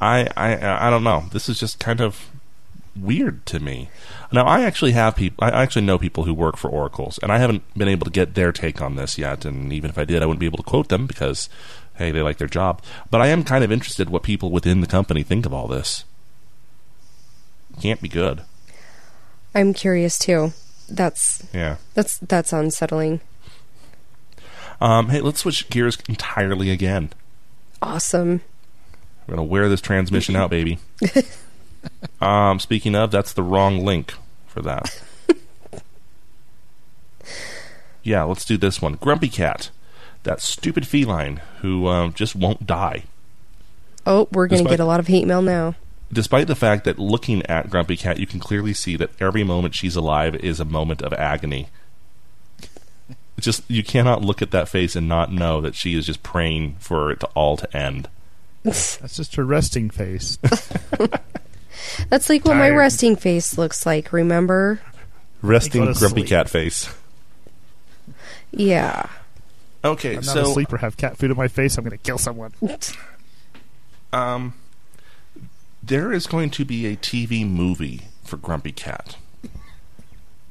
I 0.00 0.28
I 0.36 0.88
I 0.88 0.90
don't 0.90 1.04
know. 1.04 1.24
This 1.32 1.48
is 1.48 1.60
just 1.60 1.78
kind 1.78 2.00
of 2.00 2.30
weird 3.00 3.44
to 3.46 3.60
me. 3.60 3.90
Now, 4.32 4.44
I 4.44 4.62
actually 4.62 4.92
have 4.92 5.16
people. 5.16 5.44
I 5.44 5.62
actually 5.62 5.86
know 5.86 5.98
people 5.98 6.24
who 6.24 6.34
work 6.34 6.56
for 6.56 6.68
oracles, 6.68 7.18
and 7.22 7.30
I 7.30 7.38
haven't 7.38 7.62
been 7.76 7.88
able 7.88 8.04
to 8.04 8.10
get 8.10 8.34
their 8.34 8.52
take 8.52 8.80
on 8.80 8.96
this 8.96 9.18
yet. 9.18 9.44
And 9.44 9.72
even 9.72 9.90
if 9.90 9.98
I 9.98 10.04
did, 10.04 10.22
I 10.22 10.26
wouldn't 10.26 10.40
be 10.40 10.46
able 10.46 10.58
to 10.58 10.62
quote 10.62 10.88
them 10.88 11.06
because, 11.06 11.48
hey, 11.96 12.10
they 12.10 12.22
like 12.22 12.38
their 12.38 12.48
job. 12.48 12.82
But 13.10 13.20
I 13.20 13.28
am 13.28 13.44
kind 13.44 13.64
of 13.64 13.72
interested 13.72 14.10
what 14.10 14.22
people 14.22 14.50
within 14.50 14.80
the 14.80 14.86
company 14.86 15.22
think 15.22 15.46
of 15.46 15.54
all 15.54 15.68
this. 15.68 16.04
Can't 17.80 18.02
be 18.02 18.08
good. 18.08 18.42
I'm 19.56 19.72
curious 19.72 20.18
too. 20.18 20.52
That's 20.86 21.42
yeah. 21.54 21.76
That's 21.94 22.18
that's 22.18 22.52
unsettling. 22.52 23.22
Um, 24.82 25.08
hey, 25.08 25.22
let's 25.22 25.40
switch 25.40 25.70
gears 25.70 25.96
entirely 26.10 26.70
again. 26.70 27.08
Awesome. 27.80 28.42
We're 29.26 29.36
gonna 29.36 29.48
wear 29.48 29.70
this 29.70 29.80
transmission 29.80 30.36
out, 30.36 30.50
baby. 30.50 30.78
um, 32.20 32.60
speaking 32.60 32.94
of, 32.94 33.10
that's 33.10 33.32
the 33.32 33.42
wrong 33.42 33.82
link 33.82 34.12
for 34.46 34.60
that. 34.60 35.02
yeah, 38.02 38.24
let's 38.24 38.44
do 38.44 38.58
this 38.58 38.82
one. 38.82 38.96
Grumpy 38.96 39.30
Cat, 39.30 39.70
that 40.24 40.42
stupid 40.42 40.86
feline 40.86 41.40
who 41.62 41.86
um, 41.86 42.12
just 42.12 42.36
won't 42.36 42.66
die. 42.66 43.04
Oh, 44.04 44.28
we're 44.32 44.48
gonna 44.48 44.64
get 44.64 44.80
a 44.80 44.84
lot 44.84 45.00
of 45.00 45.06
hate 45.06 45.26
mail 45.26 45.40
now 45.40 45.76
despite 46.12 46.46
the 46.46 46.54
fact 46.54 46.84
that 46.84 46.98
looking 46.98 47.44
at 47.46 47.70
Grumpy 47.70 47.96
Cat, 47.96 48.18
you 48.18 48.26
can 48.26 48.40
clearly 48.40 48.72
see 48.72 48.96
that 48.96 49.10
every 49.20 49.44
moment 49.44 49.74
she's 49.74 49.96
alive 49.96 50.34
is 50.36 50.60
a 50.60 50.64
moment 50.64 51.02
of 51.02 51.12
agony. 51.12 51.68
It's 53.36 53.44
just 53.44 53.62
you 53.68 53.84
cannot 53.84 54.22
look 54.22 54.40
at 54.40 54.50
that 54.52 54.68
face 54.68 54.96
and 54.96 55.08
not 55.08 55.30
know 55.32 55.60
that 55.60 55.74
she 55.74 55.94
is 55.94 56.06
just 56.06 56.22
praying 56.22 56.76
for 56.78 57.10
it 57.10 57.20
to 57.20 57.26
all 57.28 57.56
to 57.58 57.76
end. 57.76 58.08
That's 58.62 59.16
just 59.16 59.36
her 59.36 59.44
resting 59.44 59.90
face. 59.90 60.38
That's 62.08 62.28
like 62.28 62.44
what 62.44 62.54
Tired. 62.54 62.70
my 62.72 62.76
resting 62.76 63.16
face 63.16 63.58
looks 63.58 63.84
like. 63.84 64.12
Remember? 64.12 64.80
Resting 65.42 65.84
grumpy 65.84 66.20
sleep. 66.22 66.26
cat 66.26 66.48
face. 66.48 66.92
Yeah. 68.50 69.08
Okay, 69.84 70.16
I'm 70.16 70.22
so 70.22 70.34
not 70.34 70.50
asleep 70.50 70.72
or 70.72 70.78
have 70.78 70.96
cat 70.96 71.16
food 71.16 71.30
in 71.30 71.36
my 71.36 71.48
face. 71.48 71.76
I'm 71.76 71.84
going 71.84 71.96
to 71.96 72.02
kill 72.02 72.18
someone. 72.18 72.52
um 74.12 74.54
there 75.86 76.12
is 76.12 76.26
going 76.26 76.50
to 76.50 76.64
be 76.64 76.86
a 76.86 76.96
TV 76.96 77.48
movie 77.48 78.08
for 78.24 78.36
Grumpy 78.36 78.72
Cat. 78.72 79.16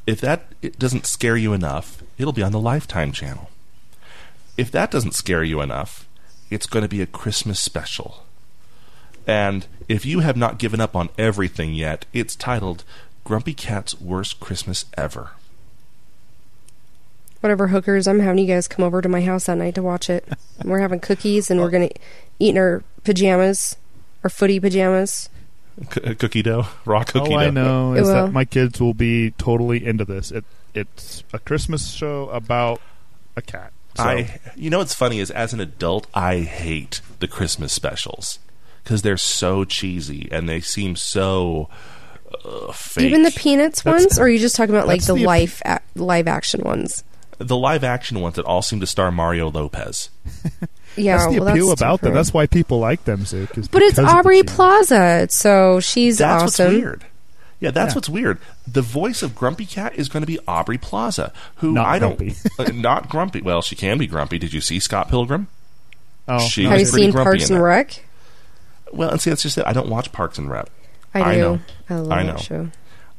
If 0.07 0.21
that 0.21 0.79
doesn't 0.79 1.05
scare 1.05 1.35
you 1.35 1.51
enough, 1.51 2.01
it'll 2.17 2.31
be 2.31 2.43
on 2.43 2.53
the 2.53 2.59
Lifetime 2.59 3.11
channel. 3.11 3.49
If 4.55 4.71
that 4.71 4.91
doesn't 4.91 5.13
scare 5.13 5.43
you 5.43 5.59
enough, 5.59 6.07
it's 6.49 6.67
going 6.67 6.83
to 6.83 6.89
be 6.89 7.01
a 7.01 7.07
Christmas 7.07 7.59
special. 7.59 8.23
And 9.27 9.67
if 9.89 10.05
you 10.05 10.19
have 10.19 10.37
not 10.37 10.59
given 10.59 10.79
up 10.79 10.95
on 10.95 11.09
everything 11.17 11.73
yet, 11.73 12.05
it's 12.13 12.35
titled 12.35 12.83
Grumpy 13.25 13.53
Cat's 13.53 13.99
Worst 13.99 14.39
Christmas 14.39 14.85
Ever. 14.95 15.31
Whatever, 17.41 17.67
hookers, 17.67 18.07
I'm 18.07 18.19
having 18.19 18.39
you 18.39 18.47
guys 18.47 18.67
come 18.67 18.85
over 18.85 19.01
to 19.01 19.09
my 19.09 19.21
house 19.21 19.45
that 19.45 19.57
night 19.57 19.75
to 19.75 19.83
watch 19.83 20.09
it. 20.09 20.27
we're 20.63 20.79
having 20.79 20.99
cookies 20.99 21.51
and 21.51 21.59
we're 21.59 21.71
going 21.71 21.89
to 21.89 21.95
eat 22.39 22.51
in 22.51 22.57
our 22.57 22.83
pajamas 23.03 23.75
or 24.25 24.29
footy 24.29 24.59
pajamas. 24.59 25.29
C- 25.91 26.15
cookie 26.15 26.41
dough, 26.41 26.67
raw 26.85 27.03
cookie 27.03 27.19
All 27.19 27.39
dough. 27.39 27.45
I 27.45 27.49
know 27.51 27.93
is 27.93 28.07
that 28.07 28.33
my 28.33 28.43
kids 28.43 28.81
will 28.81 28.95
be 28.95 29.31
totally 29.31 29.85
into 29.85 30.03
this. 30.03 30.31
It 30.31 30.43
it's 30.73 31.23
a 31.31 31.39
Christmas 31.39 31.91
show 31.91 32.27
about 32.29 32.81
a 33.37 33.41
cat. 33.41 33.71
So. 33.95 34.03
I, 34.03 34.41
you 34.57 34.69
know, 34.69 34.79
what's 34.79 34.93
funny 34.93 35.19
is 35.19 35.31
as 35.31 35.53
an 35.53 35.61
adult, 35.61 36.07
I 36.13 36.39
hate 36.39 36.99
the 37.19 37.29
Christmas 37.29 37.71
specials 37.71 38.39
because 38.83 39.03
they're 39.03 39.15
so 39.15 39.63
cheesy 39.63 40.27
and 40.31 40.49
they 40.49 40.59
seem 40.59 40.97
so 40.97 41.69
uh, 42.43 42.73
fake. 42.73 43.05
Even 43.05 43.23
the 43.23 43.31
Peanuts 43.31 43.83
that's, 43.83 44.03
ones, 44.03 44.19
or 44.19 44.23
are 44.23 44.29
you 44.29 44.39
just 44.39 44.57
talking 44.57 44.75
about 44.75 44.87
like 44.87 45.05
the, 45.05 45.13
the 45.13 45.23
live 45.23 45.61
a- 45.65 45.79
live 45.95 46.27
action 46.27 46.61
ones? 46.63 47.05
The 47.37 47.55
live 47.55 47.85
action 47.85 48.19
ones 48.19 48.35
that 48.35 48.45
all 48.45 48.61
seem 48.61 48.81
to 48.81 48.87
star 48.87 49.11
Mario 49.11 49.49
Lopez. 49.49 50.09
Yeah, 50.95 51.17
that's 51.17 51.33
the 51.33 51.39
well, 51.39 51.49
appeal 51.49 51.67
that's 51.69 51.81
about 51.81 52.01
them. 52.01 52.13
That's 52.13 52.33
why 52.33 52.47
people 52.47 52.79
like 52.79 53.03
them, 53.03 53.25
Zook. 53.25 53.49
But 53.71 53.81
it's 53.81 53.99
Aubrey 53.99 54.43
Plaza, 54.43 55.27
so 55.29 55.79
she's 55.79 56.19
that's 56.19 56.43
awesome. 56.43 56.65
What's 56.65 56.77
weird. 56.77 57.05
Yeah, 57.59 57.71
that's 57.71 57.91
yeah. 57.91 57.95
what's 57.95 58.09
weird. 58.09 58.39
The 58.67 58.81
voice 58.81 59.23
of 59.23 59.35
Grumpy 59.35 59.65
Cat 59.65 59.95
is 59.95 60.09
going 60.09 60.21
to 60.21 60.27
be 60.27 60.39
Aubrey 60.47 60.77
Plaza, 60.77 61.33
who 61.57 61.71
not 61.73 61.87
I 61.87 61.99
don't 61.99 62.21
uh, 62.59 62.63
not 62.73 63.09
grumpy. 63.09 63.41
Well, 63.41 63.61
she 63.61 63.75
can 63.75 63.97
be 63.97 64.07
grumpy. 64.07 64.37
Did 64.37 64.53
you 64.53 64.61
see 64.61 64.79
Scott 64.79 65.09
Pilgrim? 65.09 65.47
Oh, 66.27 66.39
she 66.39 66.63
have 66.65 66.79
you 66.79 66.85
seen 66.85 67.13
Parks 67.13 67.49
and 67.49 67.61
Rec? 67.61 68.03
Well, 68.91 69.09
and 69.09 69.21
see, 69.21 69.29
that's 69.29 69.43
just 69.43 69.57
it. 69.57 69.65
I 69.65 69.73
don't 69.73 69.89
watch 69.89 70.11
Parks 70.11 70.37
and 70.37 70.49
Rec. 70.49 70.67
I 71.13 71.19
do. 71.19 71.25
I 71.25 71.35
know. 71.35 71.59
I 71.89 71.95
love 71.95 72.11
I 72.11 72.23
know. 72.23 72.31
that 72.33 72.41
show. 72.41 72.69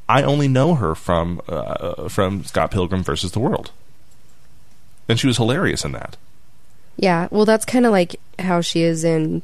I 0.09 0.23
only 0.23 0.47
know 0.47 0.75
her 0.75 0.95
from 0.95 1.41
uh, 1.47 2.07
from 2.07 2.43
Scott 2.43 2.71
Pilgrim 2.71 3.03
versus 3.03 3.31
the 3.31 3.39
World, 3.39 3.71
and 5.09 5.19
she 5.19 5.27
was 5.27 5.37
hilarious 5.37 5.83
in 5.83 5.91
that. 5.93 6.15
Yeah, 6.97 7.27
well, 7.31 7.45
that's 7.45 7.65
kind 7.65 7.85
of 7.85 7.91
like 7.91 8.19
how 8.39 8.61
she 8.61 8.81
is 8.81 9.03
in 9.03 9.43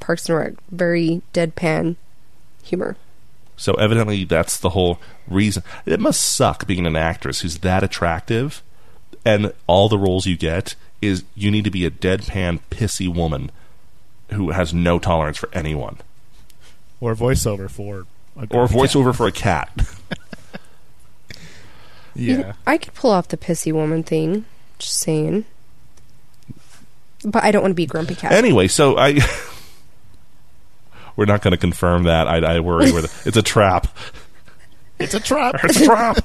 Parks 0.00 0.28
and 0.28 0.38
Rec. 0.38 0.52
Very 0.70 1.22
deadpan 1.32 1.96
humor. 2.62 2.96
So 3.56 3.74
evidently, 3.74 4.24
that's 4.24 4.58
the 4.58 4.70
whole 4.70 5.00
reason. 5.26 5.62
It 5.86 6.00
must 6.00 6.20
suck 6.20 6.66
being 6.66 6.86
an 6.86 6.96
actress 6.96 7.40
who's 7.40 7.58
that 7.58 7.82
attractive, 7.82 8.62
and 9.24 9.52
all 9.66 9.88
the 9.88 9.98
roles 9.98 10.26
you 10.26 10.36
get 10.36 10.74
is 11.00 11.24
you 11.34 11.50
need 11.50 11.64
to 11.64 11.70
be 11.70 11.84
a 11.84 11.90
deadpan, 11.90 12.60
pissy 12.70 13.12
woman 13.12 13.50
who 14.32 14.50
has 14.50 14.74
no 14.74 14.98
tolerance 14.98 15.38
for 15.38 15.48
anyone. 15.52 15.98
Or 17.00 17.14
voiceover 17.14 17.70
for 17.70 18.06
a 18.36 18.46
or 18.50 18.64
a 18.64 18.68
cat. 18.68 18.76
voiceover 18.76 19.14
for 19.14 19.26
a 19.26 19.32
cat. 19.32 19.70
Yeah. 22.18 22.54
I 22.66 22.78
could 22.78 22.94
pull 22.94 23.12
off 23.12 23.28
the 23.28 23.36
pissy 23.36 23.72
woman 23.72 24.02
thing. 24.02 24.44
Just 24.80 24.98
saying. 24.98 25.44
But 27.24 27.42
I 27.44 27.50
don't 27.50 27.62
want 27.62 27.72
to 27.72 27.76
be 27.76 27.84
a 27.84 27.86
grumpy 27.88 28.14
cat. 28.14 28.32
anyway, 28.32 28.68
so 28.68 28.96
I. 28.98 29.18
We're 31.16 31.24
not 31.24 31.42
going 31.42 31.50
to 31.52 31.58
confirm 31.58 32.04
that. 32.04 32.28
I, 32.28 32.38
I 32.38 32.60
worry 32.60 32.92
with 32.92 33.04
it. 33.06 33.10
It's 33.26 33.36
a 33.36 33.42
trap. 33.42 33.88
It's 35.00 35.14
a 35.14 35.20
trap. 35.20 35.56
It's 35.64 35.80
a 35.80 35.84
trap. 35.84 36.18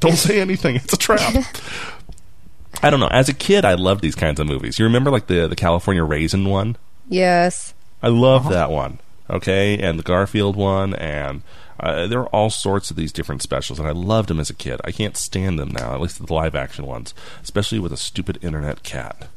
Don't 0.00 0.16
say 0.16 0.40
anything. 0.40 0.76
It's 0.76 0.92
a 0.92 0.96
trap. 0.96 1.32
I 2.82 2.90
don't 2.90 2.98
know. 3.00 3.08
As 3.08 3.28
a 3.28 3.34
kid, 3.34 3.64
I 3.64 3.74
loved 3.74 4.00
these 4.00 4.14
kinds 4.16 4.40
of 4.40 4.46
movies. 4.46 4.78
You 4.78 4.84
remember 4.84 5.10
like 5.10 5.26
the 5.28 5.46
the 5.46 5.56
California 5.56 6.02
Raisin 6.02 6.44
one? 6.48 6.76
yes. 7.08 7.74
I 8.02 8.08
love 8.08 8.48
that 8.48 8.70
one. 8.70 8.98
Okay, 9.28 9.78
and 9.78 9.98
the 9.98 10.02
Garfield 10.02 10.56
one, 10.56 10.94
and 10.94 11.42
uh, 11.78 12.06
there 12.06 12.20
are 12.20 12.28
all 12.28 12.48
sorts 12.48 12.90
of 12.90 12.96
these 12.96 13.12
different 13.12 13.42
specials, 13.42 13.78
and 13.78 13.86
I 13.86 13.92
loved 13.92 14.28
them 14.30 14.40
as 14.40 14.48
a 14.48 14.54
kid. 14.54 14.80
I 14.84 14.90
can't 14.90 15.16
stand 15.18 15.58
them 15.58 15.68
now, 15.68 15.92
at 15.94 16.00
least 16.00 16.24
the 16.26 16.32
live 16.32 16.54
action 16.54 16.86
ones, 16.86 17.12
especially 17.42 17.78
with 17.78 17.92
a 17.92 17.96
stupid 17.98 18.38
internet 18.42 18.82
cat. 18.82 19.28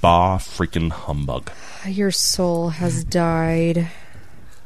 Bah 0.00 0.38
freaking 0.38 0.90
humbug. 0.90 1.50
Your 1.86 2.10
soul 2.10 2.70
has 2.70 3.04
died. 3.04 3.88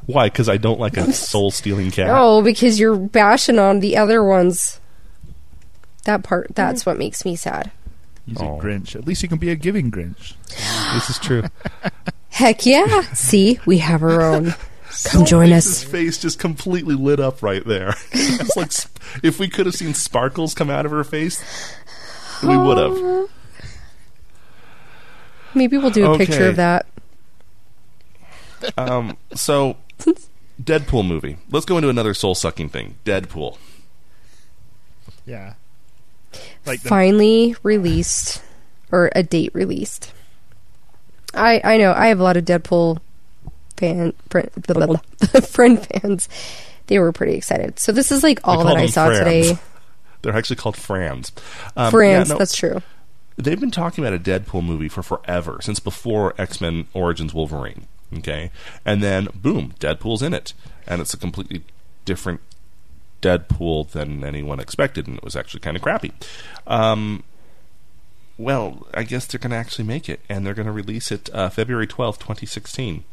Why? 0.06 0.26
Because 0.26 0.48
I 0.48 0.56
don't 0.56 0.80
like 0.80 0.96
a 0.96 1.12
soul 1.12 1.50
stealing 1.50 1.90
cat. 1.90 2.08
Oh, 2.10 2.42
because 2.42 2.80
you're 2.80 2.96
bashing 2.96 3.58
on 3.58 3.80
the 3.80 3.96
other 3.96 4.24
ones. 4.24 4.80
That 6.04 6.24
part, 6.24 6.48
that's 6.54 6.84
what 6.86 6.98
makes 6.98 7.24
me 7.24 7.36
sad. 7.36 7.70
He's 8.26 8.40
Oh. 8.40 8.58
a 8.58 8.62
Grinch. 8.62 8.96
At 8.96 9.06
least 9.06 9.22
you 9.22 9.28
can 9.28 9.38
be 9.38 9.50
a 9.50 9.56
giving 9.56 9.90
Grinch. 9.90 10.34
This 10.94 11.10
is 11.10 11.18
true. 11.18 11.44
Heck 12.30 12.64
yeah. 12.66 13.02
See, 13.12 13.60
we 13.66 13.78
have 13.78 14.02
our 14.02 14.22
own. 14.22 14.54
Come 15.04 15.24
join 15.24 15.52
us. 15.52 15.64
His 15.66 15.84
face 15.84 16.18
just 16.18 16.38
completely 16.38 16.94
lit 16.94 17.20
up 17.20 17.42
right 17.42 17.64
there. 17.64 17.94
it's 18.12 18.56
like 18.56 18.72
sp- 18.74 18.98
if 19.22 19.38
we 19.38 19.48
could 19.48 19.66
have 19.66 19.74
seen 19.74 19.94
sparkles 19.94 20.54
come 20.54 20.70
out 20.70 20.84
of 20.86 20.90
her 20.90 21.04
face, 21.04 21.42
we 22.42 22.56
would 22.56 22.78
have. 22.78 23.28
Maybe 25.54 25.76
we'll 25.76 25.90
do 25.90 26.12
a 26.12 26.18
picture 26.18 26.48
of 26.48 26.56
that. 26.56 26.86
Um, 28.76 29.16
so, 29.34 29.76
Deadpool 30.62 31.06
movie. 31.06 31.38
Let's 31.50 31.66
go 31.66 31.76
into 31.76 31.88
another 31.88 32.14
soul 32.14 32.34
sucking 32.34 32.68
thing. 32.68 32.96
Deadpool. 33.04 33.58
Yeah. 35.26 35.54
Like 36.66 36.82
the, 36.82 36.88
Finally 36.88 37.56
released, 37.62 38.42
or 38.92 39.10
a 39.14 39.22
date 39.22 39.54
released. 39.54 40.12
I 41.34 41.60
I 41.64 41.76
know 41.78 41.92
I 41.92 42.08
have 42.08 42.20
a 42.20 42.22
lot 42.22 42.36
of 42.36 42.44
Deadpool 42.44 42.98
fan 43.76 44.12
friend, 44.28 44.50
blah, 44.66 44.86
blah, 44.86 44.86
blah, 44.86 45.40
friend 45.40 45.84
fans. 45.86 46.28
They 46.86 46.98
were 46.98 47.12
pretty 47.12 47.34
excited. 47.34 47.78
So 47.78 47.92
this 47.92 48.12
is 48.12 48.22
like 48.22 48.40
all 48.44 48.64
that 48.64 48.76
I 48.76 48.86
saw 48.86 49.06
Frans. 49.06 49.18
today. 49.18 49.58
They're 50.22 50.36
actually 50.36 50.56
called 50.56 50.76
Frans. 50.76 51.32
Um, 51.76 51.90
Friends, 51.90 52.28
yeah, 52.28 52.34
no, 52.34 52.38
that's 52.38 52.54
true. 52.54 52.82
They've 53.40 53.60
been 53.60 53.70
talking 53.70 54.04
about 54.04 54.14
a 54.14 54.22
Deadpool 54.22 54.64
movie 54.64 54.88
for 54.88 55.02
forever, 55.02 55.58
since 55.60 55.80
before 55.80 56.34
X 56.38 56.60
Men 56.60 56.86
Origins 56.94 57.34
Wolverine. 57.34 57.86
Okay, 58.18 58.50
and 58.84 59.02
then 59.02 59.28
boom, 59.34 59.74
Deadpool's 59.78 60.22
in 60.22 60.34
it, 60.34 60.52
and 60.86 61.00
it's 61.00 61.14
a 61.14 61.16
completely 61.16 61.64
different 62.04 62.40
Deadpool 63.22 63.90
than 63.90 64.24
anyone 64.24 64.58
expected, 64.60 65.06
and 65.06 65.18
it 65.18 65.24
was 65.24 65.36
actually 65.36 65.60
kind 65.60 65.76
of 65.76 65.82
crappy. 65.82 66.12
Um, 66.66 67.22
well, 68.36 68.86
I 68.94 69.02
guess 69.04 69.26
they're 69.26 69.38
going 69.38 69.50
to 69.50 69.56
actually 69.56 69.84
make 69.84 70.08
it, 70.08 70.20
and 70.28 70.44
they're 70.44 70.54
going 70.54 70.66
to 70.66 70.72
release 70.72 71.12
it 71.12 71.28
uh, 71.32 71.50
February 71.50 71.86
twelfth, 71.86 72.18
twenty 72.18 72.46
sixteen. 72.46 73.04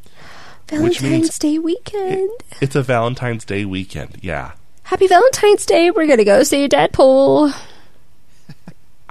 Valentine's 0.67 1.37
Day 1.37 1.59
weekend. 1.59 2.29
It's 2.59 2.75
a 2.75 2.81
Valentine's 2.81 3.45
Day 3.45 3.65
weekend. 3.65 4.17
Yeah, 4.21 4.53
Happy 4.83 5.07
Valentine's 5.07 5.65
Day. 5.65 5.91
We're 5.91 6.07
gonna 6.07 6.23
go 6.23 6.43
see 6.43 6.67
Deadpool. 6.69 7.53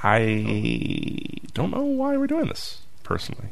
I 0.09 1.24
don't 1.54 1.70
know 1.72 1.82
why 1.82 2.16
we're 2.16 2.26
doing 2.26 2.46
this 2.46 2.82
personally. 3.02 3.48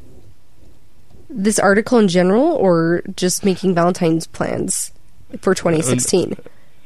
This 1.28 1.58
article 1.58 1.98
in 1.98 2.06
general, 2.08 2.52
or 2.52 3.02
just 3.16 3.44
making 3.44 3.74
Valentine's 3.74 4.26
plans 4.26 4.92
for 5.40 5.54
2016. 5.54 6.36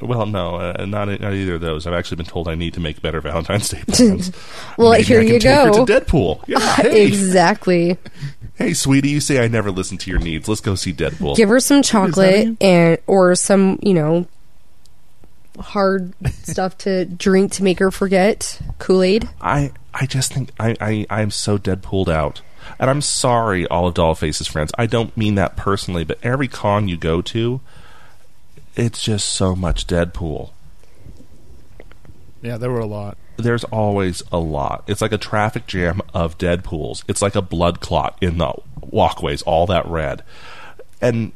Well, 0.01 0.27
no, 0.27 0.55
uh, 0.57 0.87
not, 0.87 1.09
not 1.21 1.35
either 1.35 1.57
of 1.57 1.61
those. 1.61 1.87
I've 1.87 1.93
actually 1.93 2.19
been 2.19 2.27
told 2.27 2.49
I 2.49 2.55
need 2.55 2.73
to 2.75 2.81
make 2.81 3.03
better 3.03 3.21
Valentine's 3.21 3.69
Day 3.69 3.83
plans. 3.89 4.31
Well, 4.79 4.93
Maybe 4.93 5.03
here 5.05 5.21
I 5.21 5.25
can 5.25 5.35
you 5.35 5.41
take 5.41 5.57
her 5.57 5.71
go. 5.73 5.85
to 5.85 5.93
Deadpool. 5.93 6.45
Yeah, 6.49 6.59
hey, 6.77 7.07
Exactly. 7.07 7.99
hey, 8.55 8.73
sweetie, 8.75 9.11
you 9.11 9.21
say 9.21 9.43
I 9.45 9.49
never 9.49 9.71
listen 9.73 9.99
to 9.99 10.11
your 10.11 10.21
needs. 10.21 10.49
Let's 10.49 10.61
go 10.61 10.77
see 10.77 10.93
Deadpool. 10.95 11.37
Give 11.37 11.49
her 11.49 11.59
some 11.61 11.83
chocolate 11.83 12.57
and 12.63 12.99
or 13.09 13.35
some, 13.35 13.81
you 13.83 13.93
know, 13.93 14.27
hard 15.59 16.15
stuff 16.43 16.79
to 16.79 17.05
drink 17.05 17.53
to 17.53 17.63
make 17.65 17.79
her 17.79 17.91
forget. 17.91 18.61
Kool 18.79 19.03
Aid. 19.03 19.29
I, 19.41 19.73
I 19.93 20.07
just 20.07 20.33
think 20.33 20.51
I, 20.59 20.77
I, 20.81 21.07
I'm 21.11 21.31
so 21.31 21.59
Deadpooled 21.59 22.09
out. 22.09 22.41
And 22.79 22.91
I'm 22.91 23.01
sorry, 23.01 23.67
all 23.67 23.87
of 23.87 23.95
Dollface's 23.95 24.47
friends. 24.47 24.73
I 24.77 24.87
don't 24.87 25.17
mean 25.17 25.37
that 25.37 25.57
personally, 25.57 26.05
but 26.05 26.19
every 26.23 26.49
con 26.49 26.87
you 26.89 26.97
go 26.97 27.23
to, 27.23 27.61
it's 28.77 29.03
just 29.03 29.29
so 29.31 29.57
much 29.57 29.87
Deadpool. 29.87 30.51
yeah, 32.43 32.57
there 32.59 32.71
were 32.71 32.81
a 32.81 32.87
lot. 32.87 33.17
there's 33.37 33.65
always 33.65 34.23
a 34.31 34.39
lot. 34.39 34.85
It's 34.87 35.01
like 35.01 35.13
a 35.13 35.19
traffic 35.19 35.67
jam 35.67 36.01
of 36.13 36.37
Deadpools. 36.39 37.05
It's 37.09 37.23
like 37.23 37.35
a 37.35 37.43
blood 37.43 37.81
clot 37.81 38.19
in 38.21 38.39
the 38.39 38.53
walkways, 38.81 39.43
all 39.43 39.67
that 39.67 39.87
red. 39.87 40.23
And 41.01 41.33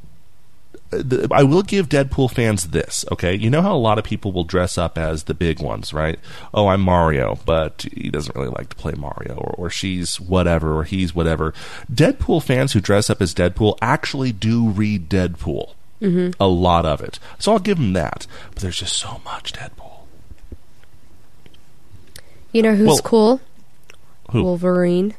the, 0.93 1.29
I 1.31 1.43
will 1.43 1.63
give 1.63 1.89
Deadpool 1.89 2.31
fans 2.31 2.69
this, 2.69 3.05
okay? 3.11 3.35
You 3.35 3.51
know 3.51 3.63
how 3.63 3.75
a 3.75 3.79
lot 3.79 3.99
of 3.99 4.05
people 4.05 4.33
will 4.33 4.45
dress 4.45 4.77
up 4.79 4.99
as 4.99 5.25
the 5.25 5.35
big 5.35 5.61
ones, 5.61 5.93
right? 5.93 6.19
Oh, 6.53 6.69
I'm 6.69 6.81
Mario, 6.81 7.39
but 7.45 7.87
he 7.93 8.11
doesn't 8.11 8.37
really 8.37 8.49
like 8.49 8.69
to 8.71 8.77
play 8.77 8.93
Mario, 8.97 9.35
or, 9.35 9.55
or 9.57 9.71
she's 9.71 10.21
whatever, 10.21 10.77
or 10.77 10.85
he's 10.85 11.15
whatever. 11.15 11.53
Deadpool 11.93 12.43
fans 12.43 12.73
who 12.73 12.81
dress 12.81 13.11
up 13.11 13.23
as 13.23 13.35
Deadpool 13.35 13.79
actually 13.81 14.33
do 14.33 14.69
read 14.69 15.09
Deadpool. 15.09 15.75
Mm-hmm. 16.01 16.31
A 16.41 16.49
lot 16.49 16.85
of 16.85 17.01
it. 17.01 17.19
So 17.39 17.53
I'll 17.53 17.59
give 17.59 17.79
them 17.79 17.93
that. 17.93 18.27
But 18.53 18.63
there's 18.63 18.79
just 18.79 18.97
so 18.97 19.21
much 19.25 19.53
Deadpool. 19.53 20.01
You 22.53 22.63
know 22.63 22.75
who's 22.75 22.89
Well, 22.89 22.99
cool? 22.99 23.41
Who? 24.31 24.43
Wolverine. 24.43 25.15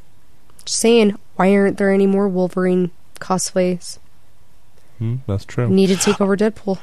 Just 0.66 0.80
saying, 0.80 1.18
why 1.36 1.56
aren't 1.56 1.78
there 1.78 1.92
any 1.92 2.06
more 2.06 2.28
Wolverine 2.28 2.92
cosplays? 3.20 3.98
Hmm, 5.00 5.18
that's 5.28 5.46
true. 5.46 5.70
Need 5.70 5.88
to 5.88 5.98
take 5.98 6.22
over 6.22 6.38
Deadpool. 6.38 6.80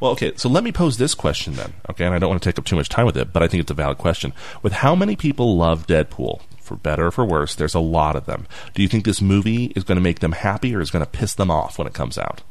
Well, 0.00 0.12
okay, 0.12 0.32
so 0.36 0.48
let 0.48 0.64
me 0.64 0.72
pose 0.72 0.96
this 0.96 1.14
question 1.14 1.54
then, 1.54 1.74
okay? 1.88 2.04
And 2.04 2.12
I 2.12 2.18
don't 2.18 2.28
want 2.28 2.42
to 2.42 2.48
take 2.48 2.58
up 2.58 2.64
too 2.64 2.74
much 2.74 2.88
time 2.88 3.06
with 3.06 3.16
it, 3.16 3.32
but 3.32 3.42
I 3.42 3.46
think 3.46 3.60
it's 3.60 3.70
a 3.70 3.74
valid 3.74 3.98
question. 3.98 4.32
With 4.60 4.72
how 4.72 4.96
many 4.96 5.14
people 5.14 5.56
love 5.56 5.86
Deadpool, 5.86 6.40
for 6.60 6.76
better 6.76 7.06
or 7.06 7.10
for 7.12 7.24
worse, 7.24 7.54
there's 7.54 7.74
a 7.74 7.80
lot 7.80 8.16
of 8.16 8.26
them. 8.26 8.46
Do 8.74 8.82
you 8.82 8.88
think 8.88 9.04
this 9.04 9.20
movie 9.20 9.66
is 9.76 9.84
going 9.84 9.96
to 9.96 10.02
make 10.02 10.18
them 10.18 10.32
happy 10.32 10.74
or 10.74 10.80
is 10.80 10.90
going 10.90 11.04
to 11.04 11.10
piss 11.10 11.34
them 11.34 11.50
off 11.52 11.78
when 11.78 11.86
it 11.86 11.94
comes 11.94 12.18
out? 12.18 12.42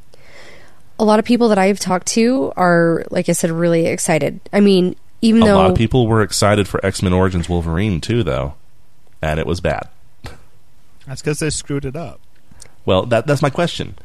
A 0.97 1.03
lot 1.03 1.19
of 1.19 1.25
people 1.25 1.49
that 1.49 1.57
I've 1.57 1.79
talked 1.79 2.07
to 2.07 2.53
are, 2.55 3.03
like 3.09 3.27
I 3.27 3.33
said, 3.33 3.51
really 3.51 3.87
excited. 3.87 4.39
I 4.53 4.59
mean, 4.59 4.95
even 5.21 5.41
A 5.43 5.45
though 5.47 5.55
A 5.55 5.63
lot 5.63 5.71
of 5.71 5.77
people 5.77 6.07
were 6.07 6.21
excited 6.21 6.67
for 6.67 6.85
X 6.85 7.01
Men 7.01 7.11
Origins 7.11 7.49
Wolverine 7.49 7.99
too, 7.99 8.23
though, 8.23 8.53
and 9.21 9.39
it 9.39 9.47
was 9.47 9.59
bad. 9.59 9.89
That's 11.07 11.21
because 11.21 11.39
they 11.39 11.49
screwed 11.49 11.85
it 11.85 11.95
up. 11.95 12.21
Well, 12.85 13.05
that 13.07 13.27
that's 13.27 13.41
my 13.41 13.49
question. 13.49 13.95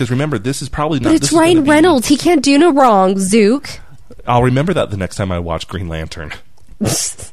Because 0.00 0.10
remember, 0.10 0.38
this 0.38 0.62
is 0.62 0.70
probably 0.70 0.98
not. 0.98 1.10
But 1.10 1.16
it's 1.16 1.24
is 1.26 1.30
gonna 1.32 1.42
Ryan 1.42 1.62
be- 1.64 1.68
Reynolds. 1.70 2.06
He 2.08 2.16
can't 2.16 2.42
do 2.42 2.56
no 2.56 2.72
wrong, 2.72 3.18
Zook. 3.18 3.68
I'll 4.26 4.42
remember 4.42 4.72
that 4.72 4.90
the 4.90 4.96
next 4.96 5.16
time 5.16 5.30
I 5.30 5.38
watch 5.38 5.68
Green 5.68 5.88
Lantern. 5.88 6.32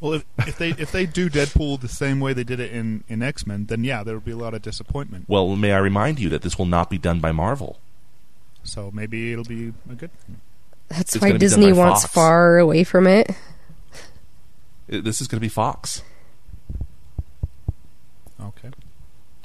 Well, 0.01 0.13
if, 0.13 0.25
if 0.45 0.57
they 0.57 0.71
if 0.71 0.91
they 0.91 1.05
do 1.05 1.29
Deadpool 1.29 1.79
the 1.79 1.87
same 1.87 2.19
way 2.19 2.33
they 2.33 2.43
did 2.43 2.59
it 2.59 2.71
in, 2.71 3.03
in 3.07 3.23
X 3.23 3.47
Men, 3.47 3.65
then 3.67 3.83
yeah, 3.85 4.03
there 4.03 4.13
will 4.15 4.21
be 4.21 4.31
a 4.33 4.37
lot 4.37 4.53
of 4.53 4.61
disappointment. 4.61 5.23
Well, 5.29 5.55
may 5.55 5.71
I 5.71 5.77
remind 5.79 6.19
you 6.19 6.27
that 6.29 6.41
this 6.41 6.57
will 6.59 6.65
not 6.67 6.89
be 6.89 6.97
done 6.97 7.19
by 7.21 7.31
Marvel. 7.31 7.79
So 8.63 8.91
maybe 8.93 9.31
it'll 9.31 9.45
be 9.45 9.73
a 9.89 9.93
good. 9.95 10.11
That's 10.89 11.15
It's 11.15 11.21
why 11.21 11.29
gonna 11.29 11.39
be 11.39 11.47
done 11.47 11.59
Disney 11.61 11.71
wants 11.73 12.01
Fox. 12.03 12.13
far 12.13 12.57
away 12.59 12.83
from 12.83 13.07
it. 13.07 13.31
It- 14.89 15.05
This 15.05 15.21
is 15.21 15.27
going 15.29 15.37
to 15.37 15.41
be 15.41 15.47
Fox. 15.49 16.03
Okay. 18.39 18.69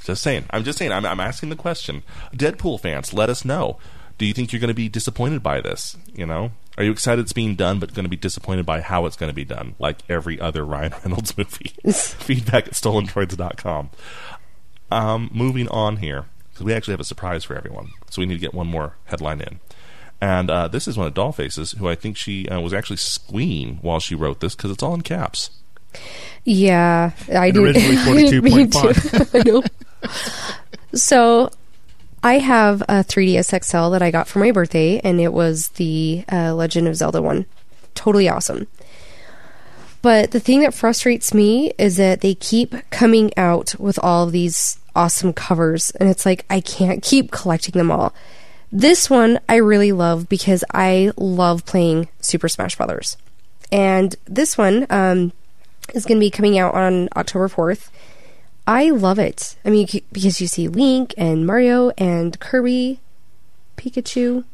Just 0.05 0.23
saying. 0.23 0.47
I'm 0.51 0.65
just 0.65 0.79
saying. 0.79 0.93
I'm, 0.93 1.07
I'm 1.07 1.21
asking 1.21 1.49
the 1.49 1.57
question. 1.57 2.03
Deadpool 2.35 2.81
fans, 2.81 3.13
let 3.13 3.31
us 3.31 3.45
know. 3.45 3.79
Do 4.19 4.27
you 4.27 4.35
think 4.35 4.53
you're 4.53 4.61
going 4.61 4.69
to 4.69 4.75
be 4.75 4.89
disappointed 4.89 5.43
by 5.43 5.61
this? 5.61 5.97
You 6.15 6.27
know, 6.27 6.53
are 6.79 6.85
you 6.85 6.91
excited 6.91 7.23
it's 7.23 7.33
being 7.33 7.55
done, 7.55 7.79
but 7.79 7.95
going 7.95 8.05
to 8.05 8.11
be 8.11 8.17
disappointed 8.17 8.65
by 8.65 8.81
how 8.81 9.07
it's 9.07 9.17
going 9.17 9.31
to 9.31 9.35
be 9.35 9.45
done, 9.45 9.75
like 9.79 9.99
every 10.09 10.41
other 10.41 10.65
Ryan 10.67 10.95
Reynolds 11.03 11.37
movie? 11.37 11.73
Feedback 11.93 12.69
at 12.69 12.75
stolendroids.com. 12.75 13.91
Um, 14.91 15.31
moving 15.33 15.69
on 15.69 15.97
here, 15.99 16.27
because 16.51 16.65
we 16.65 16.73
actually 16.73 16.93
have 16.93 17.01
a 17.01 17.05
surprise 17.05 17.45
for 17.45 17.57
everyone, 17.57 17.91
so 18.11 18.21
we 18.21 18.27
need 18.27 18.35
to 18.35 18.41
get 18.41 18.55
one 18.55 18.67
more 18.67 18.97
headline 19.05 19.41
in. 19.41 19.61
And 20.21 20.51
uh, 20.51 20.69
this 20.69 20.87
is 20.87 20.97
one 20.97 21.07
of 21.09 21.15
Dollface's, 21.15 21.73
who 21.73 21.89
I 21.89 21.95
think 21.95 22.17
she 22.17 22.49
uh, 22.49 22.61
was 22.61 22.73
actually 22.73 22.99
squeeing 22.99 23.79
while 23.79 23.99
she 23.99 24.15
wrote 24.15 24.41
this 24.41 24.55
because 24.55 24.71
it's 24.71 24.83
all 24.83 24.95
in 24.95 25.01
caps. 25.01 25.51
Yeah, 26.45 27.13
I 27.33 27.47
And 27.47 27.55
do. 27.55 27.65
originally 27.67 28.41
Me 28.41 28.51
42.5. 28.67 29.33
too. 29.33 29.39
I 29.39 29.43
know. 29.45 29.63
So, 30.95 31.51
I 32.23 32.39
have 32.39 32.83
a 32.83 33.03
3DS 33.05 33.65
XL 33.65 33.91
that 33.91 34.03
I 34.03 34.11
got 34.11 34.29
for 34.29 34.39
my 34.41 34.51
birthday, 34.51 34.99
and 35.01 35.21
it 35.21 35.33
was 35.33 35.69
the 35.71 36.25
uh, 36.31 36.55
Legend 36.55 36.89
of 36.89 36.97
Zelda 36.97 37.23
one. 37.23 37.47
Totally 37.95 38.29
awesome. 38.29 38.67
But 40.03 40.33
the 40.33 40.41
thing 40.41 40.61
that 40.63 40.75
frustrates 40.75 41.33
me 41.33 41.73
is 41.79 41.97
that 41.97 42.21
they 42.23 42.35
keep 42.35 42.75
coming 42.91 43.31
out 43.37 43.79
with 43.79 43.99
all 44.03 44.25
of 44.25 44.33
these 44.33 44.79
awesome 44.97 45.33
covers, 45.33 45.91
and 45.93 46.09
it's 46.09 46.27
like 46.27 46.45
I 46.51 46.61
can't 46.61 47.03
keep 47.03 47.31
collecting 47.31 47.73
them 47.73 47.91
all. 47.91 48.13
This 48.73 49.09
one 49.09 49.39
I 49.49 49.57
really 49.57 49.93
love 49.93 50.29
because 50.29 50.65
I 50.73 51.13
love 51.17 51.65
playing 51.67 52.09
Super 52.21 52.49
Smash 52.49 52.77
Brothers, 52.77 53.17
and 53.71 54.17
this 54.25 54.59
one 54.59 54.87
um, 54.91 55.33
is 55.95 56.05
going 56.07 56.19
to 56.19 56.25
be 56.25 56.31
coming 56.31 56.59
out 56.59 56.75
on 56.75 57.09
October 57.17 57.49
fourth. 57.49 57.91
I 58.67 58.91
love 58.91 59.19
it. 59.19 59.57
I 59.65 59.71
mean, 59.71 59.89
because 60.13 60.41
you 60.41 60.47
see 60.47 60.69
Link 60.69 61.15
and 61.17 61.47
Mario 61.47 61.91
and 61.99 62.39
Kirby, 62.39 63.01
Pikachu. 63.77 64.45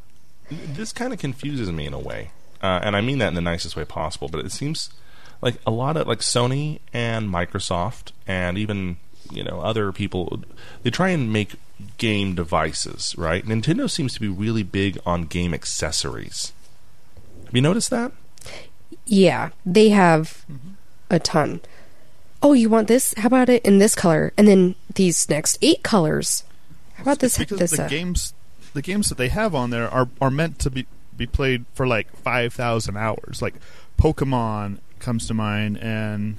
This 0.50 0.92
kind 0.92 1.12
of 1.12 1.18
confuses 1.18 1.70
me 1.70 1.86
in 1.86 1.92
a 1.92 1.98
way, 1.98 2.30
uh, 2.62 2.80
and 2.82 2.96
I 2.96 3.02
mean 3.02 3.18
that 3.18 3.28
in 3.28 3.34
the 3.34 3.42
nicest 3.42 3.76
way 3.76 3.84
possible. 3.84 4.28
But 4.28 4.44
it 4.44 4.52
seems 4.52 4.90
like 5.42 5.56
a 5.66 5.70
lot 5.70 5.96
of 5.96 6.06
like 6.06 6.20
Sony 6.20 6.80
and 6.92 7.28
Microsoft 7.28 8.12
and 8.26 8.56
even 8.56 8.96
you 9.30 9.44
know 9.44 9.60
other 9.60 9.92
people 9.92 10.42
they 10.82 10.90
try 10.90 11.10
and 11.10 11.32
make 11.32 11.56
game 11.98 12.34
devices, 12.34 13.14
right? 13.18 13.44
Nintendo 13.44 13.90
seems 13.90 14.14
to 14.14 14.20
be 14.20 14.28
really 14.28 14.62
big 14.62 14.98
on 15.04 15.24
game 15.24 15.52
accessories. 15.52 16.52
Have 17.44 17.54
you 17.54 17.62
noticed 17.62 17.90
that? 17.90 18.12
Yeah, 19.06 19.50
they 19.64 19.90
have 19.90 20.44
mm-hmm. 20.50 20.70
A 21.10 21.18
ton. 21.18 21.60
Oh, 22.42 22.52
you 22.52 22.68
want 22.68 22.88
this? 22.88 23.14
How 23.16 23.26
about 23.26 23.48
it 23.48 23.64
in 23.64 23.78
this 23.78 23.94
color? 23.94 24.32
And 24.38 24.46
then 24.46 24.74
these 24.94 25.28
next 25.28 25.58
eight 25.60 25.82
colors. 25.82 26.44
How 26.94 27.02
about 27.02 27.18
this? 27.18 27.36
Because 27.38 27.58
this, 27.58 27.70
the 27.72 27.84
uh, 27.84 27.88
games, 27.88 28.32
the 28.74 28.82
games 28.82 29.08
that 29.08 29.18
they 29.18 29.28
have 29.28 29.54
on 29.54 29.70
there 29.70 29.88
are 29.88 30.08
are 30.20 30.30
meant 30.30 30.58
to 30.60 30.70
be 30.70 30.86
be 31.16 31.26
played 31.26 31.64
for 31.74 31.86
like 31.86 32.14
five 32.16 32.52
thousand 32.54 32.96
hours. 32.96 33.42
Like 33.42 33.54
Pokemon 33.98 34.78
comes 35.00 35.26
to 35.28 35.34
mind, 35.34 35.78
and 35.78 36.36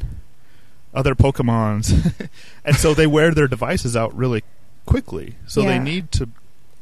other 0.94 1.16
Pokemons, 1.16 2.30
and 2.66 2.76
so 2.78 2.94
they 2.94 3.08
wear 3.08 3.32
their 3.32 3.48
devices 3.48 3.96
out 3.96 4.16
really 4.16 4.44
quickly. 4.86 5.36
So 5.48 5.62
Yeah. 5.62 5.70
they 5.78 5.80
need 5.80 6.12
to 6.14 6.30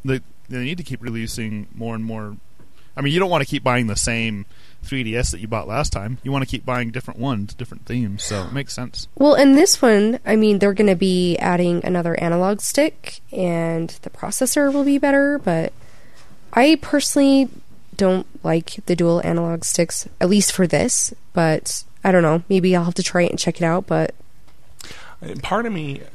they 0.05 0.21
they 0.47 0.63
need 0.63 0.77
to 0.77 0.83
keep 0.83 1.01
releasing 1.01 1.67
more 1.73 1.95
and 1.95 2.05
more. 2.05 2.37
I 2.95 3.01
mean, 3.01 3.13
you 3.13 3.19
don't 3.19 3.29
want 3.29 3.43
to 3.43 3.49
keep 3.49 3.63
buying 3.63 3.87
the 3.87 3.95
same 3.95 4.45
3DS 4.85 5.31
that 5.31 5.39
you 5.39 5.47
bought 5.47 5.67
last 5.67 5.91
time. 5.91 6.17
You 6.23 6.31
want 6.31 6.43
to 6.43 6.49
keep 6.49 6.65
buying 6.65 6.91
different 6.91 7.19
ones, 7.19 7.53
different 7.53 7.85
themes. 7.85 8.23
So 8.23 8.43
it 8.43 8.53
makes 8.53 8.73
sense. 8.73 9.07
Well, 9.15 9.35
in 9.35 9.53
this 9.53 9.81
one, 9.81 10.19
I 10.25 10.35
mean, 10.35 10.59
they're 10.59 10.73
going 10.73 10.87
to 10.87 10.95
be 10.95 11.37
adding 11.37 11.83
another 11.83 12.19
analog 12.19 12.61
stick, 12.61 13.21
and 13.31 13.89
the 14.01 14.09
processor 14.09 14.73
will 14.73 14.83
be 14.83 14.97
better. 14.97 15.37
But 15.39 15.73
I 16.53 16.77
personally 16.81 17.49
don't 17.95 18.27
like 18.43 18.79
the 18.85 18.95
dual 18.95 19.21
analog 19.25 19.63
sticks, 19.63 20.07
at 20.21 20.29
least 20.29 20.51
for 20.51 20.67
this. 20.67 21.13
But 21.33 21.83
I 22.03 22.11
don't 22.11 22.23
know. 22.23 22.43
Maybe 22.47 22.75
I'll 22.75 22.85
have 22.85 22.93
to 22.95 23.03
try 23.03 23.23
it 23.23 23.31
and 23.31 23.39
check 23.39 23.57
it 23.61 23.65
out. 23.65 23.87
But 23.87 24.15
part 25.41 25.65
of 25.65 25.73
me 25.73 26.01
uh, 26.01 26.05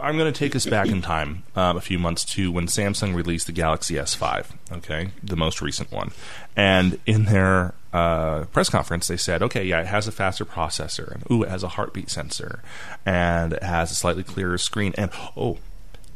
i'm 0.00 0.16
going 0.16 0.32
to 0.32 0.38
take 0.38 0.54
us 0.56 0.66
back 0.66 0.88
in 0.88 1.02
time 1.02 1.42
um, 1.56 1.76
a 1.76 1.80
few 1.80 1.98
months 1.98 2.24
to 2.24 2.50
when 2.50 2.66
samsung 2.66 3.14
released 3.14 3.46
the 3.46 3.52
galaxy 3.52 3.94
s5 3.94 4.46
okay? 4.72 5.10
The 5.22 5.36
most 5.36 5.60
recent 5.60 5.90
one. 5.92 6.10
And 6.56 6.98
in 7.06 7.24
their 7.24 7.74
uh, 7.92 8.44
press 8.46 8.68
conference 8.68 9.06
they 9.06 9.16
said 9.16 9.42
okay 9.42 9.64
yeah 9.64 9.80
it 9.80 9.86
has 9.86 10.08
a 10.08 10.12
faster 10.12 10.44
processor 10.44 11.12
and 11.12 11.22
ooh 11.30 11.44
it 11.44 11.48
has 11.48 11.62
a 11.62 11.68
heartbeat 11.68 12.10
sensor 12.10 12.60
and 13.06 13.52
it 13.52 13.62
has 13.62 13.92
a 13.92 13.94
slightly 13.94 14.24
clearer 14.24 14.58
screen 14.58 14.92
and 14.98 15.12
oh 15.36 15.58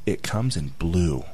it 0.04 0.22
comes 0.22 0.56
in 0.56 0.68
blue 0.78 1.24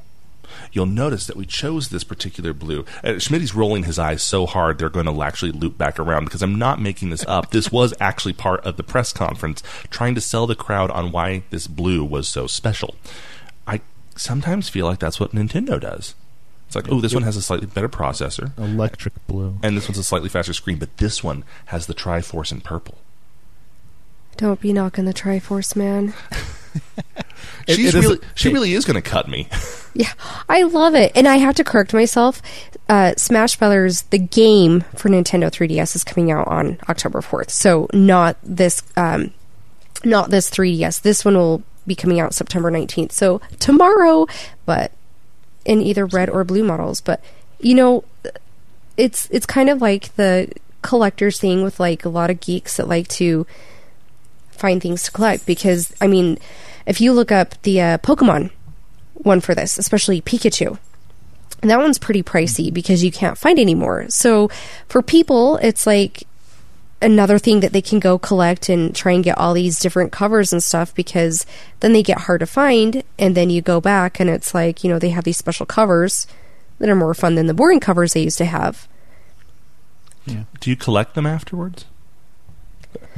you'll 0.72 0.86
notice 0.86 1.26
that 1.26 1.36
we 1.36 1.46
chose 1.46 1.88
this 1.88 2.04
particular 2.04 2.52
blue. 2.52 2.84
Uh, 3.02 3.18
Schmidt's 3.18 3.54
rolling 3.54 3.84
his 3.84 3.98
eyes 3.98 4.22
so 4.22 4.46
hard 4.46 4.78
they're 4.78 4.88
going 4.88 5.06
to 5.06 5.22
actually 5.22 5.52
loop 5.52 5.76
back 5.78 5.98
around 5.98 6.24
because 6.24 6.42
I'm 6.42 6.56
not 6.56 6.80
making 6.80 7.10
this 7.10 7.24
up. 7.26 7.50
this 7.50 7.70
was 7.72 7.94
actually 8.00 8.32
part 8.34 8.60
of 8.64 8.76
the 8.76 8.82
press 8.82 9.12
conference 9.12 9.62
trying 9.90 10.14
to 10.14 10.20
sell 10.20 10.46
the 10.46 10.54
crowd 10.54 10.90
on 10.90 11.12
why 11.12 11.42
this 11.50 11.66
blue 11.66 12.04
was 12.04 12.28
so 12.28 12.46
special. 12.46 12.94
I 13.66 13.80
sometimes 14.16 14.68
feel 14.68 14.86
like 14.86 14.98
that's 14.98 15.18
what 15.20 15.32
Nintendo 15.32 15.80
does. 15.80 16.14
It's 16.66 16.76
like, 16.76 16.90
oh, 16.90 17.00
this 17.00 17.14
one 17.14 17.22
has 17.22 17.36
a 17.36 17.42
slightly 17.42 17.66
better 17.66 17.88
processor, 17.88 18.56
Electric 18.58 19.14
blue. 19.26 19.58
and 19.62 19.76
this 19.76 19.86
one's 19.86 19.98
a 19.98 20.02
slightly 20.04 20.28
faster 20.28 20.52
screen, 20.52 20.78
but 20.78 20.96
this 20.96 21.22
one 21.22 21.44
has 21.66 21.86
the 21.86 21.94
Triforce 21.94 22.50
in 22.50 22.60
purple. 22.62 22.98
Don't 24.36 24.60
be 24.60 24.72
knocking 24.72 25.04
the 25.04 25.14
Triforce, 25.14 25.74
man. 25.76 26.14
It- 27.66 27.76
She's 27.76 27.94
it 27.94 27.98
is- 27.98 28.04
really, 28.04 28.18
she 28.34 28.48
hey. 28.50 28.52
really 28.54 28.74
is 28.74 28.84
going 28.84 29.00
to 29.00 29.08
cut 29.08 29.28
me. 29.28 29.48
Yeah, 29.96 30.10
I 30.48 30.64
love 30.64 30.96
it. 30.96 31.12
And 31.14 31.28
I 31.28 31.36
have 31.36 31.54
to 31.54 31.62
correct 31.62 31.94
myself. 31.94 32.42
Uh, 32.88 33.14
Smash 33.16 33.54
Brothers, 33.54 34.02
the 34.10 34.18
game 34.18 34.80
for 34.96 35.08
Nintendo 35.08 35.44
3DS, 35.52 35.94
is 35.94 36.02
coming 36.02 36.32
out 36.32 36.48
on 36.48 36.78
October 36.88 37.20
4th. 37.20 37.50
So 37.50 37.86
not 37.92 38.36
this, 38.42 38.82
um, 38.96 39.30
not 40.04 40.30
this 40.30 40.50
3DS. 40.50 41.00
This 41.02 41.24
one 41.24 41.36
will 41.36 41.62
be 41.86 41.94
coming 41.94 42.18
out 42.18 42.34
September 42.34 42.72
19th. 42.72 43.12
So 43.12 43.40
tomorrow, 43.60 44.26
but 44.66 44.90
in 45.64 45.80
either 45.80 46.06
red 46.06 46.28
or 46.28 46.42
blue 46.42 46.64
models. 46.64 47.00
But 47.00 47.22
you 47.60 47.76
know, 47.76 48.02
it's 48.96 49.28
it's 49.30 49.46
kind 49.46 49.70
of 49.70 49.80
like 49.80 50.12
the 50.16 50.50
collector's 50.82 51.38
thing 51.38 51.62
with 51.62 51.78
like 51.78 52.04
a 52.04 52.08
lot 52.08 52.30
of 52.30 52.40
geeks 52.40 52.78
that 52.78 52.88
like 52.88 53.06
to 53.10 53.46
find 54.54 54.80
things 54.80 55.02
to 55.04 55.10
collect 55.12 55.46
because 55.46 55.94
I 56.00 56.06
mean, 56.06 56.38
if 56.86 57.00
you 57.00 57.12
look 57.12 57.32
up 57.32 57.60
the 57.62 57.80
uh, 57.80 57.98
Pokemon 57.98 58.50
one 59.14 59.40
for 59.40 59.54
this, 59.54 59.78
especially 59.78 60.20
Pikachu. 60.20 60.78
That 61.62 61.78
one's 61.78 61.98
pretty 61.98 62.22
pricey 62.22 62.72
because 62.72 63.02
you 63.02 63.10
can't 63.10 63.38
find 63.38 63.58
anymore. 63.58 64.06
So 64.10 64.50
for 64.88 65.00
people, 65.00 65.56
it's 65.58 65.86
like 65.86 66.24
another 67.00 67.38
thing 67.38 67.60
that 67.60 67.72
they 67.72 67.82
can 67.82 68.00
go 68.00 68.18
collect 68.18 68.68
and 68.68 68.94
try 68.94 69.12
and 69.12 69.24
get 69.24 69.38
all 69.38 69.54
these 69.54 69.78
different 69.78 70.12
covers 70.12 70.52
and 70.52 70.62
stuff 70.62 70.94
because 70.94 71.46
then 71.80 71.92
they 71.92 72.02
get 72.02 72.22
hard 72.22 72.40
to 72.40 72.46
find 72.46 73.02
and 73.18 73.34
then 73.34 73.50
you 73.50 73.62
go 73.62 73.80
back 73.80 74.20
and 74.20 74.28
it's 74.28 74.54
like, 74.54 74.84
you 74.84 74.90
know, 74.90 74.98
they 74.98 75.10
have 75.10 75.24
these 75.24 75.38
special 75.38 75.66
covers 75.66 76.26
that 76.78 76.88
are 76.88 76.94
more 76.94 77.14
fun 77.14 77.34
than 77.34 77.46
the 77.46 77.54
boring 77.54 77.80
covers 77.80 78.12
they 78.12 78.22
used 78.22 78.38
to 78.38 78.44
have. 78.44 78.88
Yeah. 80.26 80.44
Do 80.60 80.70
you 80.70 80.76
collect 80.76 81.14
them 81.14 81.26
afterwards? 81.26 81.84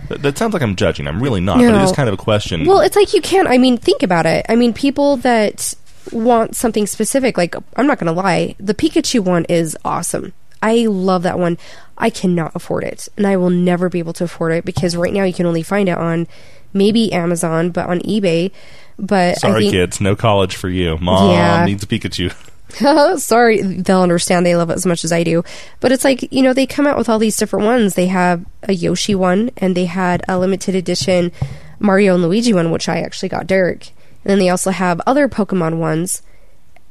That, 0.09 0.22
that 0.22 0.39
sounds 0.39 0.53
like 0.55 0.62
I'm 0.62 0.77
judging. 0.77 1.07
I'm 1.09 1.22
really 1.22 1.41
not, 1.41 1.59
but 1.59 1.74
it 1.74 1.83
is 1.83 1.93
kind 1.93 2.09
of 2.09 2.14
a 2.14 2.18
question. 2.18 2.64
Well, 2.64 2.81
it's 2.81 2.97
like 2.97 3.12
you 3.12 3.20
can't. 3.20 3.49
I 3.49 3.59
mean, 3.59 3.77
think 3.77 4.03
about 4.03 4.24
it. 4.27 4.47
I 4.49 4.55
mean, 4.57 4.72
people 4.72 5.16
that 5.18 5.74
want 6.12 6.55
something 6.55 6.87
specific, 6.87 7.37
like 7.37 7.55
I'm 7.77 7.87
not 7.87 7.99
going 7.99 8.14
to 8.14 8.20
lie, 8.20 8.55
the 8.59 8.74
Pikachu 8.74 9.20
one 9.20 9.45
is 9.47 9.77
awesome. 9.85 10.33
I 10.62 10.87
love 10.87 11.24
that 11.24 11.39
one. 11.39 11.59
I 11.99 12.11
cannot 12.11 12.55
afford 12.55 12.85
it, 12.85 13.09
and 13.16 13.27
I 13.27 13.37
will 13.37 13.51
never 13.51 13.89
be 13.89 13.99
able 13.99 14.12
to 14.14 14.24
afford 14.24 14.53
it 14.53 14.64
because 14.64 14.97
right 14.97 15.12
now 15.12 15.24
you 15.24 15.33
can 15.33 15.47
only 15.47 15.62
find 15.62 15.89
it 15.89 15.99
on 15.99 16.27
maybe 16.72 17.12
Amazon, 17.12 17.70
but 17.70 17.87
on 17.87 18.01
eBay. 18.01 18.53
But 18.99 19.39
Sorry, 19.39 19.62
think, 19.62 19.72
kids, 19.72 20.01
no 20.01 20.14
college 20.16 20.57
for 20.57 20.68
you. 20.68 20.97
Mom 20.99 21.31
Yeah. 21.31 21.64
needs 21.64 21.83
a 21.83 21.87
Pikachu. 21.87 22.35
Sorry, 23.17 23.62
they'll 23.62 24.03
understand. 24.03 24.45
They 24.45 24.57
love 24.57 24.71
it 24.71 24.75
as 24.77 24.87
much 24.87 25.05
as 25.05 25.12
I 25.12 25.23
do. 25.23 25.45
But 25.81 25.93
it's 25.93 26.05
like, 26.05 26.33
you 26.33 26.43
know, 26.43 26.53
they 26.53 26.67
come 26.67 26.87
out 26.87 26.99
with 26.99 27.09
all 27.09 27.19
these 27.19 27.37
different 27.37 27.64
ones. 27.64 27.95
They 27.95 28.07
have 28.07 28.45
a 28.64 28.73
Yoshi 28.73 29.14
one, 29.14 29.51
and 29.57 29.77
they 29.77 29.87
had 29.87 30.25
a 30.29 30.39
limited 30.39 30.75
edition 30.75 31.33
Mario 31.79 32.14
and 32.14 32.23
Luigi 32.23 32.53
one, 32.53 32.71
which 32.71 32.89
I 32.89 33.01
actually 33.01 33.29
got 33.29 33.47
Derek. 33.47 33.89
And 34.25 34.31
then 34.31 34.39
they 34.39 34.49
also 34.49 34.71
have 34.71 35.01
other 35.07 35.29
Pokemon 35.29 35.79
ones. 35.79 36.23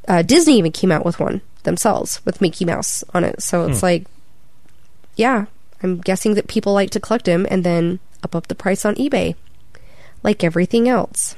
Uh, 0.07 0.21
Disney 0.21 0.57
even 0.57 0.71
came 0.71 0.91
out 0.91 1.05
with 1.05 1.19
one 1.19 1.41
themselves 1.63 2.23
with 2.26 2.41
Mickey 2.41 2.63
Mouse 2.63 3.03
on 3.13 3.23
it. 3.23 3.41
So 3.41 3.67
it's 3.67 3.84
like, 3.84 4.05
yeah, 5.15 5.45
I'm 5.82 5.99
guessing 5.99 6.36
that 6.36 6.47
people 6.47 6.73
like 6.73 6.91
to 6.91 6.99
collect 6.99 7.26
them 7.26 7.45
and 7.49 7.63
then 7.63 7.99
up 8.23 8.36
up 8.36 8.47
the 8.47 8.55
price 8.55 8.86
on 8.86 8.95
eBay, 8.95 9.36
like 10.23 10.43
everything 10.43 10.88
else. 10.88 11.36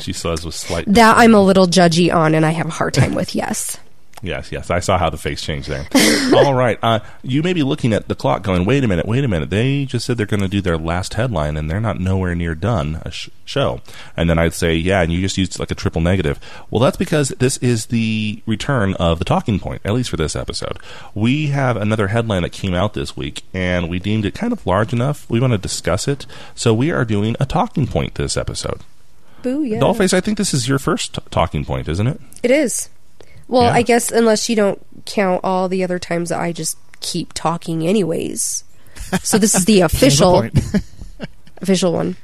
She 0.00 0.12
says 0.12 0.44
with 0.44 0.54
slight. 0.54 0.86
That 0.86 1.16
I'm 1.16 1.34
a 1.34 1.42
little 1.42 1.66
judgy 1.66 2.12
on, 2.12 2.34
and 2.34 2.44
I 2.44 2.50
have 2.50 2.66
a 2.66 2.70
hard 2.70 2.94
time 2.94 3.14
with. 3.14 3.34
Yes. 3.34 3.78
Yes, 4.24 4.50
yes. 4.50 4.70
I 4.70 4.80
saw 4.80 4.96
how 4.96 5.10
the 5.10 5.18
face 5.18 5.42
changed 5.42 5.68
there. 5.68 5.86
All 6.34 6.54
right. 6.54 6.78
Uh, 6.82 7.00
you 7.22 7.42
may 7.42 7.52
be 7.52 7.62
looking 7.62 7.92
at 7.92 8.08
the 8.08 8.14
clock 8.14 8.42
going, 8.42 8.64
wait 8.64 8.82
a 8.82 8.88
minute, 8.88 9.06
wait 9.06 9.22
a 9.22 9.28
minute. 9.28 9.50
They 9.50 9.84
just 9.84 10.06
said 10.06 10.16
they're 10.16 10.24
going 10.24 10.40
to 10.40 10.48
do 10.48 10.62
their 10.62 10.78
last 10.78 11.14
headline 11.14 11.58
and 11.58 11.70
they're 11.70 11.78
not 11.78 12.00
nowhere 12.00 12.34
near 12.34 12.54
done 12.54 13.02
a 13.04 13.10
sh- 13.10 13.28
show. 13.44 13.82
And 14.16 14.30
then 14.30 14.38
I'd 14.38 14.54
say, 14.54 14.74
yeah, 14.74 15.02
and 15.02 15.12
you 15.12 15.20
just 15.20 15.36
used 15.36 15.58
like 15.58 15.70
a 15.70 15.74
triple 15.74 16.00
negative. 16.00 16.40
Well, 16.70 16.80
that's 16.80 16.96
because 16.96 17.30
this 17.38 17.58
is 17.58 17.86
the 17.86 18.42
return 18.46 18.94
of 18.94 19.18
the 19.18 19.26
talking 19.26 19.60
point, 19.60 19.82
at 19.84 19.92
least 19.92 20.08
for 20.08 20.16
this 20.16 20.34
episode. 20.34 20.78
We 21.14 21.48
have 21.48 21.76
another 21.76 22.08
headline 22.08 22.42
that 22.42 22.52
came 22.52 22.72
out 22.72 22.94
this 22.94 23.14
week 23.14 23.42
and 23.52 23.90
we 23.90 23.98
deemed 23.98 24.24
it 24.24 24.34
kind 24.34 24.54
of 24.54 24.66
large 24.66 24.94
enough. 24.94 25.28
We 25.28 25.38
want 25.38 25.52
to 25.52 25.58
discuss 25.58 26.08
it. 26.08 26.24
So 26.54 26.72
we 26.72 26.90
are 26.90 27.04
doing 27.04 27.36
a 27.38 27.44
talking 27.44 27.86
point 27.86 28.14
this 28.14 28.38
episode. 28.38 28.80
Boo, 29.44 29.62
yeah. 29.62 29.78
Dollface, 29.78 30.12
I 30.12 30.20
think 30.20 30.38
this 30.38 30.52
is 30.52 30.66
your 30.68 30.78
first 30.80 31.14
t- 31.14 31.20
talking 31.30 31.64
point, 31.64 31.88
isn't 31.88 32.06
it? 32.08 32.20
It 32.42 32.50
is. 32.50 32.88
Well, 33.46 33.62
Yeah. 33.64 33.74
I 33.74 33.82
guess 33.82 34.10
unless 34.10 34.48
you 34.48 34.56
don't 34.56 34.84
count 35.04 35.42
all 35.44 35.68
the 35.68 35.84
other 35.84 35.98
times 36.00 36.30
that 36.30 36.40
I 36.40 36.50
just 36.50 36.76
keep 37.00 37.32
talking 37.34 37.86
anyways. 37.86 38.64
So 39.22 39.38
this 39.38 39.54
is 39.54 39.64
the 39.66 39.80
official 39.88 40.48
official 41.60 41.92
one. 41.92 42.16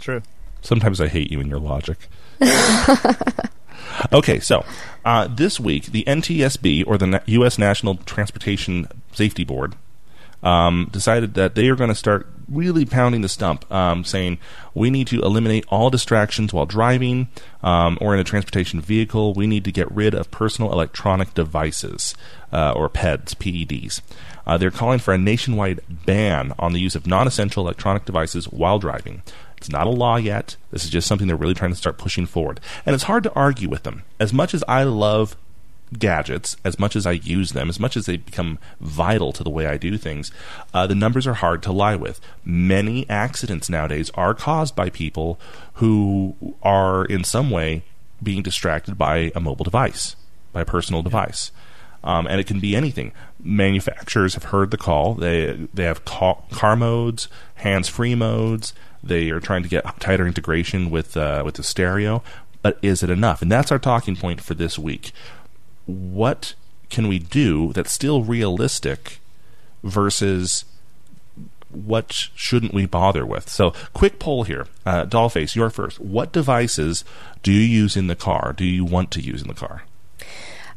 True. 0.00 0.22
Sometimes 0.62 1.00
I 1.00 1.06
hate 1.08 1.30
you 1.30 1.38
and 1.40 1.48
your 1.48 1.60
logic. 1.60 2.08
okay, 4.12 4.40
so 4.40 4.64
uh, 5.04 5.28
this 5.28 5.60
week, 5.60 5.86
the 5.86 6.04
NTSB, 6.04 6.84
or 6.86 6.98
the 6.98 7.06
Na- 7.06 7.20
U.S. 7.26 7.58
National 7.58 7.96
Transportation 7.96 8.86
Safety 9.12 9.44
Board, 9.44 9.74
um, 10.46 10.88
decided 10.92 11.34
that 11.34 11.56
they 11.56 11.68
are 11.68 11.74
going 11.74 11.88
to 11.88 11.94
start 11.94 12.28
really 12.48 12.84
pounding 12.84 13.20
the 13.20 13.28
stump, 13.28 13.70
um, 13.72 14.04
saying 14.04 14.38
we 14.74 14.90
need 14.90 15.08
to 15.08 15.20
eliminate 15.22 15.64
all 15.66 15.90
distractions 15.90 16.52
while 16.52 16.66
driving 16.66 17.26
um, 17.64 17.98
or 18.00 18.14
in 18.14 18.20
a 18.20 18.24
transportation 18.24 18.80
vehicle. 18.80 19.34
We 19.34 19.48
need 19.48 19.64
to 19.64 19.72
get 19.72 19.90
rid 19.90 20.14
of 20.14 20.30
personal 20.30 20.72
electronic 20.72 21.34
devices, 21.34 22.14
uh, 22.52 22.72
or 22.76 22.88
PEDs, 22.88 23.34
PEDs. 23.34 24.00
Uh, 24.46 24.56
they're 24.56 24.70
calling 24.70 25.00
for 25.00 25.12
a 25.12 25.18
nationwide 25.18 25.80
ban 25.88 26.52
on 26.60 26.72
the 26.72 26.78
use 26.78 26.94
of 26.94 27.08
non 27.08 27.26
essential 27.26 27.64
electronic 27.64 28.04
devices 28.04 28.46
while 28.46 28.78
driving. 28.78 29.22
It's 29.56 29.70
not 29.70 29.88
a 29.88 29.90
law 29.90 30.14
yet. 30.14 30.54
This 30.70 30.84
is 30.84 30.90
just 30.90 31.08
something 31.08 31.26
they're 31.26 31.36
really 31.36 31.54
trying 31.54 31.72
to 31.72 31.76
start 31.76 31.98
pushing 31.98 32.26
forward. 32.26 32.60
And 32.84 32.94
it's 32.94 33.04
hard 33.04 33.24
to 33.24 33.32
argue 33.32 33.68
with 33.68 33.82
them. 33.82 34.04
As 34.20 34.32
much 34.32 34.54
as 34.54 34.62
I 34.68 34.84
love 34.84 35.36
gadgets, 35.98 36.56
as 36.64 36.78
much 36.78 36.96
as 36.96 37.06
I 37.06 37.12
use 37.12 37.52
them, 37.52 37.68
as 37.68 37.78
much 37.78 37.96
as 37.96 38.06
they 38.06 38.16
become 38.16 38.58
vital 38.80 39.32
to 39.32 39.44
the 39.44 39.50
way 39.50 39.66
I 39.66 39.76
do 39.76 39.96
things, 39.96 40.30
uh, 40.74 40.86
the 40.86 40.94
numbers 40.94 41.26
are 41.26 41.34
hard 41.34 41.62
to 41.64 41.72
lie 41.72 41.96
with. 41.96 42.20
Many 42.44 43.08
accidents 43.08 43.70
nowadays 43.70 44.10
are 44.14 44.34
caused 44.34 44.74
by 44.74 44.90
people 44.90 45.38
who 45.74 46.34
are 46.62 47.04
in 47.04 47.24
some 47.24 47.50
way 47.50 47.82
being 48.22 48.42
distracted 48.42 48.96
by 48.96 49.30
a 49.34 49.40
mobile 49.40 49.64
device, 49.64 50.16
by 50.52 50.62
a 50.62 50.66
personal 50.66 51.02
device. 51.02 51.50
Um, 52.02 52.26
and 52.26 52.38
it 52.38 52.46
can 52.46 52.60
be 52.60 52.76
anything. 52.76 53.12
Manufacturers 53.42 54.34
have 54.34 54.44
heard 54.44 54.70
the 54.70 54.76
call. 54.76 55.14
They 55.14 55.68
they 55.74 55.84
have 55.84 56.04
car, 56.04 56.38
car 56.52 56.76
modes, 56.76 57.28
hands 57.56 57.88
free 57.88 58.14
modes. 58.14 58.74
They 59.02 59.30
are 59.30 59.40
trying 59.40 59.64
to 59.64 59.68
get 59.68 59.98
tighter 59.98 60.26
integration 60.26 60.90
with 60.90 61.16
uh, 61.16 61.42
with 61.44 61.56
the 61.56 61.64
stereo. 61.64 62.22
But 62.62 62.78
is 62.82 63.02
it 63.02 63.10
enough? 63.10 63.42
And 63.42 63.50
that's 63.50 63.70
our 63.70 63.78
talking 63.78 64.16
point 64.16 64.40
for 64.40 64.54
this 64.54 64.78
week. 64.78 65.12
What 65.86 66.54
can 66.90 67.08
we 67.08 67.18
do 67.18 67.72
that's 67.72 67.92
still 67.92 68.22
realistic 68.22 69.20
versus 69.82 70.64
what 71.70 72.12
shouldn't 72.34 72.74
we 72.74 72.86
bother 72.86 73.26
with? 73.26 73.48
So, 73.48 73.72
quick 73.92 74.18
poll 74.18 74.44
here. 74.44 74.66
Uh, 74.84 75.04
Dollface, 75.04 75.54
you're 75.54 75.70
first. 75.70 76.00
What 76.00 76.32
devices 76.32 77.04
do 77.42 77.52
you 77.52 77.60
use 77.60 77.96
in 77.96 78.06
the 78.06 78.16
car? 78.16 78.54
Do 78.56 78.64
you 78.64 78.84
want 78.84 79.10
to 79.12 79.20
use 79.20 79.42
in 79.42 79.48
the 79.48 79.54
car? 79.54 79.82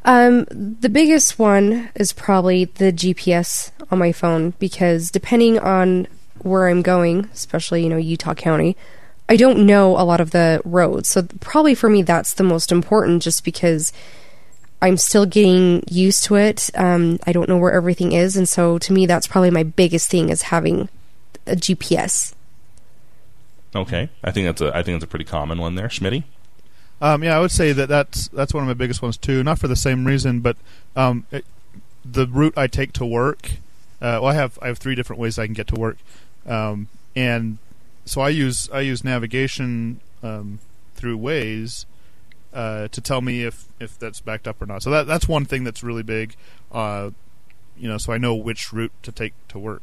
Um, 0.04 0.44
the 0.50 0.88
biggest 0.88 1.38
one 1.38 1.90
is 1.94 2.12
probably 2.12 2.64
the 2.64 2.92
GPS 2.92 3.70
on 3.90 3.98
my 3.98 4.12
phone 4.12 4.54
because 4.58 5.10
depending 5.10 5.58
on 5.58 6.06
where 6.38 6.68
I'm 6.68 6.82
going, 6.82 7.28
especially, 7.34 7.82
you 7.82 7.90
know, 7.90 7.98
Utah 7.98 8.34
County, 8.34 8.76
I 9.28 9.36
don't 9.36 9.66
know 9.66 9.98
a 9.98 10.02
lot 10.02 10.20
of 10.20 10.30
the 10.30 10.62
roads. 10.64 11.08
So 11.08 11.22
probably 11.40 11.74
for 11.74 11.90
me 11.90 12.02
that's 12.02 12.34
the 12.34 12.44
most 12.44 12.72
important 12.72 13.22
just 13.22 13.44
because 13.44 13.92
I'm 14.82 14.96
still 14.96 15.26
getting 15.26 15.82
used 15.88 16.24
to 16.24 16.36
it. 16.36 16.70
Um, 16.74 17.18
I 17.26 17.32
don't 17.32 17.48
know 17.48 17.58
where 17.58 17.72
everything 17.72 18.12
is, 18.12 18.36
and 18.36 18.48
so 18.48 18.78
to 18.78 18.92
me 18.92 19.06
that's 19.06 19.26
probably 19.26 19.50
my 19.50 19.62
biggest 19.62 20.10
thing 20.10 20.30
is 20.30 20.42
having 20.42 20.88
a 21.46 21.54
GPS. 21.56 22.34
Okay, 23.74 24.08
I 24.24 24.30
think 24.30 24.46
that's 24.46 24.60
a 24.60 24.76
I 24.76 24.82
think 24.82 24.96
that's 24.96 25.04
a 25.04 25.08
pretty 25.08 25.24
common 25.24 25.58
one 25.58 25.74
there, 25.74 25.88
Schmitty. 25.88 26.24
Um, 27.02 27.22
yeah, 27.22 27.36
I 27.36 27.40
would 27.40 27.50
say 27.50 27.72
that 27.72 27.88
that's 27.88 28.28
that's 28.28 28.52
one 28.52 28.62
of 28.62 28.68
my 28.68 28.74
biggest 28.74 29.02
ones 29.02 29.16
too. 29.16 29.42
Not 29.42 29.58
for 29.58 29.68
the 29.68 29.76
same 29.76 30.06
reason, 30.06 30.40
but 30.40 30.56
um, 30.96 31.26
it, 31.30 31.44
the 32.04 32.26
route 32.26 32.54
I 32.56 32.66
take 32.66 32.92
to 32.94 33.06
work. 33.06 33.52
Uh, 34.00 34.18
well, 34.22 34.26
I 34.26 34.34
have 34.34 34.58
I 34.62 34.68
have 34.68 34.78
three 34.78 34.94
different 34.94 35.20
ways 35.20 35.38
I 35.38 35.46
can 35.46 35.54
get 35.54 35.66
to 35.68 35.76
work, 35.76 35.98
um, 36.46 36.88
and 37.14 37.58
so 38.04 38.20
I 38.20 38.30
use 38.30 38.68
I 38.72 38.80
use 38.80 39.04
navigation 39.04 40.00
um, 40.22 40.58
through 40.94 41.18
Waze 41.18 41.84
uh, 42.52 42.88
to 42.88 43.00
tell 43.00 43.20
me 43.20 43.44
if, 43.44 43.68
if 43.78 43.98
that's 43.98 44.20
backed 44.20 44.48
up 44.48 44.60
or 44.60 44.66
not. 44.66 44.82
So 44.82 44.90
that 44.90 45.06
that's 45.06 45.28
one 45.28 45.44
thing 45.44 45.64
that's 45.64 45.82
really 45.82 46.02
big. 46.02 46.34
Uh, 46.72 47.10
you 47.76 47.88
know, 47.88 47.98
so 47.98 48.12
I 48.12 48.18
know 48.18 48.34
which 48.34 48.72
route 48.72 48.92
to 49.02 49.12
take 49.12 49.32
to 49.48 49.58
work. 49.58 49.82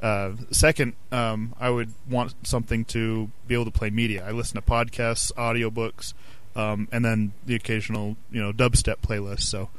Uh, 0.00 0.32
second, 0.50 0.94
um, 1.10 1.54
I 1.58 1.70
would 1.70 1.92
want 2.08 2.34
something 2.42 2.84
to 2.86 3.30
be 3.48 3.54
able 3.54 3.64
to 3.64 3.70
play 3.70 3.90
media. 3.90 4.24
I 4.26 4.32
listen 4.32 4.56
to 4.56 4.62
podcasts, 4.62 5.32
audiobooks, 5.32 6.12
um, 6.54 6.88
and 6.92 7.04
then 7.04 7.32
the 7.46 7.54
occasional 7.54 8.16
you 8.30 8.42
know 8.42 8.52
dubstep 8.52 8.96
playlist. 8.96 9.42
So 9.42 9.70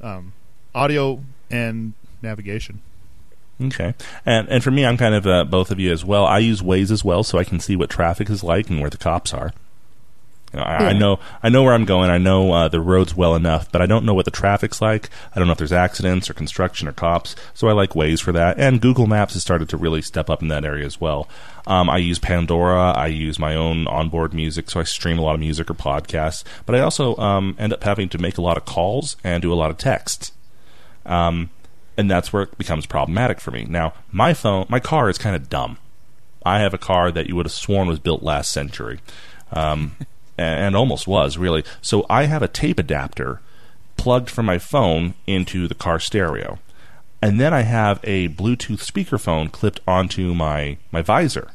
um, 0.00 0.32
audio 0.74 1.22
and 1.50 1.94
navigation. 2.22 2.82
Okay, 3.62 3.94
and 4.24 4.48
and 4.48 4.64
for 4.64 4.70
me, 4.70 4.86
I'm 4.86 4.96
kind 4.96 5.14
of 5.14 5.26
uh, 5.26 5.44
both 5.44 5.70
of 5.70 5.78
you 5.78 5.92
as 5.92 6.04
well. 6.04 6.24
I 6.24 6.38
use 6.38 6.62
Waze 6.62 6.90
as 6.90 7.04
well, 7.04 7.22
so 7.22 7.38
I 7.38 7.44
can 7.44 7.60
see 7.60 7.76
what 7.76 7.90
traffic 7.90 8.30
is 8.30 8.42
like 8.42 8.70
and 8.70 8.80
where 8.80 8.90
the 8.90 8.98
cops 8.98 9.34
are. 9.34 9.52
I, 10.52 10.88
I, 10.88 10.92
know 10.92 11.20
I 11.42 11.48
know 11.48 11.62
where 11.62 11.74
I'm 11.74 11.84
going. 11.84 12.10
I 12.10 12.18
know 12.18 12.52
uh, 12.52 12.68
the 12.68 12.80
roads 12.80 13.14
well 13.14 13.36
enough, 13.36 13.70
but 13.70 13.80
I 13.80 13.86
don't 13.86 14.04
know 14.04 14.14
what 14.14 14.24
the 14.24 14.32
traffic's 14.32 14.82
like. 14.82 15.08
I 15.34 15.38
don't 15.38 15.46
know 15.46 15.52
if 15.52 15.58
there's 15.58 15.72
accidents 15.72 16.28
or 16.28 16.34
construction 16.34 16.88
or 16.88 16.92
cops. 16.92 17.36
So 17.54 17.68
I 17.68 17.72
like 17.72 17.90
Waze 17.90 18.20
for 18.20 18.32
that. 18.32 18.58
And 18.58 18.80
Google 18.80 19.06
Maps 19.06 19.34
has 19.34 19.42
started 19.42 19.68
to 19.68 19.76
really 19.76 20.02
step 20.02 20.28
up 20.28 20.42
in 20.42 20.48
that 20.48 20.64
area 20.64 20.84
as 20.84 21.00
well. 21.00 21.28
Um, 21.66 21.88
I 21.88 21.98
use 21.98 22.18
Pandora. 22.18 22.90
I 22.92 23.06
use 23.06 23.38
my 23.38 23.54
own 23.54 23.86
onboard 23.86 24.34
music, 24.34 24.70
so 24.70 24.80
I 24.80 24.84
stream 24.84 25.18
a 25.18 25.22
lot 25.22 25.34
of 25.34 25.40
music 25.40 25.70
or 25.70 25.74
podcasts. 25.74 26.42
But 26.66 26.74
I 26.74 26.80
also 26.80 27.16
um, 27.16 27.54
end 27.58 27.72
up 27.72 27.84
having 27.84 28.08
to 28.08 28.18
make 28.18 28.36
a 28.36 28.42
lot 28.42 28.56
of 28.56 28.64
calls 28.64 29.16
and 29.22 29.42
do 29.42 29.52
a 29.52 29.54
lot 29.54 29.70
of 29.70 29.78
texts. 29.78 30.32
Um, 31.06 31.50
and 31.96 32.10
that's 32.10 32.32
where 32.32 32.44
it 32.44 32.58
becomes 32.58 32.86
problematic 32.86 33.40
for 33.40 33.50
me. 33.50 33.66
Now, 33.68 33.92
my 34.10 34.34
phone, 34.34 34.66
my 34.68 34.80
car 34.80 35.08
is 35.08 35.18
kind 35.18 35.36
of 35.36 35.48
dumb. 35.48 35.78
I 36.44 36.60
have 36.60 36.74
a 36.74 36.78
car 36.78 37.12
that 37.12 37.28
you 37.28 37.36
would 37.36 37.46
have 37.46 37.52
sworn 37.52 37.86
was 37.86 37.98
built 37.98 38.22
last 38.22 38.50
century. 38.50 39.00
Um, 39.52 39.96
and 40.40 40.76
almost 40.76 41.06
was 41.06 41.36
really. 41.36 41.64
So 41.80 42.06
I 42.08 42.24
have 42.24 42.42
a 42.42 42.48
tape 42.48 42.78
adapter 42.78 43.40
plugged 43.96 44.30
from 44.30 44.46
my 44.46 44.58
phone 44.58 45.14
into 45.26 45.68
the 45.68 45.74
car 45.74 46.00
stereo. 46.00 46.58
And 47.22 47.38
then 47.38 47.52
I 47.52 47.62
have 47.62 48.00
a 48.02 48.28
Bluetooth 48.28 48.80
speakerphone 48.80 49.52
clipped 49.52 49.80
onto 49.86 50.32
my, 50.32 50.78
my 50.90 51.02
visor. 51.02 51.50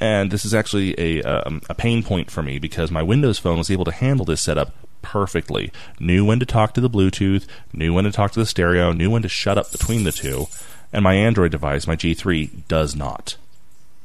And 0.00 0.30
this 0.30 0.44
is 0.44 0.54
actually 0.54 0.94
a, 0.98 1.22
um, 1.22 1.62
a 1.68 1.74
pain 1.74 2.02
point 2.02 2.30
for 2.30 2.42
me 2.42 2.58
because 2.58 2.90
my 2.90 3.02
Windows 3.02 3.38
phone 3.38 3.58
was 3.58 3.70
able 3.70 3.86
to 3.86 3.90
handle 3.90 4.26
this 4.26 4.42
setup 4.42 4.74
perfectly. 5.00 5.72
Knew 5.98 6.24
when 6.24 6.40
to 6.40 6.46
talk 6.46 6.74
to 6.74 6.80
the 6.80 6.90
Bluetooth, 6.90 7.46
knew 7.72 7.94
when 7.94 8.04
to 8.04 8.12
talk 8.12 8.32
to 8.32 8.40
the 8.40 8.46
stereo, 8.46 8.92
knew 8.92 9.10
when 9.10 9.22
to 9.22 9.28
shut 9.28 9.58
up 9.58 9.72
between 9.72 10.04
the 10.04 10.12
two. 10.12 10.46
And 10.92 11.02
my 11.02 11.14
Android 11.14 11.50
device, 11.50 11.86
my 11.86 11.96
G3, 11.96 12.66
does 12.68 12.94
not 12.94 13.36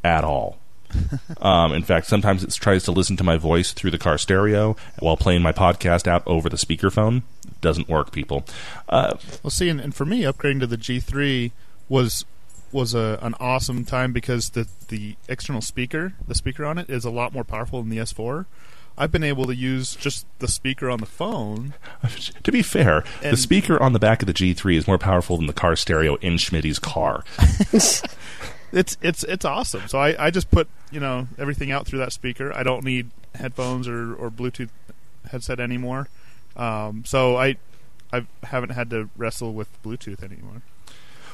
at 0.03 0.23
all. 0.23 0.57
um, 1.41 1.73
in 1.73 1.83
fact, 1.83 2.07
sometimes 2.07 2.43
it 2.43 2.51
tries 2.53 2.83
to 2.83 2.91
listen 2.91 3.17
to 3.17 3.23
my 3.23 3.37
voice 3.37 3.73
through 3.73 3.91
the 3.91 3.97
car 3.97 4.17
stereo 4.17 4.75
while 4.99 5.17
playing 5.17 5.41
my 5.41 5.51
podcast 5.51 6.07
out 6.07 6.23
over 6.25 6.49
the 6.49 6.57
speakerphone. 6.57 7.23
It 7.47 7.61
doesn't 7.61 7.89
work, 7.89 8.11
people. 8.11 8.45
Uh, 8.89 9.17
well, 9.41 9.51
see, 9.51 9.69
and, 9.69 9.79
and, 9.79 9.95
for 9.95 10.05
me, 10.05 10.21
upgrading 10.21 10.61
to 10.61 10.67
the 10.67 10.77
G3 10.77 11.51
was 11.89 12.25
was 12.71 12.95
a, 12.95 13.19
an 13.21 13.35
awesome 13.39 13.85
time 13.85 14.13
because 14.13 14.51
the 14.51 14.67
the 14.87 15.15
external 15.27 15.61
speaker, 15.61 16.13
the 16.27 16.35
speaker 16.35 16.65
on 16.65 16.77
it, 16.77 16.89
is 16.89 17.05
a 17.05 17.11
lot 17.11 17.33
more 17.33 17.43
powerful 17.43 17.81
than 17.81 17.89
the 17.89 17.97
S4. 17.97 18.45
I've 18.95 19.11
been 19.11 19.23
able 19.23 19.45
to 19.45 19.55
use 19.55 19.95
just 19.95 20.27
the 20.39 20.47
speaker 20.47 20.89
on 20.89 20.99
the 20.99 21.07
phone. 21.07 21.73
to 22.43 22.51
be 22.51 22.61
fair, 22.61 23.03
the 23.21 23.37
speaker 23.37 23.81
on 23.81 23.93
the 23.93 23.99
back 23.99 24.21
of 24.21 24.27
the 24.27 24.33
G3 24.33 24.75
is 24.75 24.87
more 24.87 24.99
powerful 24.99 25.37
than 25.37 25.47
the 25.47 25.53
car 25.53 25.75
stereo 25.75 26.15
in 26.17 26.35
Schmitty's 26.35 26.79
car. 26.79 27.23
it's 28.73 28.97
it's 29.01 29.23
it's 29.23 29.45
awesome. 29.45 29.87
So 29.87 29.99
I, 29.99 30.25
I 30.27 30.31
just 30.31 30.51
put 30.51 30.67
you 30.91 30.99
know 30.99 31.27
everything 31.37 31.71
out 31.71 31.85
through 31.85 31.99
that 31.99 32.11
speaker. 32.11 32.51
I 32.53 32.63
don't 32.63 32.83
need 32.83 33.11
headphones 33.35 33.87
or, 33.87 34.13
or 34.15 34.29
Bluetooth 34.29 34.69
headset 35.29 35.59
anymore. 35.59 36.09
Um, 36.57 37.03
so 37.05 37.37
I 37.37 37.57
I 38.11 38.25
haven't 38.43 38.71
had 38.71 38.89
to 38.89 39.09
wrestle 39.15 39.53
with 39.53 39.69
Bluetooth 39.83 40.23
anymore. 40.23 40.63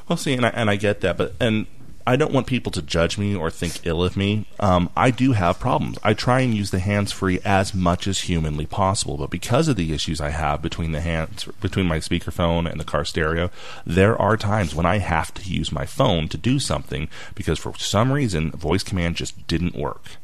Well, 0.08 0.16
see, 0.16 0.34
and 0.34 0.44
I, 0.44 0.48
and 0.50 0.68
I 0.68 0.76
get 0.76 1.00
that, 1.00 1.16
but 1.16 1.34
and 1.40 1.66
I 2.10 2.16
don't 2.16 2.32
want 2.32 2.48
people 2.48 2.72
to 2.72 2.82
judge 2.82 3.18
me 3.18 3.36
or 3.36 3.52
think 3.52 3.86
ill 3.86 4.02
of 4.02 4.16
me. 4.16 4.44
Um, 4.58 4.90
I 4.96 5.12
do 5.12 5.30
have 5.30 5.60
problems. 5.60 5.96
I 6.02 6.12
try 6.12 6.40
and 6.40 6.52
use 6.52 6.72
the 6.72 6.80
hands 6.80 7.12
free 7.12 7.38
as 7.44 7.72
much 7.72 8.08
as 8.08 8.22
humanly 8.22 8.66
possible, 8.66 9.16
but 9.16 9.30
because 9.30 9.68
of 9.68 9.76
the 9.76 9.92
issues 9.92 10.20
I 10.20 10.30
have 10.30 10.60
between 10.60 10.90
the 10.90 11.02
hands 11.02 11.44
between 11.60 11.86
my 11.86 11.98
speakerphone 11.98 12.68
and 12.68 12.80
the 12.80 12.84
car 12.84 13.04
stereo, 13.04 13.48
there 13.86 14.20
are 14.20 14.36
times 14.36 14.74
when 14.74 14.86
I 14.86 14.98
have 14.98 15.32
to 15.34 15.48
use 15.48 15.70
my 15.70 15.86
phone 15.86 16.26
to 16.30 16.36
do 16.36 16.58
something 16.58 17.08
because 17.36 17.60
for 17.60 17.78
some 17.78 18.10
reason 18.10 18.50
voice 18.50 18.82
command 18.82 19.14
just 19.14 19.46
didn't 19.46 19.76
work. 19.76 20.16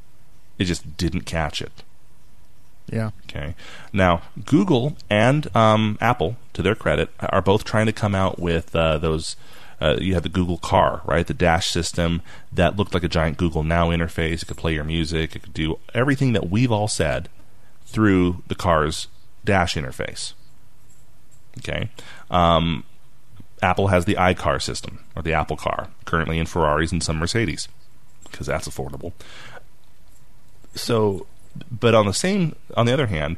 It 0.58 0.64
just 0.64 0.96
didn't 0.96 1.20
catch 1.20 1.62
it. 1.62 1.84
Yeah. 2.90 3.10
Okay. 3.28 3.54
Now, 3.92 4.22
Google 4.44 4.96
and 5.08 5.54
um, 5.56 5.98
Apple, 6.00 6.36
to 6.54 6.62
their 6.62 6.74
credit, 6.74 7.10
are 7.20 7.42
both 7.42 7.62
trying 7.62 7.86
to 7.86 7.92
come 7.92 8.16
out 8.16 8.40
with 8.40 8.74
uh, 8.74 8.98
those 8.98 9.36
uh, 9.80 9.96
you 10.00 10.14
had 10.14 10.22
the 10.22 10.28
Google 10.28 10.58
Car, 10.58 11.02
right? 11.04 11.26
The 11.26 11.34
dash 11.34 11.68
system 11.68 12.22
that 12.52 12.76
looked 12.76 12.94
like 12.94 13.04
a 13.04 13.08
giant 13.08 13.36
Google 13.36 13.62
Now 13.62 13.90
interface. 13.90 14.42
It 14.42 14.46
could 14.46 14.56
play 14.56 14.74
your 14.74 14.84
music. 14.84 15.36
It 15.36 15.42
could 15.42 15.54
do 15.54 15.78
everything 15.94 16.32
that 16.32 16.48
we've 16.48 16.72
all 16.72 16.88
said 16.88 17.28
through 17.84 18.42
the 18.46 18.54
car's 18.54 19.08
dash 19.44 19.74
interface. 19.74 20.32
Okay. 21.58 21.90
Um, 22.30 22.84
Apple 23.62 23.88
has 23.88 24.04
the 24.04 24.14
iCar 24.14 24.60
system, 24.60 25.04
or 25.14 25.22
the 25.22 25.32
Apple 25.32 25.56
Car, 25.56 25.88
currently 26.04 26.38
in 26.38 26.46
Ferraris 26.46 26.92
and 26.92 27.02
some 27.02 27.16
Mercedes, 27.16 27.68
because 28.24 28.46
that's 28.46 28.68
affordable. 28.68 29.12
so, 30.74 31.26
but 31.70 31.94
on 31.94 32.06
the 32.06 32.12
same, 32.12 32.54
on 32.76 32.86
the 32.86 32.92
other 32.92 33.06
hand, 33.06 33.36